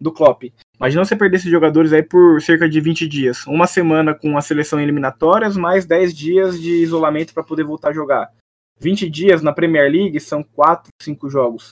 do 0.00 0.12
Klopp. 0.12 0.44
Imagina 0.76 1.04
você 1.04 1.14
perder 1.14 1.36
esses 1.36 1.50
jogadores 1.50 1.92
aí 1.92 2.02
por 2.02 2.40
cerca 2.40 2.68
de 2.68 2.80
20 2.80 3.06
dias. 3.06 3.46
Uma 3.46 3.66
semana 3.66 4.14
com 4.14 4.38
a 4.38 4.40
seleção 4.40 4.80
eliminatórias, 4.80 5.56
mais 5.56 5.84
10 5.84 6.16
dias 6.16 6.60
de 6.60 6.82
isolamento 6.82 7.34
para 7.34 7.44
poder 7.44 7.64
voltar 7.64 7.90
a 7.90 7.92
jogar. 7.92 8.32
20 8.78 9.10
dias 9.10 9.42
na 9.42 9.52
Premier 9.52 9.90
League 9.90 10.18
são 10.20 10.42
4, 10.42 10.88
5 11.02 11.28
jogos. 11.28 11.70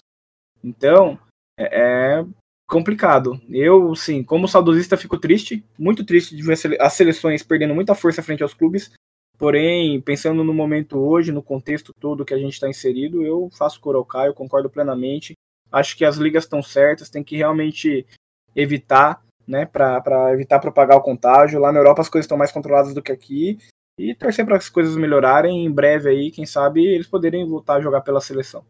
Então, 0.62 1.18
é, 1.59 2.18
é 2.18 2.24
complicado. 2.69 3.41
Eu, 3.49 3.95
sim, 3.97 4.23
como 4.23 4.47
saudosista, 4.47 4.97
fico 4.97 5.19
triste, 5.19 5.64
muito 5.79 6.05
triste 6.05 6.37
de 6.37 6.43
ver 6.43 6.59
as 6.81 6.93
seleções 6.93 7.43
perdendo 7.43 7.75
muita 7.75 7.95
força 7.95 8.23
frente 8.23 8.43
aos 8.43 8.55
clubes. 8.55 8.93
Porém, 9.39 10.01
pensando 10.01 10.45
no 10.45 10.53
momento 10.53 10.99
hoje, 10.99 11.33
no 11.33 11.43
contexto 11.43 11.95
todo 11.99 12.25
que 12.25 12.35
a 12.35 12.39
gente 12.39 12.53
está 12.53 12.69
inserido, 12.69 13.23
eu 13.23 13.49
faço 13.57 13.81
coro 13.81 13.99
ao 13.99 14.05
Caio, 14.05 14.35
concordo 14.35 14.69
plenamente. 14.69 15.33
Acho 15.73 15.97
que 15.97 16.05
as 16.05 16.16
ligas 16.16 16.45
estão 16.45 16.62
certas, 16.62 17.09
tem 17.09 17.25
que 17.25 17.37
realmente 17.37 18.07
evitar, 18.55 19.23
né, 19.47 19.64
para 19.64 20.33
evitar 20.33 20.59
propagar 20.59 20.99
o 20.99 21.03
contágio. 21.03 21.61
Lá 21.61 21.73
na 21.73 21.79
Europa 21.79 22.03
as 22.03 22.09
coisas 22.09 22.25
estão 22.25 22.37
mais 22.37 22.53
controladas 22.53 22.93
do 22.93 23.03
que 23.03 23.12
aqui. 23.12 23.59
E 23.99 24.14
torcer 24.14 24.45
para 24.45 24.57
as 24.57 24.69
coisas 24.69 24.97
melhorarem 24.97 25.64
em 25.64 25.71
breve 25.71 26.09
aí, 26.11 26.31
quem 26.31 26.45
sabe 26.45 26.85
eles 26.85 27.07
poderem 27.07 27.49
voltar 27.49 27.77
a 27.77 27.81
jogar 27.81 28.01
pela 28.03 28.21
seleção. 28.21 28.64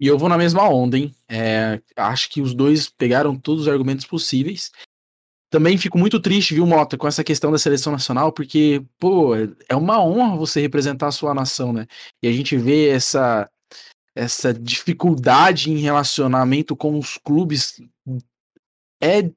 E 0.00 0.06
eu 0.06 0.16
vou 0.16 0.28
na 0.28 0.38
mesma 0.38 0.68
onda, 0.68 0.96
hein? 0.96 1.14
É, 1.28 1.80
acho 1.96 2.30
que 2.30 2.40
os 2.40 2.54
dois 2.54 2.88
pegaram 2.88 3.36
todos 3.36 3.62
os 3.62 3.68
argumentos 3.68 4.06
possíveis. 4.06 4.70
Também 5.50 5.78
fico 5.78 5.98
muito 5.98 6.20
triste, 6.20 6.54
viu, 6.54 6.66
Mota, 6.66 6.96
com 6.96 7.08
essa 7.08 7.24
questão 7.24 7.50
da 7.50 7.58
seleção 7.58 7.90
nacional, 7.90 8.30
porque, 8.30 8.84
pô, 8.98 9.34
é 9.68 9.74
uma 9.74 10.02
honra 10.02 10.36
você 10.36 10.60
representar 10.60 11.08
a 11.08 11.12
sua 11.12 11.34
nação, 11.34 11.72
né? 11.72 11.86
E 12.22 12.28
a 12.28 12.32
gente 12.32 12.56
vê 12.56 12.88
essa, 12.90 13.50
essa 14.14 14.52
dificuldade 14.52 15.70
em 15.70 15.78
relacionamento 15.78 16.76
com 16.76 16.98
os 16.98 17.16
clubes 17.16 17.80
é, 19.02 19.30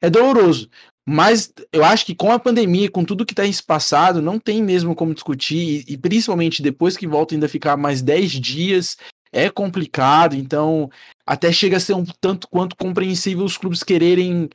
é 0.00 0.10
doloroso. 0.10 0.70
Mas 1.06 1.52
eu 1.70 1.84
acho 1.84 2.06
que 2.06 2.14
com 2.14 2.32
a 2.32 2.38
pandemia, 2.38 2.90
com 2.90 3.04
tudo 3.04 3.26
que 3.26 3.32
está 3.32 3.46
em 3.46 3.52
passado, 3.66 4.22
não 4.22 4.38
tem 4.38 4.62
mesmo 4.62 4.94
como 4.94 5.12
discutir, 5.12 5.84
e, 5.86 5.92
e 5.92 5.98
principalmente 5.98 6.62
depois 6.62 6.96
que 6.96 7.06
volta 7.06 7.34
ainda 7.34 7.48
ficar 7.48 7.76
mais 7.76 8.00
10 8.00 8.30
dias 8.32 8.96
é 9.34 9.50
complicado, 9.50 10.36
então 10.36 10.88
até 11.26 11.52
chega 11.52 11.76
a 11.76 11.80
ser 11.80 11.94
um 11.94 12.04
tanto 12.20 12.48
quanto 12.48 12.76
compreensível 12.76 13.44
os 13.44 13.58
clubes 13.58 13.82
quererem 13.82 14.48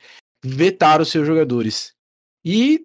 vetar 0.44 1.02
os 1.02 1.12
seus 1.12 1.28
jogadores. 1.28 1.94
E 2.46 2.82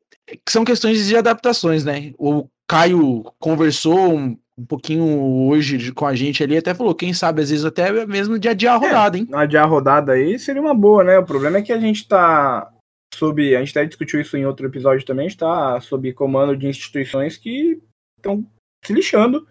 são 0.48 0.64
questões 0.64 1.06
de 1.06 1.16
adaptações, 1.16 1.84
né? 1.84 2.12
O 2.18 2.48
Caio 2.68 3.22
conversou 3.38 4.12
um, 4.12 4.36
um 4.58 4.66
pouquinho 4.66 5.04
hoje 5.46 5.92
com 5.92 6.04
a 6.04 6.14
gente 6.14 6.42
ali, 6.42 6.56
até 6.56 6.74
falou, 6.74 6.94
quem 6.94 7.14
sabe 7.14 7.42
às 7.42 7.50
vezes 7.50 7.64
até 7.64 8.04
mesmo 8.04 8.38
de 8.38 8.48
adiar 8.48 8.74
a 8.80 8.84
é, 8.84 8.88
rodada, 8.88 9.16
é, 9.16 9.20
hein? 9.20 9.28
Adiar 9.32 9.64
a 9.64 9.68
rodada 9.68 10.12
aí 10.12 10.38
seria 10.38 10.60
uma 10.60 10.74
boa, 10.74 11.04
né? 11.04 11.18
O 11.18 11.24
problema 11.24 11.58
é 11.58 11.62
que 11.62 11.72
a 11.72 11.78
gente 11.78 12.08
tá 12.08 12.70
sob, 13.14 13.54
a 13.54 13.60
gente 13.60 13.70
até 13.70 13.86
discutiu 13.86 14.20
isso 14.20 14.36
em 14.36 14.44
outro 14.44 14.66
episódio 14.66 15.06
também, 15.06 15.28
está 15.28 15.80
sob 15.80 16.12
comando 16.12 16.56
de 16.56 16.66
instituições 16.66 17.36
que 17.36 17.80
estão 18.18 18.44
se 18.84 18.92
lixando 18.92 19.46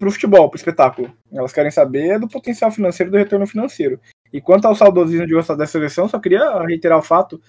pro 0.00 0.10
futebol, 0.10 0.48
pro 0.48 0.56
espetáculo. 0.56 1.14
Elas 1.30 1.52
querem 1.52 1.70
saber 1.70 2.18
do 2.18 2.26
potencial 2.26 2.72
financeiro 2.72 3.12
do 3.12 3.18
retorno 3.18 3.46
financeiro. 3.46 4.00
E 4.32 4.40
quanto 4.40 4.64
ao 4.64 4.74
saudosismo 4.74 5.26
de 5.26 5.34
gostar 5.34 5.54
dessa 5.54 5.72
seleção, 5.72 6.08
só 6.08 6.18
queria 6.18 6.58
reiterar 6.62 6.98
o 6.98 7.02
fato. 7.02 7.40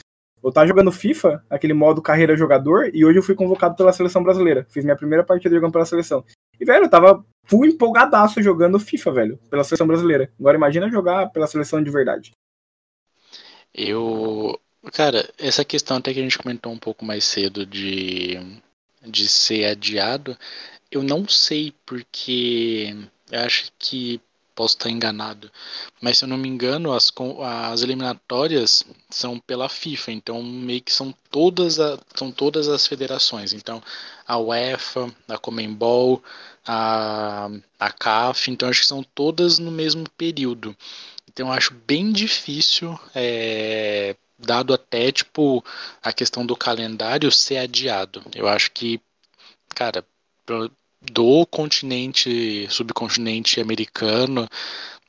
Eu 0.43 0.51
tava 0.51 0.67
jogando 0.67 0.91
FIFA, 0.91 1.43
aquele 1.49 1.73
modo 1.73 2.01
carreira 2.01 2.35
jogador, 2.35 2.91
e 2.93 3.05
hoje 3.05 3.19
eu 3.19 3.23
fui 3.23 3.35
convocado 3.35 3.75
pela 3.75 3.93
seleção 3.93 4.21
brasileira. 4.21 4.67
Fiz 4.69 4.83
minha 4.83 4.97
primeira 4.97 5.23
partida 5.23 5.55
jogando 5.55 5.71
pela 5.71 5.85
seleção. 5.85 6.25
E, 6.59 6.65
velho, 6.65 6.85
eu 6.85 6.89
tava 6.89 7.23
full 7.45 7.65
empolgadaço 7.65 8.41
jogando 8.41 8.79
FIFA, 8.79 9.11
velho, 9.11 9.39
pela 9.49 9.63
seleção 9.63 9.87
brasileira. 9.87 10.29
Agora 10.37 10.57
imagina 10.57 10.89
jogar 10.89 11.29
pela 11.29 11.47
seleção 11.47 11.81
de 11.81 11.89
verdade. 11.89 12.31
Eu. 13.73 14.59
Cara, 14.91 15.29
essa 15.37 15.63
questão 15.63 15.97
até 15.97 16.11
que 16.11 16.19
a 16.19 16.23
gente 16.23 16.39
comentou 16.39 16.71
um 16.71 16.77
pouco 16.77 17.05
mais 17.05 17.23
cedo 17.23 17.65
de, 17.65 18.39
de 19.03 19.27
ser 19.27 19.65
adiado, 19.65 20.35
eu 20.91 21.01
não 21.01 21.27
sei 21.27 21.73
porque 21.85 22.95
eu 23.31 23.39
acho 23.39 23.71
que 23.79 24.21
posso 24.53 24.75
estar 24.75 24.89
enganado, 24.89 25.49
mas 26.01 26.17
se 26.17 26.25
eu 26.25 26.27
não 26.29 26.37
me 26.37 26.47
engano, 26.47 26.91
as, 26.93 27.11
as 27.71 27.81
eliminatórias 27.81 28.83
são 29.09 29.39
pela 29.39 29.69
FIFA, 29.69 30.11
então 30.11 30.43
meio 30.43 30.81
que 30.81 30.91
são 30.91 31.13
todas, 31.31 31.79
a, 31.79 31.97
são 32.13 32.31
todas 32.31 32.67
as 32.67 32.85
federações. 32.85 33.53
Então 33.53 33.81
a 34.27 34.37
UEFA, 34.37 35.09
a 35.27 35.37
Comembol, 35.37 36.21
a, 36.67 37.49
a 37.79 37.91
CAF, 37.91 38.51
então 38.51 38.69
acho 38.69 38.81
que 38.81 38.87
são 38.87 39.03
todas 39.03 39.57
no 39.57 39.71
mesmo 39.71 40.07
período. 40.17 40.75
Então 41.27 41.51
acho 41.51 41.73
bem 41.73 42.11
difícil, 42.11 42.99
é, 43.15 44.15
dado 44.37 44.73
até 44.73 45.11
tipo 45.11 45.63
a 46.03 46.11
questão 46.11 46.45
do 46.45 46.55
calendário 46.55 47.31
ser 47.31 47.57
adiado. 47.57 48.21
Eu 48.35 48.47
acho 48.47 48.71
que, 48.71 48.99
cara, 49.69 50.05
do 51.01 51.45
continente, 51.47 52.67
subcontinente 52.69 53.59
americano, 53.59 54.47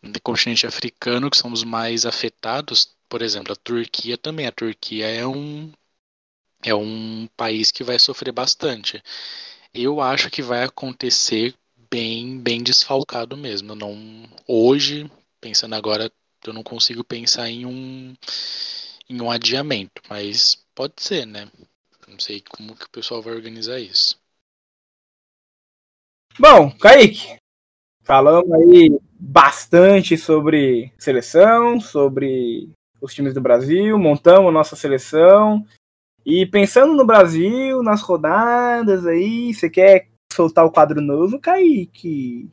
do 0.02 0.20
continente 0.20 0.66
africano, 0.66 1.30
que 1.30 1.36
são 1.36 1.52
os 1.52 1.64
mais 1.64 2.06
afetados. 2.06 2.94
Por 3.08 3.22
exemplo, 3.22 3.52
a 3.52 3.56
Turquia 3.56 4.16
também. 4.18 4.46
A 4.46 4.52
Turquia 4.52 5.06
é 5.06 5.26
um, 5.26 5.72
é 6.64 6.74
um 6.74 7.28
país 7.36 7.70
que 7.70 7.84
vai 7.84 7.98
sofrer 7.98 8.32
bastante. 8.32 9.02
Eu 9.74 10.00
acho 10.00 10.30
que 10.30 10.42
vai 10.42 10.64
acontecer 10.64 11.54
bem, 11.90 12.38
bem 12.40 12.62
desfalcado 12.62 13.36
mesmo. 13.36 13.74
não, 13.74 13.96
hoje, 14.48 15.10
pensando 15.40 15.74
agora, 15.74 16.12
eu 16.46 16.52
não 16.52 16.62
consigo 16.62 17.04
pensar 17.04 17.48
em 17.50 17.66
um, 17.66 18.14
em 19.08 19.20
um 19.20 19.30
adiamento, 19.30 20.02
mas 20.08 20.64
pode 20.74 20.94
ser, 21.02 21.26
né? 21.26 21.50
Não 22.08 22.18
sei 22.18 22.42
como 22.42 22.76
que 22.76 22.86
o 22.86 22.90
pessoal 22.90 23.22
vai 23.22 23.34
organizar 23.34 23.80
isso. 23.80 24.21
Bom, 26.38 26.70
Kaique, 26.78 27.36
falamos 28.04 28.50
aí 28.52 28.98
bastante 29.20 30.16
sobre 30.16 30.90
seleção, 30.98 31.78
sobre 31.78 32.70
os 33.02 33.12
times 33.12 33.34
do 33.34 33.40
Brasil, 33.40 33.98
montamos 33.98 34.52
nossa 34.52 34.74
seleção. 34.74 35.62
E 36.24 36.46
pensando 36.46 36.94
no 36.94 37.04
Brasil, 37.04 37.82
nas 37.82 38.00
rodadas 38.00 39.06
aí, 39.06 39.52
você 39.52 39.68
quer 39.68 40.08
soltar 40.32 40.64
o 40.64 40.70
quadro 40.70 41.02
novo, 41.02 41.38
Kaique? 41.38 42.50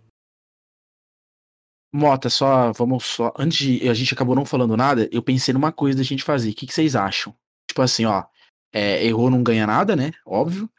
Mota, 1.93 2.29
só, 2.29 2.73
vamos 2.73 3.05
só. 3.05 3.33
Antes 3.37 3.57
de. 3.59 3.89
A 3.89 3.93
gente 3.93 4.13
acabou 4.13 4.35
não 4.35 4.45
falando 4.45 4.75
nada, 4.75 5.07
eu 5.11 5.23
pensei 5.23 5.53
numa 5.53 5.71
coisa 5.71 5.97
da 5.97 6.03
gente 6.03 6.23
fazer. 6.23 6.49
O 6.49 6.53
que, 6.53 6.67
que 6.67 6.73
vocês 6.73 6.95
acham? 6.95 7.33
Tipo 7.67 7.81
assim, 7.81 8.05
ó. 8.05 8.25
É, 8.71 9.03
errou 9.03 9.31
não 9.31 9.41
ganha 9.41 9.65
nada, 9.65 9.95
né? 9.95 10.11
Óbvio. 10.25 10.69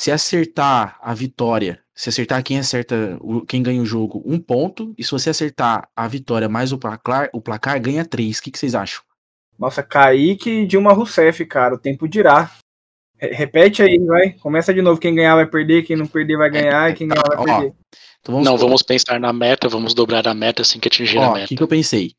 Se 0.00 0.10
acertar 0.10 0.98
a 1.00 1.12
vitória, 1.12 1.84
se 1.98 2.10
acertar 2.10 2.44
quem 2.44 2.60
acerta, 2.60 3.18
quem 3.48 3.60
ganha 3.60 3.82
o 3.82 3.84
jogo, 3.84 4.22
um 4.24 4.38
ponto. 4.38 4.94
E 4.96 5.02
se 5.02 5.10
você 5.10 5.30
acertar 5.30 5.90
a 5.96 6.06
vitória 6.06 6.48
mais 6.48 6.70
o 6.70 6.78
placar, 6.78 7.28
o 7.32 7.40
placar 7.40 7.80
ganha 7.80 8.04
três. 8.04 8.38
O 8.38 8.42
que, 8.42 8.52
que 8.52 8.58
vocês 8.58 8.72
acham? 8.76 9.02
Nossa, 9.58 9.82
Kaique 9.82 10.64
Dilma 10.64 10.92
Rousseff, 10.92 11.44
cara. 11.46 11.74
O 11.74 11.78
tempo 11.78 12.06
dirá. 12.06 12.52
Repete 13.20 13.82
aí, 13.82 13.98
vai. 13.98 14.30
Começa 14.34 14.72
de 14.72 14.80
novo. 14.80 15.00
Quem 15.00 15.12
ganhar 15.12 15.34
vai 15.34 15.46
perder, 15.46 15.82
quem 15.82 15.96
não 15.96 16.06
perder 16.06 16.36
vai 16.36 16.48
ganhar, 16.48 16.88
e 16.88 16.94
quem 16.94 17.08
ganhar 17.08 17.24
vai 17.26 17.44
perder. 17.44 17.74
Então 18.20 18.32
vamos 18.32 18.44
não, 18.44 18.56
por... 18.56 18.60
vamos 18.60 18.82
pensar 18.84 19.18
na 19.18 19.32
meta, 19.32 19.68
vamos 19.68 19.92
dobrar 19.92 20.28
a 20.28 20.34
meta 20.34 20.62
assim 20.62 20.78
que 20.78 20.86
atingir 20.86 21.18
Ó, 21.18 21.24
a 21.24 21.34
meta. 21.34 21.46
O 21.46 21.48
que, 21.48 21.56
que 21.56 21.62
eu 21.64 21.68
pensei? 21.68 22.14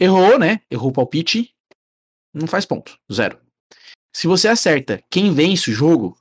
Errou, 0.00 0.36
né? 0.36 0.62
Errou 0.68 0.90
o 0.90 0.92
palpite. 0.92 1.54
Não 2.34 2.48
faz 2.48 2.66
ponto. 2.66 2.98
Zero. 3.12 3.38
Se 4.12 4.26
você 4.26 4.48
acerta 4.48 5.00
quem 5.08 5.32
vence 5.32 5.70
o 5.70 5.72
jogo, 5.72 6.16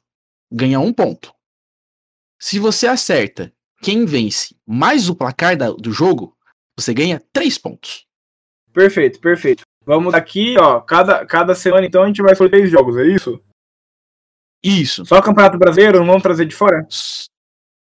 ganha 0.53 0.79
um 0.79 0.93
ponto. 0.93 1.33
Se 2.39 2.57
você 2.57 2.87
acerta 2.87 3.51
quem 3.81 4.05
vence 4.05 4.55
mais 4.65 5.09
o 5.09 5.15
placar 5.15 5.57
da, 5.57 5.71
do 5.71 5.91
jogo, 5.91 6.35
você 6.77 6.93
ganha 6.93 7.21
três 7.33 7.57
pontos. 7.57 8.05
Perfeito, 8.73 9.19
perfeito. 9.19 9.63
Vamos 9.85 10.13
aqui, 10.13 10.55
ó. 10.57 10.79
Cada, 10.79 11.25
cada 11.25 11.53
semana, 11.53 11.85
então, 11.85 12.03
a 12.03 12.07
gente 12.07 12.21
vai 12.21 12.31
escolher 12.31 12.51
três 12.51 12.71
jogos, 12.71 12.95
é 12.97 13.07
isso? 13.07 13.41
Isso. 14.63 15.05
Só 15.05 15.21
Campeonato 15.21 15.57
Brasileiro, 15.57 15.99
não 15.99 16.05
vamos 16.05 16.23
trazer 16.23 16.45
de 16.45 16.55
fora? 16.55 16.87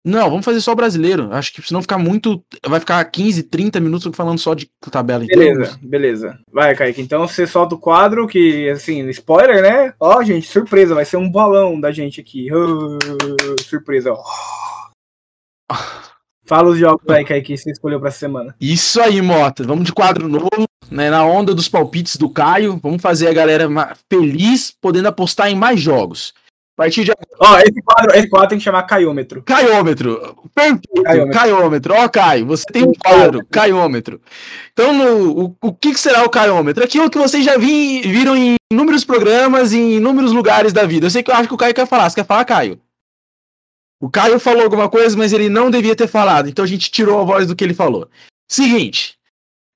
Não, 0.05 0.28
vamos 0.28 0.44
fazer 0.44 0.61
só 0.61 0.72
o 0.72 0.76
brasileiro. 0.76 1.32
Acho 1.32 1.50
que 1.55 1.62
senão 1.66 1.80
ficar 1.80 1.96
muito. 1.96 2.44
Vai 2.66 2.78
ficar 2.78 3.02
15, 3.07 3.44
30 3.44 3.80
minutos 3.80 4.14
falando 4.14 4.38
só 4.38 4.52
de 4.52 4.70
tabela 4.90 5.24
inteira. 5.24 5.55
Beleza, 5.55 5.78
beleza. 5.82 6.38
Vai, 6.52 6.76
Kaique. 6.76 7.00
Então 7.00 7.26
você 7.26 7.46
solta 7.46 7.74
o 7.74 7.78
quadro 7.78 8.26
que, 8.26 8.68
assim, 8.68 9.09
spoiler, 9.09 9.62
né? 9.62 9.94
Ó, 9.98 10.22
gente, 10.22 10.46
surpresa, 10.46 10.94
vai 10.94 11.07
ser 11.07 11.16
um 11.16 11.30
balão 11.30 11.80
da 11.80 11.90
gente 11.90 12.20
aqui. 12.20 12.52
Uh, 12.52 12.98
surpresa, 13.67 14.12
ó. 14.12 14.23
Fala 16.47 16.69
os 16.69 16.79
jogos 16.79 17.09
aí, 17.09 17.25
Kaique, 17.25 17.55
que 17.55 17.57
você 17.59 17.71
escolheu 17.71 17.99
pra 17.99 18.11
semana. 18.11 18.55
Isso 18.61 19.01
aí, 19.01 19.23
Mota. 19.23 19.65
Vamos 19.65 19.85
de 19.87 19.93
quadro 19.93 20.29
novo, 20.29 20.69
né? 20.91 21.09
Na 21.09 21.25
onda 21.25 21.55
dos 21.55 21.69
palpites 21.71 22.17
do 22.17 22.29
Caio. 22.29 22.79
Vamos 22.83 23.01
fazer 23.01 23.29
a 23.29 23.33
galera 23.33 23.67
feliz, 24.12 24.71
podendo 24.79 25.09
apostar 25.09 25.49
em 25.51 25.55
mais 25.57 25.81
jogos. 25.81 26.35
A 26.77 26.83
partir 26.83 27.05
de 27.05 27.12
Ó, 27.41 27.59
esse 27.61 27.81
quadro, 27.83 28.15
esse 28.17 28.29
quadro 28.29 28.49
tem 28.49 28.59
que 28.59 28.65
chamar 28.65 28.83
caiômetro. 28.83 29.43
Caiômetro. 29.45 30.37
Perfeito. 30.55 31.03
Caiômetro. 31.05 31.33
Caiômetro. 31.41 31.95
Ó, 31.95 32.09
Caio, 32.09 32.47
você 32.47 32.65
tem 32.71 32.83
um 32.83 32.93
quadro, 32.93 33.47
caiômetro. 33.51 34.21
Então, 34.73 34.93
no- 34.93 35.45
o, 35.47 35.57
o 35.62 35.73
que, 35.73 35.93
que 35.93 36.01
será 36.01 36.25
o 36.25 36.29
caiômetro? 36.29 36.85
Aquilo 36.85 37.09
que 37.09 37.17
vocês 37.17 37.45
já 37.45 37.57
vi- 37.57 38.03
viram 38.03 38.37
em 38.37 38.57
inúmeros 38.73 39.05
programas 39.05 39.73
em 39.73 39.95
inúmeros 39.95 40.33
lugares 40.33 40.73
da 40.73 40.85
vida. 40.85 41.07
Eu 41.07 41.11
sei 41.11 41.23
que 41.23 41.31
eu 41.31 41.35
acho 41.35 41.49
que 41.49 41.55
o 41.55 41.57
Caio 41.59 41.73
quer 41.75 41.87
falar. 41.87 42.11
Você 42.11 42.17
quer 42.17 42.27
falar, 42.27 42.45
Caio? 42.45 42.79
O 44.05 44.11
Caio 44.11 44.38
falou 44.38 44.62
alguma 44.64 44.86
coisa, 44.88 45.16
mas 45.16 45.32
ele 45.32 45.48
não 45.48 45.70
devia 45.70 45.96
ter 45.96 46.07
falado. 46.07 46.46
Então 46.46 46.62
a 46.62 46.68
gente 46.68 46.90
tirou 46.90 47.18
a 47.20 47.24
voz 47.24 47.46
do 47.46 47.57
que 47.57 47.64
ele 47.64 47.72
falou. 47.72 48.07
Seguinte. 48.50 49.14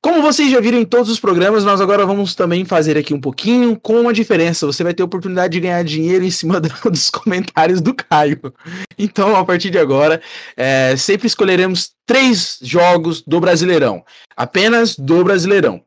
Como 0.04 0.22
vocês 0.22 0.50
já 0.50 0.60
viram 0.60 0.78
em 0.78 0.84
todos 0.84 1.10
os 1.10 1.18
programas, 1.18 1.64
nós 1.64 1.80
agora 1.80 2.06
vamos 2.06 2.34
também 2.34 2.64
fazer 2.64 2.96
aqui 2.96 3.12
um 3.12 3.20
pouquinho 3.20 3.74
com 3.80 4.00
uma 4.02 4.12
diferença. 4.12 4.64
Você 4.66 4.84
vai 4.84 4.92
ter 4.94 5.02
a 5.02 5.06
oportunidade 5.06 5.54
de 5.54 5.60
ganhar 5.60 5.82
dinheiro 5.82 6.24
em 6.24 6.30
cima 6.30 6.60
do- 6.62 6.90
dos 6.90 7.10
comentários 7.10 7.80
do 7.80 7.92
Caio. 7.94 8.52
Então, 8.98 9.34
a 9.34 9.44
partir 9.44 9.70
de 9.70 9.78
agora, 9.78 10.20
é, 10.56 10.94
sempre 10.96 11.26
escolheremos 11.26 11.92
três 12.06 12.58
jogos 12.62 13.22
do 13.22 13.40
Brasileirão. 13.40 14.04
Apenas 14.36 14.94
do 14.94 15.24
Brasileirão. 15.24 15.82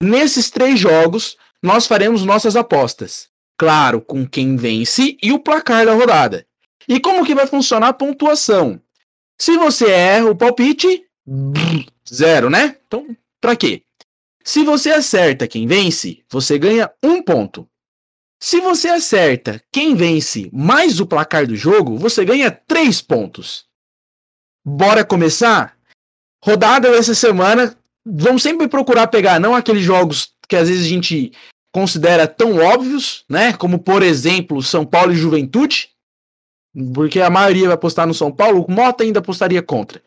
Nesses 0.00 0.48
três 0.50 0.78
jogos, 0.78 1.36
nós 1.62 1.86
faremos 1.86 2.24
nossas 2.24 2.54
apostas. 2.54 3.26
Claro, 3.58 4.00
com 4.00 4.24
quem 4.26 4.54
vence 4.54 5.16
e 5.20 5.32
o 5.32 5.40
placar 5.40 5.86
da 5.86 5.94
rodada. 5.94 6.45
E 6.88 7.00
como 7.00 7.24
que 7.24 7.34
vai 7.34 7.46
funcionar 7.46 7.88
a 7.88 7.92
pontuação? 7.92 8.80
Se 9.38 9.56
você 9.56 9.90
erra 9.90 10.30
o 10.30 10.36
palpite, 10.36 11.04
zero, 12.12 12.48
né? 12.48 12.76
Então, 12.86 13.16
pra 13.40 13.56
quê? 13.56 13.82
Se 14.44 14.62
você 14.62 14.90
acerta 14.90 15.48
quem 15.48 15.66
vence, 15.66 16.24
você 16.30 16.58
ganha 16.58 16.90
um 17.02 17.20
ponto. 17.20 17.68
Se 18.40 18.60
você 18.60 18.88
acerta 18.88 19.62
quem 19.72 19.94
vence 19.94 20.48
mais 20.52 21.00
o 21.00 21.06
placar 21.06 21.46
do 21.46 21.56
jogo, 21.56 21.96
você 21.96 22.24
ganha 22.24 22.50
três 22.50 23.00
pontos. 23.00 23.64
Bora 24.64 25.04
começar? 25.04 25.76
Rodada 26.44 26.90
dessa 26.90 27.14
semana, 27.14 27.76
vamos 28.04 28.42
sempre 28.42 28.68
procurar 28.68 29.08
pegar 29.08 29.40
não 29.40 29.54
aqueles 29.54 29.82
jogos 29.82 30.32
que 30.48 30.54
às 30.54 30.68
vezes 30.68 30.86
a 30.86 30.88
gente 30.88 31.32
considera 31.72 32.28
tão 32.28 32.56
óbvios, 32.58 33.24
né? 33.28 33.52
Como 33.52 33.78
por 33.78 34.02
exemplo, 34.02 34.62
São 34.62 34.86
Paulo 34.86 35.12
e 35.12 35.16
Juventude, 35.16 35.90
porque 36.94 37.20
a 37.20 37.30
maioria 37.30 37.66
vai 37.66 37.74
apostar 37.74 38.06
no 38.06 38.14
São 38.14 38.30
Paulo, 38.30 38.64
o 38.66 38.70
Mota 38.70 39.02
ainda 39.02 39.20
apostaria 39.20 39.62
contra. 39.62 40.02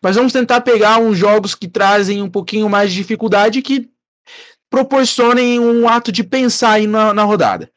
Mas 0.00 0.16
vamos 0.16 0.32
tentar 0.32 0.60
pegar 0.60 0.98
uns 0.98 1.16
jogos 1.16 1.54
que 1.54 1.68
trazem 1.68 2.22
um 2.22 2.30
pouquinho 2.30 2.68
mais 2.68 2.90
de 2.90 2.96
dificuldade 2.96 3.62
que 3.62 3.90
proporcionem 4.70 5.60
um 5.60 5.88
ato 5.88 6.10
de 6.10 6.24
pensar 6.24 6.72
aí 6.72 6.86
na, 6.86 7.12
na 7.12 7.24
rodada. 7.24 7.70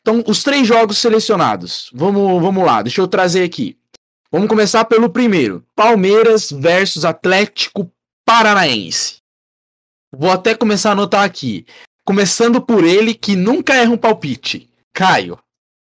Então, 0.00 0.22
os 0.26 0.42
três 0.42 0.66
jogos 0.66 0.98
selecionados. 0.98 1.90
Vamos, 1.94 2.42
vamos 2.42 2.64
lá, 2.64 2.82
deixa 2.82 3.00
eu 3.00 3.08
trazer 3.08 3.44
aqui. 3.44 3.78
Vamos 4.30 4.48
começar 4.48 4.84
pelo 4.84 5.08
primeiro: 5.08 5.64
Palmeiras 5.74 6.50
versus 6.50 7.04
Atlético 7.04 7.90
Paranaense. 8.24 9.18
Vou 10.12 10.30
até 10.30 10.54
começar 10.54 10.90
a 10.90 10.92
anotar 10.92 11.24
aqui. 11.24 11.66
Começando 12.04 12.60
por 12.60 12.84
ele 12.84 13.14
que 13.14 13.36
nunca 13.36 13.74
erra 13.74 13.92
um 13.92 13.96
palpite. 13.96 14.68
Caio. 14.92 15.38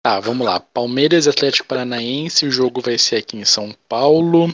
Tá, 0.07 0.21
vamos 0.21 0.47
lá. 0.47 0.57
Palmeiras 0.57 1.25
e 1.25 1.29
Atlético 1.29 1.67
Paranaense. 1.67 2.45
O 2.45 2.49
jogo 2.49 2.79
vai 2.79 2.97
ser 2.97 3.17
aqui 3.17 3.35
em 3.35 3.43
São 3.43 3.75
Paulo. 3.89 4.47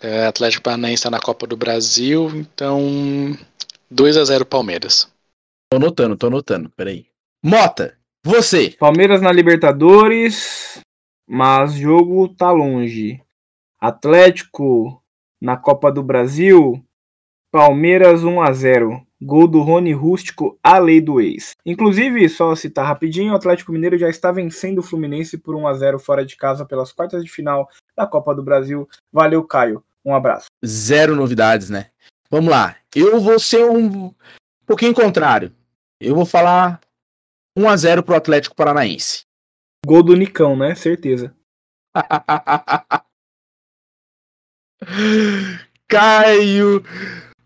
É, 0.00 0.26
Atlético 0.26 0.64
Paranaense 0.64 0.94
está 0.94 1.10
na 1.10 1.20
Copa 1.20 1.46
do 1.46 1.56
Brasil. 1.56 2.28
Então, 2.34 3.38
2 3.88 4.16
a 4.16 4.24
0 4.24 4.44
Palmeiras. 4.44 5.08
Tô 5.70 5.76
anotando, 5.76 6.16
tô 6.16 6.26
anotando. 6.26 6.68
Peraí. 6.70 7.06
Mota, 7.40 7.96
você. 8.24 8.70
Palmeiras 8.70 9.22
na 9.22 9.30
Libertadores, 9.30 10.82
mas 11.24 11.74
jogo 11.74 12.26
tá 12.26 12.50
longe. 12.50 13.22
Atlético 13.80 15.00
na 15.40 15.56
Copa 15.56 15.92
do 15.92 16.02
Brasil, 16.02 16.84
Palmeiras 17.52 18.24
1 18.24 18.42
a 18.42 18.52
0. 18.52 19.06
Gol 19.20 19.48
do 19.48 19.60
Rony 19.60 19.92
Rústico, 19.92 20.58
a 20.62 20.78
lei 20.78 21.00
do 21.00 21.20
ex. 21.20 21.56
Inclusive, 21.66 22.28
só 22.28 22.54
citar 22.54 22.86
rapidinho, 22.86 23.32
o 23.32 23.36
Atlético 23.36 23.72
Mineiro 23.72 23.98
já 23.98 24.08
está 24.08 24.30
vencendo 24.30 24.78
o 24.78 24.82
Fluminense 24.82 25.36
por 25.36 25.56
1 25.56 25.66
a 25.66 25.74
0 25.74 25.98
fora 25.98 26.24
de 26.24 26.36
casa 26.36 26.64
pelas 26.64 26.92
quartas 26.92 27.24
de 27.24 27.30
final 27.30 27.68
da 27.96 28.06
Copa 28.06 28.34
do 28.34 28.42
Brasil. 28.42 28.88
Valeu, 29.12 29.42
Caio. 29.42 29.82
Um 30.04 30.14
abraço. 30.14 30.46
Zero 30.64 31.16
novidades, 31.16 31.68
né? 31.68 31.90
Vamos 32.30 32.50
lá. 32.50 32.76
Eu 32.94 33.20
vou 33.20 33.40
ser 33.40 33.64
um 33.64 34.14
pouquinho 34.64 34.94
contrário. 34.94 35.52
Eu 36.00 36.14
vou 36.14 36.24
falar 36.24 36.80
1 37.56 37.68
a 37.68 37.76
0 37.76 38.02
pro 38.04 38.14
Atlético 38.14 38.54
Paranaense. 38.54 39.24
Gol 39.84 40.02
do 40.02 40.16
Nicão, 40.16 40.56
né? 40.56 40.74
Certeza. 40.74 41.34
Caio, 45.88 46.84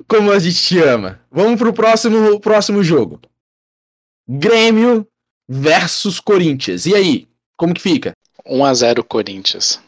como 0.08 0.30
a 0.30 0.38
gente 0.38 0.62
te 0.62 0.78
ama. 0.78 1.20
Vamos 1.30 1.58
pro 1.58 1.72
próximo, 1.72 2.40
próximo 2.40 2.82
jogo. 2.82 3.20
Grêmio 4.28 5.06
versus 5.48 6.20
Corinthians. 6.20 6.86
E 6.86 6.94
aí, 6.94 7.28
como 7.56 7.74
que 7.74 7.80
fica? 7.80 8.12
1 8.46 8.64
a 8.64 8.74
0 8.74 9.04
Corinthians. 9.04 9.80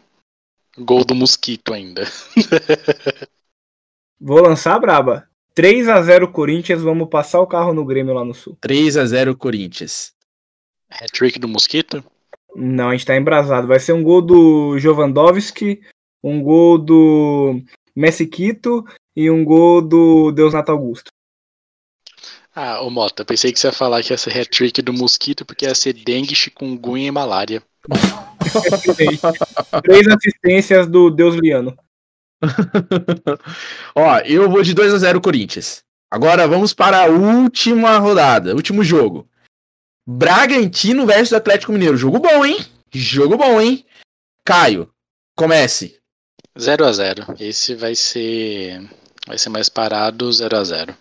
Gol 0.79 1.05
do 1.05 1.15
Mosquito 1.15 1.73
ainda. 1.73 2.05
Vou 4.21 4.41
lançar 4.41 4.75
a 4.75 4.79
braba. 4.79 5.29
3 5.55 5.89
a 5.89 6.03
0 6.03 6.33
Corinthians, 6.33 6.83
vamos 6.83 7.09
passar 7.09 7.41
o 7.41 7.47
carro 7.47 7.73
no 7.73 7.85
Grêmio 7.85 8.13
lá 8.13 8.25
no 8.25 8.35
Sul. 8.35 8.57
3 8.61 8.97
a 8.97 9.07
0 9.07 9.37
Corinthians. 9.37 10.13
Hat-trick 10.91 11.39
do 11.39 11.47
Mosquito? 11.47 12.05
Não, 12.57 12.89
a 12.89 12.93
gente 12.93 13.07
tá 13.07 13.17
embrasado. 13.17 13.69
Vai 13.69 13.79
ser 13.79 13.93
um 13.93 14.03
gol 14.03 14.21
do 14.21 14.79
Jovandowski, 14.79 15.81
um 16.23 16.43
gol 16.43 16.79
do 16.79 17.61
Messiquito 17.95 18.85
e 19.17 19.31
um 19.31 19.45
gol 19.45 19.81
do 19.81 20.33
Deus 20.33 20.53
Nato 20.53 20.73
Augusto. 20.73 21.11
Ah, 22.55 22.81
ô 22.83 22.91
Mota, 22.91 23.25
pensei 23.25 23.53
que 23.53 23.59
você 23.59 23.67
ia 23.67 23.73
falar 23.73 24.03
que 24.03 24.13
ia 24.13 24.19
ser 24.19 24.39
hat-trick 24.39 24.81
do 24.81 24.93
Mosquito 24.93 25.45
porque 25.45 25.65
ia 25.65 25.75
ser 25.75 25.93
dengue, 25.93 26.37
chikungunya 26.37 27.09
e 27.09 27.11
malária. 27.11 27.63
Três 29.83 30.07
assistências 30.07 30.87
do 30.87 31.11
Deus 31.11 31.35
Liano. 31.35 31.77
Ó, 33.95 34.19
eu 34.21 34.49
vou 34.49 34.63
de 34.63 34.73
2 34.73 34.95
a 34.95 34.99
0 34.99 35.21
Corinthians. 35.21 35.83
Agora 36.11 36.47
vamos 36.47 36.73
para 36.73 37.03
a 37.03 37.07
última 37.07 37.99
rodada, 37.99 38.55
último 38.55 38.85
jogo. 38.85 39.29
Bragantino 40.07 41.07
versus 41.07 41.33
Atlético 41.33 41.73
Mineiro. 41.73 41.97
Jogo 41.97 42.21
bom, 42.21 42.45
hein? 42.45 42.59
Jogo 42.93 43.37
bom, 43.37 43.61
hein? 43.61 43.85
Caio, 44.45 44.89
comece. 45.37 45.99
0 46.57 46.85
a 46.85 46.93
0 46.93 47.35
Esse 47.41 47.75
vai 47.75 47.97
ser. 47.97 48.89
Vai 49.27 49.39
ser 49.39 49.49
mais 49.49 49.69
parado 49.69 50.31
0 50.33 50.57
a 50.57 50.65
0 50.65 50.97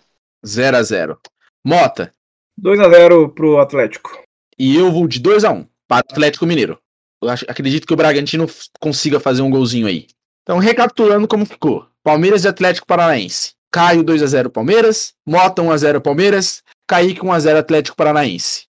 0 0.46 0.76
a 0.76 0.82
0 0.82 1.18
Mota. 1.64 2.12
2 2.56 2.78
a 2.80 2.88
0 2.88 3.28
pro 3.30 3.58
Atlético. 3.58 4.22
E 4.58 4.76
eu 4.76 4.90
vou 4.92 5.08
de 5.08 5.18
2 5.18 5.44
a 5.44 5.50
1 5.50 5.66
para 5.88 6.06
o 6.08 6.12
Atlético 6.12 6.46
Mineiro. 6.46 6.78
Eu 7.22 7.28
acho- 7.30 7.44
acredito 7.48 7.86
que 7.86 7.92
o 7.92 7.96
Bragantino 7.96 8.46
consiga 8.80 9.18
fazer 9.18 9.42
um 9.42 9.50
golzinho 9.50 9.86
aí. 9.86 10.06
Então, 10.42 10.58
recapitulando 10.58 11.26
como 11.26 11.46
ficou. 11.46 11.86
Palmeiras 12.02 12.44
e 12.44 12.48
Atlético 12.48 12.86
Paranaense. 12.86 13.52
Caio 13.72 14.04
2 14.04 14.22
a 14.22 14.26
0 14.26 14.50
Palmeiras, 14.50 15.14
Mota 15.26 15.62
1 15.62 15.70
a 15.72 15.76
0 15.76 16.00
Palmeiras, 16.00 16.62
Kaique 16.86 17.24
1 17.24 17.32
a 17.32 17.40
0 17.40 17.58
Atlético 17.58 17.96
Paranaense. 17.96 18.66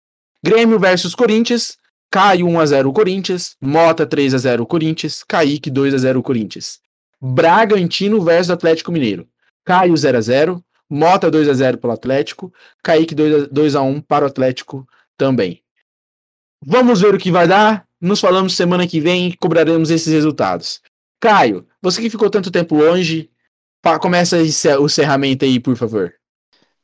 Grêmio 0.44 0.78
versus 0.78 1.16
Corinthians, 1.16 1.78
Caio 2.12 2.46
1 2.48 2.60
a 2.60 2.66
0 2.66 2.92
Corinthians, 2.94 3.56
Mota 3.60 4.06
3 4.06 4.34
a 4.34 4.38
0 4.38 4.66
Corinthians, 4.68 5.24
Kaique 5.24 5.72
2 5.72 5.94
a 5.94 5.98
0 5.98 6.22
Corinthians. 6.22 6.80
Bragantino 7.20 8.22
versus 8.22 8.52
Atlético 8.52 8.92
Mineiro. 8.92 9.28
Caio 9.64 9.96
0 9.96 10.18
a 10.18 10.22
0, 10.22 10.64
Mota 10.90 11.32
2 11.32 11.48
a 11.48 11.54
0 11.54 11.78
pelo 11.78 11.94
Atlético, 11.94 12.54
Kaique 12.84 13.16
2 13.16 13.44
a, 13.44 13.48
2 13.48 13.76
a 13.76 13.82
1 13.82 14.02
para 14.02 14.26
o 14.26 14.28
Atlético 14.28 14.88
também. 15.18 15.62
Vamos 16.64 17.02
ver 17.02 17.16
o 17.16 17.18
que 17.18 17.32
vai 17.32 17.48
dar. 17.48 17.88
Nos 18.00 18.20
falamos 18.20 18.56
semana 18.56 18.88
que 18.88 19.00
vem 19.00 19.28
e 19.28 19.38
cobraremos 19.38 19.90
esses 19.90 20.12
resultados. 20.12 20.82
Caio, 21.20 21.68
você 21.82 22.02
que 22.02 22.10
ficou 22.10 22.30
tanto 22.30 22.52
tempo 22.52 22.76
longe, 22.76 23.30
começa 24.02 24.38
o 24.80 24.86
encerramento 24.86 25.46
aí, 25.46 25.60
por 25.60 25.76
favor. 25.76 26.14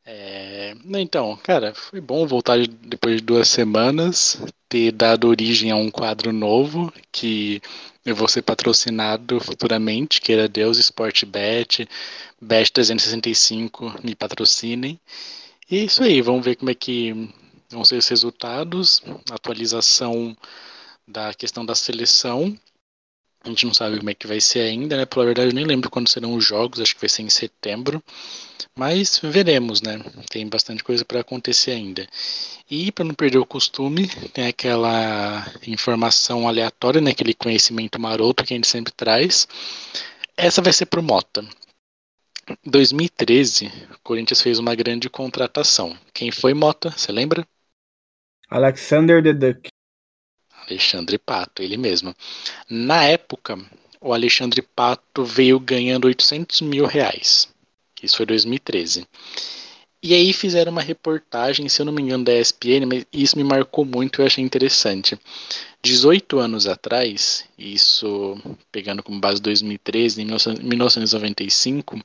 É, 0.05 0.73
Então, 0.85 1.35
cara, 1.43 1.73
foi 1.75 1.99
bom 1.99 2.25
voltar 2.25 2.57
de- 2.59 2.67
depois 2.67 3.17
de 3.17 3.21
duas 3.21 3.49
semanas, 3.49 4.41
ter 4.69 4.91
dado 4.91 5.27
origem 5.27 5.69
a 5.71 5.75
um 5.75 5.91
quadro 5.91 6.31
novo, 6.31 6.93
que 7.11 7.61
Eu 8.07 8.15
vou 8.15 8.29
ser 8.29 8.41
patrocinado 8.41 9.37
futuramente, 9.41 10.21
queira 10.21 10.47
Deus, 10.47 10.77
Sportbet, 10.77 11.85
Bet365 12.41 14.01
me 14.01 14.15
patrocinem. 14.15 14.97
E 15.69 15.79
é 15.79 15.83
isso 15.83 16.01
aí, 16.01 16.21
vamos 16.21 16.45
ver 16.45 16.55
como 16.55 16.71
é 16.71 16.73
que 16.73 17.29
vão 17.69 17.83
ser 17.83 17.97
os 17.97 18.07
resultados, 18.07 19.03
atualização 19.29 20.37
da 21.05 21.33
questão 21.33 21.65
da 21.65 21.75
seleção. 21.75 22.57
A 23.43 23.49
gente 23.49 23.65
não 23.65 23.73
sabe 23.73 23.97
como 23.97 24.09
é 24.09 24.13
que 24.13 24.25
vai 24.25 24.39
ser 24.39 24.61
ainda, 24.61 24.95
né? 24.95 25.05
Pela 25.05 25.25
verdade, 25.25 25.49
eu 25.49 25.53
nem 25.53 25.65
lembro 25.65 25.89
quando 25.89 26.07
serão 26.07 26.33
os 26.33 26.45
jogos, 26.45 26.79
acho 26.79 26.95
que 26.95 27.01
vai 27.01 27.09
ser 27.09 27.23
em 27.23 27.29
setembro. 27.29 28.01
Mas 28.73 29.19
veremos, 29.21 29.81
né? 29.81 29.99
Tem 30.29 30.47
bastante 30.47 30.81
coisa 30.81 31.03
para 31.03 31.19
acontecer 31.19 31.71
ainda. 31.71 32.07
E 32.69 32.91
para 32.91 33.05
não 33.05 33.13
perder 33.13 33.37
o 33.37 33.45
costume, 33.45 34.09
tem 34.33 34.47
aquela 34.47 35.45
informação 35.65 36.47
aleatória, 36.47 36.99
né? 36.99 37.11
Aquele 37.11 37.33
conhecimento 37.33 37.99
maroto 37.99 38.43
que 38.43 38.53
a 38.53 38.57
gente 38.57 38.67
sempre 38.67 38.91
traz. 38.91 39.47
Essa 40.35 40.61
vai 40.61 40.73
ser 40.73 40.85
pro 40.87 41.01
Mota. 41.01 41.47
2013, 42.65 43.67
o 43.93 43.99
Corinthians 44.03 44.41
fez 44.41 44.59
uma 44.59 44.75
grande 44.75 45.09
contratação. 45.09 45.97
Quem 46.13 46.31
foi 46.31 46.53
Mota? 46.53 46.91
Você 46.91 47.11
lembra? 47.11 47.47
Alexander 48.49 49.23
the 49.23 49.33
Duck. 49.33 49.69
Alexandre 50.67 51.17
Pato, 51.17 51.61
ele 51.61 51.77
mesmo. 51.77 52.13
Na 52.69 53.03
época, 53.05 53.57
o 54.01 54.13
Alexandre 54.13 54.61
Pato 54.61 55.23
veio 55.23 55.59
ganhando 55.59 56.05
800 56.05 56.61
mil 56.61 56.85
reais. 56.85 57.47
Isso 58.03 58.17
foi 58.17 58.25
2013. 58.25 59.07
E 60.01 60.13
aí 60.13 60.31
fizeram 60.31 60.71
uma 60.71 60.81
reportagem, 60.81 61.67
se 61.67 61.81
eu 61.81 61.85
não 61.85 61.91
me 61.91 62.03
engano, 62.03 62.23
da 62.23 62.33
ESPN, 62.33 62.85
mas 62.85 63.05
isso 63.11 63.35
me 63.35 63.43
marcou 63.43 63.83
muito 63.83 64.19
e 64.19 64.21
eu 64.21 64.27
achei 64.27 64.43
interessante. 64.43 65.19
18 65.81 66.37
anos 66.39 66.67
atrás, 66.67 67.45
isso 67.57 68.37
pegando 68.71 69.01
como 69.01 69.19
base 69.19 69.41
2013, 69.41 70.21
em 70.21 70.25
1995, 70.63 71.99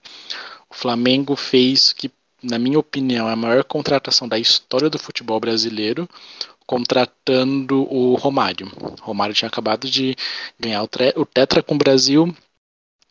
o 0.70 0.74
Flamengo 0.74 1.36
fez 1.36 1.92
que, 1.92 2.10
na 2.42 2.58
minha 2.58 2.78
opinião, 2.78 3.28
é 3.28 3.32
a 3.32 3.36
maior 3.36 3.62
contratação 3.64 4.26
da 4.26 4.38
história 4.38 4.88
do 4.88 4.98
futebol 4.98 5.38
brasileiro, 5.38 6.08
contratando 6.66 7.82
o 7.92 8.14
Romário. 8.14 8.72
O 8.80 9.04
Romário 9.04 9.34
tinha 9.34 9.48
acabado 9.48 9.88
de 9.90 10.16
ganhar 10.58 10.82
o, 10.82 11.26
Tetra 11.26 11.62
com 11.62 11.74
o 11.74 11.78
Brasil, 11.78 12.34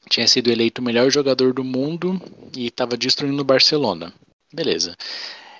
tinha 0.09 0.27
sido 0.27 0.49
eleito 0.49 0.81
o 0.81 0.83
melhor 0.83 1.11
jogador 1.11 1.53
do 1.53 1.63
mundo 1.63 2.19
e 2.57 2.65
estava 2.65 2.97
destruindo 2.97 3.41
o 3.41 3.45
Barcelona. 3.45 4.11
Beleza. 4.53 4.95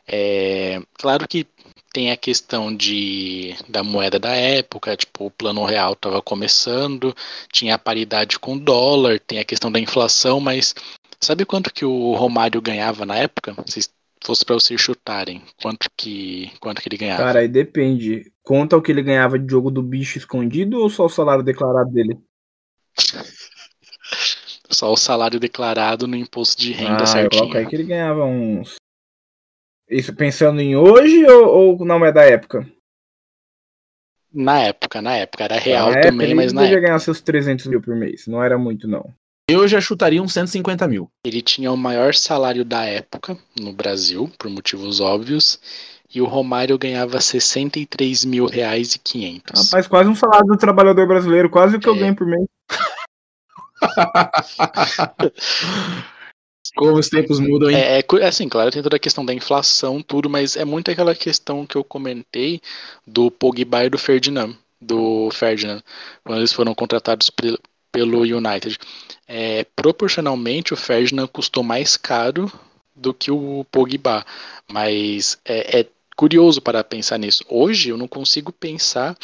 É, 0.08 0.82
claro 0.94 1.28
que 1.28 1.48
tem 1.94 2.12
a 2.12 2.18
questão 2.18 2.76
de 2.76 3.56
da 3.68 3.84
moeda 3.84 4.20
da 4.20 4.34
época, 4.34 4.96
tipo, 4.96 5.26
o 5.26 5.32
plano 5.32 5.64
real 5.66 5.94
estava 5.94 6.22
começando, 6.22 7.16
tinha 7.52 7.76
a 7.76 7.80
paridade 7.80 8.40
com 8.40 8.56
o 8.56 8.60
dólar, 8.60 9.20
tem 9.20 9.40
a 9.40 9.46
questão 9.46 9.72
da 9.72 9.80
inflação, 9.80 10.40
mas 10.40 10.74
sabe 11.20 11.46
quanto 11.46 11.74
que 11.74 11.86
o 11.86 12.14
Romário 12.14 12.62
ganhava 12.62 13.06
na 13.06 13.18
época? 13.18 13.56
Se 13.68 13.90
fosse 14.24 14.46
para 14.46 14.56
vocês 14.56 14.80
chutarem, 14.80 15.42
quanto 15.62 15.90
que 15.98 16.52
quanto 16.60 16.82
que 16.82 16.88
ele 16.88 16.98
ganhava? 16.98 17.24
Cara, 17.24 17.40
aí 17.40 17.48
depende. 17.48 18.32
Conta 18.44 18.78
o 18.78 18.82
que 18.82 18.92
ele 18.92 19.04
ganhava 19.04 19.38
de 19.38 19.50
jogo 19.50 19.70
do 19.70 19.84
bicho 19.84 20.18
escondido 20.18 20.80
ou 20.80 20.90
só 20.90 21.06
o 21.06 21.10
salário 21.10 21.44
declarado 21.44 21.92
dele? 21.92 22.18
Só 24.70 24.92
o 24.92 24.98
salário 24.98 25.40
declarado 25.40 26.08
no 26.08 26.16
imposto 26.16 26.62
de 26.62 26.72
renda 26.72 27.04
ah, 27.04 27.06
certinho. 27.06 27.42
Coloca 27.42 27.60
aí 27.60 27.68
que 27.68 27.76
ele 27.76 27.84
ganhava 27.84 28.24
uns. 28.24 28.81
Isso 29.92 30.16
pensando 30.16 30.62
em 30.62 30.74
hoje 30.74 31.26
ou, 31.26 31.80
ou 31.80 31.86
não 31.86 32.06
é 32.06 32.14
da 32.14 32.24
época? 32.24 32.66
Na 34.34 34.60
época, 34.60 35.02
na 35.02 35.18
época. 35.18 35.44
Era 35.44 35.60
real 35.60 35.92
na 35.92 36.00
também, 36.00 36.28
época, 36.28 36.36
mas 36.36 36.54
na 36.54 36.62
época. 36.62 36.78
Ele 36.78 36.88
ganhar 36.88 37.00
seus 37.00 37.20
300 37.20 37.68
mil 37.68 37.82
por 37.82 37.94
mês. 37.94 38.26
Não 38.26 38.42
era 38.42 38.58
muito, 38.58 38.88
não. 38.88 39.14
Eu 39.50 39.68
já 39.68 39.82
chutaria 39.82 40.24
uns 40.24 40.32
150 40.32 40.88
mil. 40.88 41.12
Ele 41.26 41.42
tinha 41.42 41.70
o 41.70 41.76
maior 41.76 42.14
salário 42.14 42.64
da 42.64 42.86
época 42.86 43.38
no 43.60 43.74
Brasil, 43.74 44.32
por 44.40 44.50
motivos 44.50 45.02
óbvios. 45.02 45.60
E 46.14 46.22
o 46.22 46.26
Romário 46.26 46.78
ganhava 46.78 47.20
63 47.20 48.24
mil 48.24 48.46
reais 48.46 48.96
e 48.96 49.00
500. 49.00 49.66
Rapaz, 49.66 49.88
quase 49.88 50.10
um 50.10 50.16
salário 50.16 50.48
do 50.48 50.58
trabalhador 50.58 51.06
brasileiro. 51.06 51.50
Quase 51.50 51.76
o 51.76 51.80
que 51.82 51.88
é. 51.88 51.92
eu 51.92 51.98
ganho 51.98 52.16
por 52.16 52.26
mês. 52.26 52.46
Como 56.76 56.98
os 56.98 57.10
tempos 57.10 57.40
mudam, 57.40 57.70
hein? 57.70 57.78
É, 57.78 58.00
é, 58.00 58.26
assim, 58.26 58.48
claro, 58.48 58.72
tem 58.72 58.82
toda 58.82 58.96
a 58.96 59.00
questão 59.00 59.26
da 59.26 59.34
inflação, 59.34 60.02
tudo, 60.02 60.30
mas 60.30 60.56
é 60.56 60.64
muito 60.64 60.90
aquela 60.90 61.14
questão 61.14 61.66
que 61.66 61.76
eu 61.76 61.84
comentei 61.84 62.62
do 63.06 63.30
Pogba 63.30 63.86
e 63.86 63.90
do 63.90 63.98
Ferdinand, 63.98 64.56
do 64.80 65.30
Ferdinand, 65.32 65.82
quando 66.24 66.40
eles 66.40 66.54
foram 66.54 66.74
contratados 66.74 67.30
pelo 67.92 68.22
United. 68.22 68.78
É, 69.28 69.66
proporcionalmente, 69.76 70.74
o 70.74 70.78
Ferdinand 70.78 71.28
custou 71.28 71.64
mais 71.64 71.98
caro 71.98 72.52
do 72.96 73.14
que 73.14 73.32
o 73.32 73.66
Pogba, 73.72 74.26
mas 74.72 75.38
é, 75.44 75.82
é 75.82 75.86
curioso 76.16 76.62
para 76.62 76.84
pensar 76.84 77.18
nisso. 77.18 77.44
Hoje 77.50 77.90
eu 77.90 77.98
não 77.98 78.08
consigo 78.08 78.52
pensar 78.52 79.18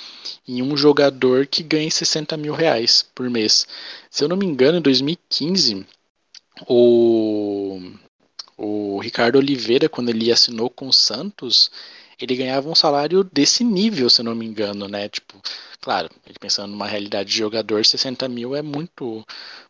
em 0.48 0.62
um 0.62 0.76
jogador 0.76 1.45
que 1.45 1.62
ganhe 1.62 1.91
60 1.91 2.36
mil 2.38 2.54
reais 2.54 3.06
por 3.14 3.30
mês. 3.30 3.68
Se 4.10 4.24
eu 4.24 4.28
não 4.28 4.36
me 4.36 4.45
engano, 4.45 4.80
em 4.80 4.82
2015, 4.82 5.86
o, 6.68 7.80
o 8.58 8.99
Ricardo 8.99 9.38
Oliveira, 9.38 9.89
quando 9.89 10.10
ele 10.10 10.32
assinou 10.32 10.70
com 10.70 10.88
o 10.88 10.93
Santos, 10.93 11.70
ele 12.20 12.36
ganhava 12.36 12.70
um 12.70 12.76
salário 12.76 13.24
desse 13.24 13.64
nível, 13.64 14.10
se 14.10 14.24
não 14.24 14.34
me 14.34 14.45
engano, 14.45 14.88
né? 14.88 15.08
Tipo, 15.08 15.39
claro, 15.80 16.10
pensando 16.39 16.72
numa 16.72 16.88
realidade 16.88 17.30
de 17.30 17.38
jogador, 17.38 17.86
60 17.86 18.28
mil 18.28 18.55
é 18.55 18.62
muito, 18.62 19.26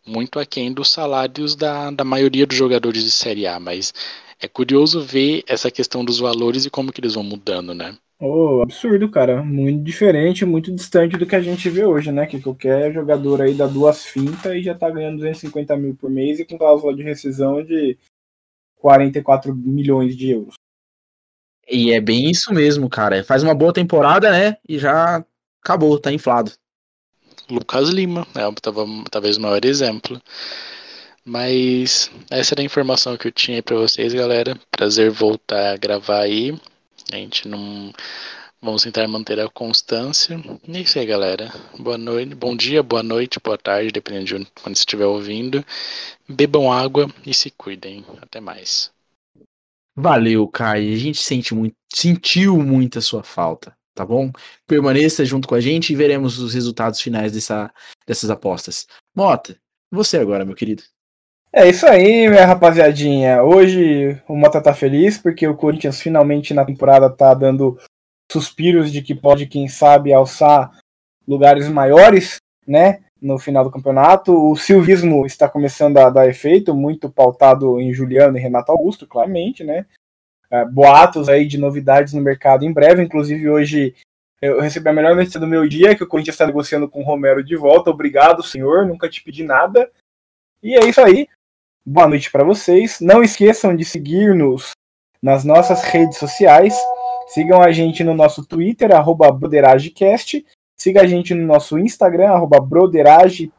muito 0.06 0.40
aquém 0.40 0.72
dos 0.74 0.90
salários 0.90 1.56
da, 1.56 1.92
da 1.92 2.04
maioria 2.04 2.48
dos 2.48 2.58
jogadores 2.58 3.04
de 3.04 3.12
Série 3.12 3.46
A, 3.48 3.60
mas 3.60 3.94
é 4.40 4.48
curioso 4.48 5.02
ver 5.02 5.44
essa 5.48 5.70
questão 5.72 6.06
dos 6.06 6.20
valores 6.20 6.66
e 6.66 6.70
como 6.70 6.92
que 6.92 7.02
eles 7.02 7.16
vão 7.16 7.24
mudando, 7.24 7.74
né? 7.74 7.98
Oh, 8.20 8.62
absurdo, 8.64 9.10
cara. 9.12 9.44
Muito 9.44 9.84
diferente, 9.84 10.46
muito 10.46 10.74
distante 10.74 11.18
do 11.18 11.26
que 11.26 11.36
a 11.36 11.42
gente 11.42 11.70
vê 11.70 11.86
hoje, 11.86 12.12
né? 12.12 12.26
Que 12.26 12.42
qualquer 12.42 12.92
jogador 12.92 13.42
aí 13.42 13.54
dá 13.54 13.68
duas 13.68 14.06
fintas 14.06 14.54
e 14.54 14.64
já 14.64 14.74
tá 14.74 14.90
ganhando 14.90 15.18
250 15.18 15.78
mil 15.78 15.96
por 15.96 16.10
mês 16.10 16.40
e 16.40 16.46
com 16.46 16.58
cláusula 16.58 16.96
de 16.96 17.04
rescisão 17.04 17.64
de 17.64 17.98
44 18.78 19.56
milhões 19.56 20.16
de 20.16 20.32
euros. 20.32 20.56
E 21.70 21.92
é 21.92 22.02
bem 22.02 22.32
isso 22.32 22.52
mesmo, 22.54 22.90
cara. 22.90 23.24
Faz 23.24 23.44
uma 23.44 23.54
boa 23.54 23.74
temporada, 23.74 24.32
né? 24.32 24.58
E 24.68 24.80
já 24.80 25.24
acabou, 25.62 26.00
tá 26.00 26.12
inflado. 26.12 26.52
Lucas 27.50 27.90
Lima, 27.90 28.26
é 28.36 28.42
talvez 29.12 29.38
o 29.38 29.42
maior 29.42 29.64
exemplo. 29.64 30.20
Mas 31.24 32.10
essa 32.32 32.54
era 32.54 32.62
a 32.62 32.66
informação 32.66 33.18
que 33.18 33.28
eu 33.28 33.32
tinha 33.32 33.62
para 33.62 33.76
vocês, 33.76 34.14
galera. 34.14 34.58
Prazer 34.72 35.12
voltar 35.12 35.74
a 35.74 35.78
gravar 35.78 36.22
aí. 36.22 36.58
A 37.12 37.16
gente 37.16 37.48
não. 37.48 37.94
Vamos 38.62 38.84
tentar 38.84 39.08
manter 39.08 39.40
a 39.40 39.50
constância. 39.50 40.40
E 40.68 40.78
é 40.78 40.82
isso 40.82 40.98
aí, 40.98 41.06
galera. 41.06 41.52
Boa 41.78 41.98
noite, 41.98 42.34
bom 42.34 42.56
dia, 42.56 42.82
boa 42.82 43.04
noite, 43.04 43.40
boa 43.40 43.58
tarde, 43.58 43.92
dependendo 43.92 44.26
de 44.26 44.52
quando 44.62 44.76
você 44.76 44.82
estiver 44.82 45.06
ouvindo. 45.06 45.64
Bebam 46.28 46.72
água 46.72 47.08
e 47.26 47.34
se 47.34 47.52
cuidem. 47.52 48.04
Até 48.20 48.40
mais. 48.40 48.92
Valeu, 49.96 50.48
Kai. 50.48 50.92
A 50.94 50.98
gente 50.98 51.20
sente 51.20 51.54
muito, 51.54 51.76
sentiu 51.94 52.58
muito 52.58 53.00
a 53.00 53.02
sua 53.02 53.24
falta, 53.24 53.76
tá 53.96 54.06
bom? 54.06 54.32
Permaneça 54.66 55.24
junto 55.24 55.48
com 55.48 55.56
a 55.56 55.62
gente 55.62 55.94
e 55.94 55.96
veremos 55.96 56.40
os 56.40 56.54
resultados 56.54 57.00
finais 57.00 57.32
dessa, 57.32 57.72
dessas 58.06 58.30
apostas. 58.30 58.88
Mota, 59.16 59.60
você 59.92 60.18
agora, 60.18 60.44
meu 60.44 60.56
querido. 60.56 60.84
É 61.54 61.68
isso 61.68 61.88
aí, 61.88 62.28
minha 62.28 62.46
rapaziadinha. 62.46 63.42
Hoje 63.42 64.22
o 64.28 64.36
Mota 64.36 64.62
tá 64.62 64.74
feliz 64.74 65.18
porque 65.18 65.48
o 65.48 65.56
Corinthians 65.56 66.02
finalmente 66.02 66.54
na 66.54 66.66
temporada 66.66 67.10
tá 67.10 67.34
dando 67.34 67.80
suspiros 68.30 68.92
de 68.92 69.02
que 69.02 69.16
pode, 69.16 69.48
quem 69.48 69.68
sabe, 69.68 70.14
alçar 70.14 70.70
lugares 71.26 71.70
maiores, 71.70 72.38
né? 72.68 73.00
No 73.22 73.40
final 73.40 73.64
do 73.64 73.72
campeonato. 73.72 74.52
O 74.52 74.58
silvismo 74.58 75.26
está 75.26 75.48
começando 75.48 75.98
a 75.98 76.10
dar 76.10 76.28
efeito, 76.28 76.76
muito 76.76 77.10
pautado 77.10 77.80
em 77.80 77.94
Juliano 77.94 78.38
e 78.38 78.42
Renato 78.42 78.72
Augusto, 78.72 79.08
claramente, 79.08 79.64
né? 79.64 79.86
É, 80.52 80.66
boatos 80.66 81.30
aí 81.30 81.48
de 81.48 81.58
novidades 81.58 82.14
no 82.14 82.22
mercado 82.22 82.66
em 82.66 82.74
breve. 82.74 83.02
Inclusive, 83.02 83.50
hoje 83.50 83.96
eu 84.42 84.60
recebi 84.60 84.90
a 84.90 84.94
melhor 84.94 85.16
notícia 85.16 85.40
do 85.40 85.48
meu 85.48 85.68
dia, 85.68 85.96
que 85.96 86.04
o 86.04 86.08
Corinthians 86.08 86.36
está 86.36 86.46
negociando 86.46 86.90
com 86.90 87.02
o 87.02 87.06
Romero 87.06 87.42
de 87.42 87.56
volta. 87.56 87.90
Obrigado, 87.90 88.44
senhor. 88.44 88.86
Nunca 88.86 89.10
te 89.10 89.24
pedi 89.24 89.44
nada. 89.44 89.90
E 90.62 90.76
é 90.76 90.86
isso 90.86 91.00
aí 91.00 91.28
boa 91.90 92.06
noite 92.06 92.30
para 92.30 92.44
vocês. 92.44 92.98
Não 93.00 93.24
esqueçam 93.24 93.74
de 93.74 93.86
seguir-nos 93.86 94.72
nas 95.22 95.46
nossas 95.46 95.84
redes 95.84 96.18
sociais. 96.18 96.76
Sigam 97.30 97.62
a 97.62 97.72
gente 97.72 98.04
no 98.04 98.14
nosso 98.14 98.46
Twitter, 98.46 98.94
arroba 98.94 99.32
BroderageCast. 99.32 100.46
Siga 100.76 101.02
a 101.02 101.08
gente 101.08 101.34
no 101.34 101.46
nosso 101.48 101.80
Instagram, 101.80 102.32
arroba 102.32 102.60
Broderage 102.60 103.52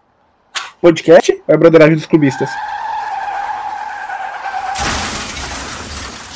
Podcast. 0.80 1.32
Ou 1.48 1.54
é 1.54 1.56
Broderagem 1.56 1.96
dos 1.96 2.06
Clubistas? 2.06 2.50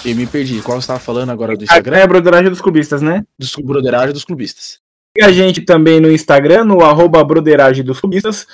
Eu 0.05 0.17
me 0.17 0.27
perdi. 0.27 0.61
Qual 0.63 0.81
você 0.81 0.85
estava 0.85 0.99
falando 0.99 1.31
agora 1.31 1.57
do 1.57 1.63
Instagram? 1.63 1.99
É 1.99 2.07
Broderagem 2.07 2.49
dos 2.49 2.61
Clubistas, 2.61 3.03
né? 3.03 3.23
Do 3.39 3.47
Broderagem 3.65 4.13
dos 4.13 4.25
Clubistas. 4.25 4.81
Siga 5.17 5.29
a 5.29 5.33
gente 5.33 5.61
também 5.61 6.01
no 6.01 6.11
Instagram, 6.11 6.65
no 6.65 6.81
arroba 6.81 7.23
broderagem 7.23 7.85
dos 7.85 8.01
clubistas. 8.01 8.47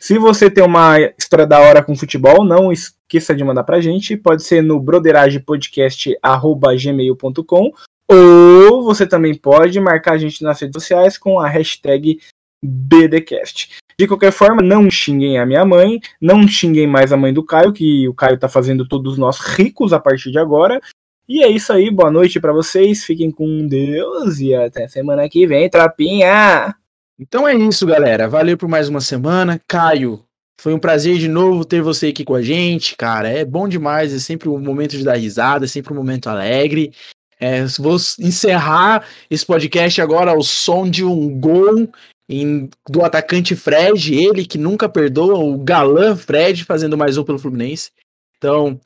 Se 0.00 0.18
você 0.18 0.50
tem 0.50 0.64
uma 0.64 0.98
história 1.18 1.46
da 1.46 1.60
hora 1.60 1.82
com 1.82 1.94
futebol, 1.94 2.42
não 2.42 2.72
esqueça 2.72 3.34
de 3.34 3.44
mandar 3.44 3.64
pra 3.64 3.82
gente. 3.82 4.16
Pode 4.16 4.42
ser 4.42 4.62
no 4.62 4.80
broderagepodcast.gmail.com 4.80 7.72
ou 8.08 8.82
você 8.82 9.06
também 9.06 9.34
pode 9.34 9.78
marcar 9.78 10.14
a 10.14 10.18
gente 10.18 10.42
nas 10.42 10.58
redes 10.58 10.82
sociais 10.82 11.18
com 11.18 11.38
a 11.38 11.46
hashtag 11.46 12.18
BDcast. 12.64 13.76
De 13.98 14.08
qualquer 14.08 14.32
forma, 14.32 14.62
não 14.62 14.90
xinguem 14.90 15.38
a 15.38 15.44
minha 15.44 15.62
mãe, 15.64 16.00
não 16.20 16.46
xinguem 16.48 16.86
mais 16.86 17.12
a 17.12 17.16
mãe 17.16 17.32
do 17.32 17.44
Caio, 17.44 17.72
que 17.72 18.08
o 18.08 18.14
Caio 18.14 18.38
tá 18.38 18.48
fazendo 18.48 18.88
todos 18.88 19.18
nós 19.18 19.38
ricos 19.38 19.92
a 19.92 20.00
partir 20.00 20.30
de 20.30 20.38
agora. 20.38 20.80
E 21.28 21.42
é 21.42 21.48
isso 21.48 21.72
aí, 21.72 21.90
boa 21.90 22.10
noite 22.10 22.40
para 22.40 22.52
vocês, 22.52 23.04
fiquem 23.04 23.30
com 23.30 23.66
Deus 23.66 24.40
e 24.40 24.54
até 24.54 24.88
semana 24.88 25.28
que 25.28 25.46
vem, 25.46 25.70
trapinha! 25.70 26.74
Então 27.20 27.46
é 27.46 27.54
isso, 27.54 27.86
galera. 27.86 28.26
Valeu 28.26 28.56
por 28.56 28.66
mais 28.66 28.88
uma 28.88 29.02
semana. 29.02 29.60
Caio, 29.68 30.24
foi 30.58 30.72
um 30.72 30.78
prazer 30.78 31.18
de 31.18 31.28
novo 31.28 31.66
ter 31.66 31.82
você 31.82 32.06
aqui 32.06 32.24
com 32.24 32.34
a 32.34 32.40
gente, 32.40 32.96
cara. 32.96 33.28
É 33.28 33.44
bom 33.44 33.68
demais, 33.68 34.14
é 34.14 34.18
sempre 34.18 34.48
um 34.48 34.58
momento 34.58 34.96
de 34.96 35.04
dar 35.04 35.16
risada, 35.16 35.66
é 35.66 35.68
sempre 35.68 35.92
um 35.92 35.96
momento 35.96 36.28
alegre. 36.28 36.94
É, 37.38 37.62
vou 37.78 37.96
encerrar 38.18 39.06
esse 39.30 39.44
podcast 39.44 40.00
agora 40.00 40.30
ao 40.30 40.42
som 40.42 40.88
de 40.88 41.04
um 41.04 41.38
gol 41.38 41.92
em, 42.26 42.70
do 42.88 43.04
atacante 43.04 43.54
Fred, 43.54 44.14
ele 44.14 44.46
que 44.46 44.56
nunca 44.56 44.88
perdoa, 44.88 45.38
o 45.38 45.58
galã 45.58 46.16
Fred, 46.16 46.64
fazendo 46.64 46.96
mais 46.96 47.18
um 47.18 47.24
pelo 47.24 47.38
Fluminense. 47.38 47.90
Então, 48.38 48.80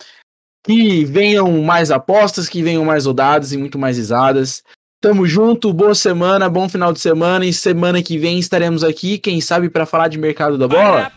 que 0.64 1.04
venham 1.04 1.62
mais 1.62 1.92
apostas, 1.92 2.48
que 2.48 2.64
venham 2.64 2.84
mais 2.84 3.06
rodadas 3.06 3.52
e 3.52 3.56
muito 3.56 3.78
mais 3.78 3.96
risadas. 3.96 4.64
Tamo 5.04 5.26
junto, 5.26 5.70
boa 5.70 5.94
semana, 5.94 6.48
bom 6.48 6.66
final 6.66 6.90
de 6.90 6.98
semana 6.98 7.44
e 7.44 7.52
semana 7.52 8.02
que 8.02 8.16
vem 8.16 8.38
estaremos 8.38 8.82
aqui, 8.82 9.18
quem 9.18 9.38
sabe 9.38 9.68
para 9.68 9.84
falar 9.84 10.08
de 10.08 10.16
mercado 10.16 10.56
da 10.56 10.66
bola. 10.66 11.12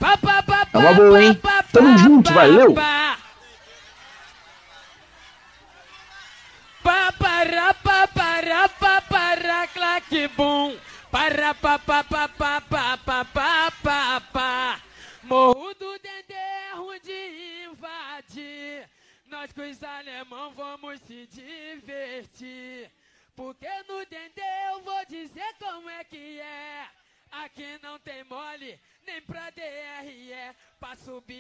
É 0.73 0.77
uma 0.77 0.93
boa, 0.93 1.23
hein? 1.23 1.39
Tamo 1.71 1.97
junto, 1.97 2.33
valeu! 2.33 2.73
Para 6.83 7.73
pa 7.75 8.07
para 8.07 8.67
pa 8.67 9.01
para 9.03 9.67
claque 9.67 10.27
bum 10.35 10.75
para 11.09 11.53
pa 11.53 11.79
pa 11.79 12.03
pa 12.03 12.27
pa 12.27 12.61
pa 12.69 12.97
pa 12.97 13.25
pa 13.25 13.71
pa 13.81 14.21
pa 14.33 14.79
Morro 15.23 15.73
do 15.79 15.93
Dendê 15.99 16.33
é 16.33 16.75
ruim 16.75 16.99
de 17.01 17.69
invadir 17.71 18.83
Nós 19.29 19.53
com 19.53 19.61
os 19.61 19.81
alemão 19.81 20.51
vamos 20.57 20.99
se 21.07 21.25
divertir 21.31 22.91
Porque 23.37 23.69
no 23.87 24.03
Dendê 24.07 24.41
eu 24.71 24.81
vou 24.81 25.05
dizer 25.05 25.53
como 25.59 25.87
é 25.91 26.03
que 26.03 26.39
é. 26.39 26.89
Aqui 27.29 27.77
não 27.83 27.99
tem 27.99 28.23
mole, 28.23 28.79
nem 29.05 29.21
pra 29.21 29.51
DRE 29.51 30.55
Pra 30.79 30.95
subir 30.95 31.35